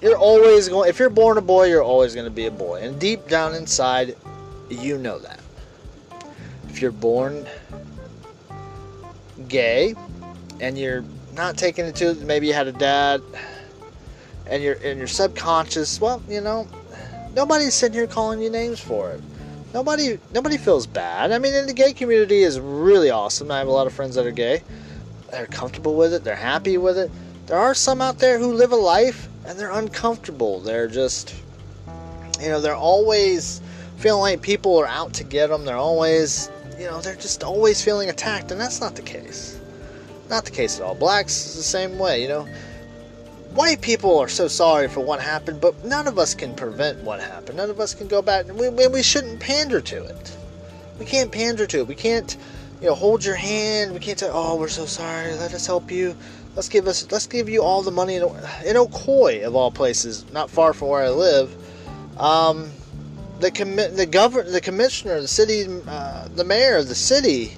You're 0.00 0.18
always 0.18 0.68
going. 0.68 0.88
If 0.88 0.98
you're 0.98 1.08
born 1.08 1.38
a 1.38 1.40
boy, 1.40 1.66
you're 1.66 1.84
always 1.84 2.16
going 2.16 2.26
to 2.26 2.32
be 2.32 2.46
a 2.46 2.50
boy. 2.50 2.80
And 2.82 2.98
deep 2.98 3.28
down 3.28 3.54
inside, 3.54 4.16
you 4.70 4.98
know 4.98 5.20
that. 5.20 5.38
If 6.68 6.82
you're 6.82 6.90
born 6.90 7.46
gay 9.46 9.94
and 10.58 10.76
you're 10.76 11.04
not 11.32 11.56
taking 11.56 11.84
it 11.84 11.94
to 11.96 12.14
maybe 12.26 12.48
you 12.48 12.54
had 12.54 12.66
a 12.66 12.72
dad 12.72 13.22
and 14.46 14.62
you're 14.62 14.74
in 14.74 14.98
your 14.98 15.06
subconscious 15.06 16.00
well 16.00 16.22
you 16.28 16.40
know 16.40 16.66
nobody's 17.34 17.74
sitting 17.74 17.94
here 17.94 18.06
calling 18.06 18.40
you 18.40 18.50
names 18.50 18.80
for 18.80 19.10
it. 19.10 19.22
Nobody 19.74 20.18
nobody 20.32 20.58
feels 20.58 20.86
bad. 20.86 21.32
I 21.32 21.38
mean 21.38 21.54
in 21.54 21.66
the 21.66 21.72
gay 21.72 21.92
community 21.92 22.42
is 22.42 22.60
really 22.60 23.10
awesome. 23.10 23.50
I 23.50 23.58
have 23.58 23.68
a 23.68 23.72
lot 23.72 23.86
of 23.86 23.92
friends 23.92 24.14
that 24.16 24.26
are 24.26 24.32
gay. 24.32 24.62
They're 25.30 25.46
comfortable 25.46 25.96
with 25.96 26.12
it. 26.12 26.24
They're 26.24 26.36
happy 26.36 26.76
with 26.76 26.98
it. 26.98 27.10
There 27.46 27.58
are 27.58 27.74
some 27.74 28.02
out 28.02 28.18
there 28.18 28.38
who 28.38 28.52
live 28.52 28.72
a 28.72 28.76
life 28.76 29.28
and 29.46 29.58
they're 29.58 29.70
uncomfortable. 29.70 30.60
They're 30.60 30.88
just 30.88 31.34
you 32.40 32.48
know 32.48 32.60
they're 32.60 32.76
always 32.76 33.60
feeling 33.96 34.20
like 34.20 34.42
people 34.42 34.76
are 34.78 34.86
out 34.86 35.14
to 35.14 35.22
get 35.22 35.46
them 35.46 35.64
they're 35.64 35.76
always 35.76 36.50
you 36.76 36.86
know 36.86 37.00
they're 37.00 37.14
just 37.14 37.44
always 37.44 37.82
feeling 37.82 38.10
attacked 38.10 38.50
and 38.50 38.60
that's 38.60 38.80
not 38.80 38.94
the 38.94 39.02
case. 39.02 39.58
Not 40.28 40.44
the 40.44 40.50
case 40.50 40.78
at 40.78 40.84
all. 40.84 40.94
Blacks 40.94 41.46
is 41.46 41.56
the 41.56 41.62
same 41.62 41.98
way 41.98 42.22
you 42.22 42.28
know 42.28 42.46
white 43.54 43.80
people 43.80 44.18
are 44.18 44.28
so 44.28 44.48
sorry 44.48 44.88
for 44.88 45.00
what 45.00 45.20
happened, 45.20 45.60
but 45.60 45.84
none 45.84 46.06
of 46.06 46.18
us 46.18 46.34
can 46.34 46.54
prevent 46.54 47.02
what 47.04 47.20
happened. 47.20 47.56
None 47.58 47.70
of 47.70 47.80
us 47.80 47.94
can 47.94 48.08
go 48.08 48.22
back. 48.22 48.48
and 48.48 48.58
we, 48.58 48.68
we 48.88 49.02
shouldn't 49.02 49.40
pander 49.40 49.80
to 49.80 50.04
it. 50.04 50.36
We 50.98 51.04
can't 51.04 51.30
pander 51.32 51.66
to 51.66 51.80
it. 51.80 51.86
We 51.86 51.94
can't, 51.94 52.36
you 52.80 52.88
know, 52.88 52.94
hold 52.94 53.24
your 53.24 53.34
hand. 53.34 53.92
We 53.92 54.00
can't 54.00 54.18
say, 54.18 54.30
"Oh, 54.30 54.56
we're 54.56 54.68
so 54.68 54.86
sorry. 54.86 55.34
Let 55.34 55.54
us 55.54 55.66
help 55.66 55.90
you. 55.90 56.16
Let's 56.54 56.68
give 56.68 56.86
us. 56.86 57.10
Let's 57.10 57.26
give 57.26 57.48
you 57.48 57.62
all 57.62 57.82
the 57.82 57.90
money 57.90 58.16
in, 58.16 58.22
Ocoee, 58.22 59.42
of 59.42 59.54
all 59.54 59.70
places, 59.70 60.30
not 60.32 60.50
far 60.50 60.72
from 60.72 60.88
where 60.88 61.02
I 61.02 61.10
live." 61.10 61.54
Um, 62.18 62.70
the 63.40 63.50
commi- 63.50 63.94
the 63.96 64.06
governor, 64.06 64.48
the 64.50 64.60
commissioner, 64.60 65.20
the 65.20 65.28
city, 65.28 65.66
uh, 65.88 66.28
the 66.28 66.44
mayor 66.44 66.76
of 66.76 66.88
the 66.88 66.94
city 66.94 67.56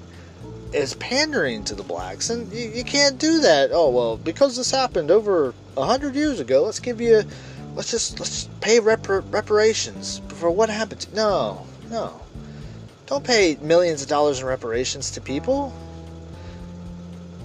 is 0.75 0.93
pandering 0.95 1.63
to 1.63 1.75
the 1.75 1.83
blacks, 1.83 2.29
and 2.29 2.51
you, 2.51 2.69
you 2.69 2.83
can't 2.83 3.17
do 3.17 3.39
that. 3.39 3.71
Oh 3.71 3.89
well, 3.89 4.17
because 4.17 4.57
this 4.57 4.71
happened 4.71 5.09
over 5.09 5.53
a 5.77 5.85
hundred 5.85 6.15
years 6.15 6.39
ago. 6.39 6.63
Let's 6.63 6.79
give 6.79 6.99
you, 6.99 7.23
let's 7.75 7.89
just 7.89 8.19
let's 8.19 8.49
pay 8.59 8.79
repar- 8.79 9.23
reparations 9.31 10.21
for 10.27 10.51
what 10.51 10.69
happened. 10.69 11.07
No, 11.13 11.65
no, 11.89 12.21
don't 13.05 13.23
pay 13.23 13.57
millions 13.61 14.01
of 14.01 14.09
dollars 14.09 14.41
in 14.41 14.45
reparations 14.45 15.11
to 15.11 15.21
people. 15.21 15.69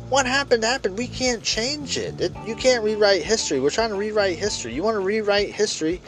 What 0.09 0.27
happened 0.27 0.65
happened. 0.65 0.99
We 0.99 1.07
can't 1.07 1.41
change 1.41 1.97
it. 1.97 2.21
it. 2.21 2.33
You 2.45 2.57
can't 2.57 2.83
rewrite 2.83 3.23
history. 3.23 3.61
We're 3.61 3.71
trying 3.71 3.91
to 3.91 3.95
rewrite 3.95 4.39
history. 4.39 4.75
You 4.75 4.83
want 4.83 4.97
to 4.97 5.01
rewrite 5.01 5.51
history? 5.51 6.03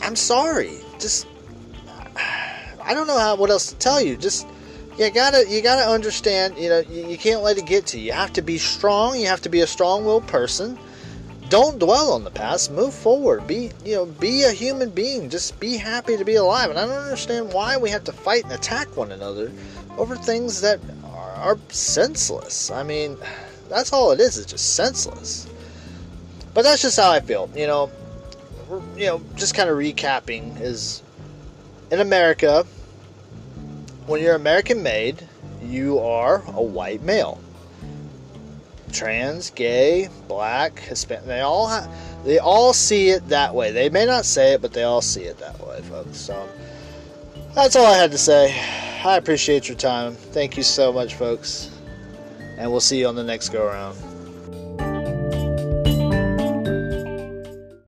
I'm 0.00 0.16
sorry. 0.16 0.78
Just 0.98 1.26
I 2.82 2.94
don't 2.94 3.06
know 3.06 3.18
how 3.18 3.36
what 3.36 3.50
else 3.50 3.66
to 3.66 3.76
tell 3.76 4.00
you. 4.00 4.16
Just 4.16 4.46
you 4.98 5.10
gotta 5.10 5.48
you 5.48 5.62
gotta 5.62 5.88
understand. 5.90 6.58
You 6.58 6.68
know 6.68 6.78
you, 6.80 7.08
you 7.08 7.18
can't 7.18 7.42
let 7.42 7.58
it 7.58 7.66
get 7.66 7.86
to 7.88 7.98
you. 7.98 8.06
You 8.06 8.12
have 8.12 8.32
to 8.34 8.42
be 8.42 8.58
strong. 8.58 9.18
You 9.18 9.26
have 9.26 9.40
to 9.42 9.48
be 9.48 9.60
a 9.60 9.66
strong-willed 9.66 10.26
person. 10.26 10.78
Don't 11.48 11.78
dwell 11.78 12.12
on 12.12 12.24
the 12.24 12.30
past. 12.30 12.70
Move 12.70 12.94
forward. 12.94 13.46
Be 13.46 13.70
you 13.84 13.94
know 13.94 14.06
be 14.06 14.44
a 14.44 14.52
human 14.52 14.90
being. 14.90 15.30
Just 15.30 15.58
be 15.60 15.76
happy 15.76 16.16
to 16.16 16.24
be 16.24 16.34
alive. 16.34 16.70
And 16.70 16.78
i 16.78 16.86
don't 16.86 16.96
understand 16.96 17.52
why 17.52 17.76
we 17.76 17.90
have 17.90 18.04
to 18.04 18.12
fight 18.12 18.44
and 18.44 18.52
attack 18.52 18.96
one 18.96 19.12
another 19.12 19.50
over 19.98 20.16
things 20.16 20.60
that 20.60 20.80
are, 21.04 21.32
are 21.32 21.58
senseless. 21.70 22.70
I 22.70 22.82
mean 22.82 23.16
that's 23.68 23.92
all 23.92 24.12
it 24.12 24.20
is. 24.20 24.38
It's 24.38 24.50
just 24.50 24.74
senseless. 24.74 25.48
But 26.54 26.62
that's 26.62 26.82
just 26.82 26.98
how 26.98 27.10
i 27.10 27.20
feel 27.20 27.50
you 27.54 27.66
know. 27.66 27.90
You 28.96 29.06
know 29.06 29.22
just 29.36 29.54
kind 29.54 29.68
of 29.68 29.76
recapping 29.76 30.58
is 30.58 31.02
in 31.90 32.00
america 32.00 32.64
when 34.06 34.22
you're 34.22 34.34
american 34.34 34.82
made 34.82 35.26
you 35.62 35.98
are 35.98 36.42
a 36.48 36.62
white 36.62 37.02
male 37.02 37.40
trans, 38.92 39.50
gay, 39.50 40.08
black, 40.28 40.78
Hispanic. 40.78 41.24
They 41.24 41.40
all 41.40 41.88
they 42.24 42.38
all 42.38 42.72
see 42.72 43.08
it 43.10 43.28
that 43.28 43.54
way. 43.54 43.72
They 43.72 43.88
may 43.88 44.06
not 44.06 44.24
say 44.24 44.52
it, 44.52 44.62
but 44.62 44.72
they 44.72 44.84
all 44.84 45.00
see 45.00 45.22
it 45.22 45.38
that 45.38 45.58
way, 45.66 45.80
folks. 45.82 46.18
So 46.18 46.48
that's 47.54 47.74
all 47.74 47.86
I 47.86 47.96
had 47.96 48.12
to 48.12 48.18
say. 48.18 48.54
I 49.04 49.16
appreciate 49.16 49.68
your 49.68 49.76
time. 49.76 50.14
Thank 50.14 50.56
you 50.56 50.62
so 50.62 50.92
much, 50.92 51.14
folks. 51.14 51.70
And 52.56 52.70
we'll 52.70 52.80
see 52.80 53.00
you 53.00 53.08
on 53.08 53.16
the 53.16 53.24
next 53.24 53.48
go 53.48 53.66
around. 53.66 53.96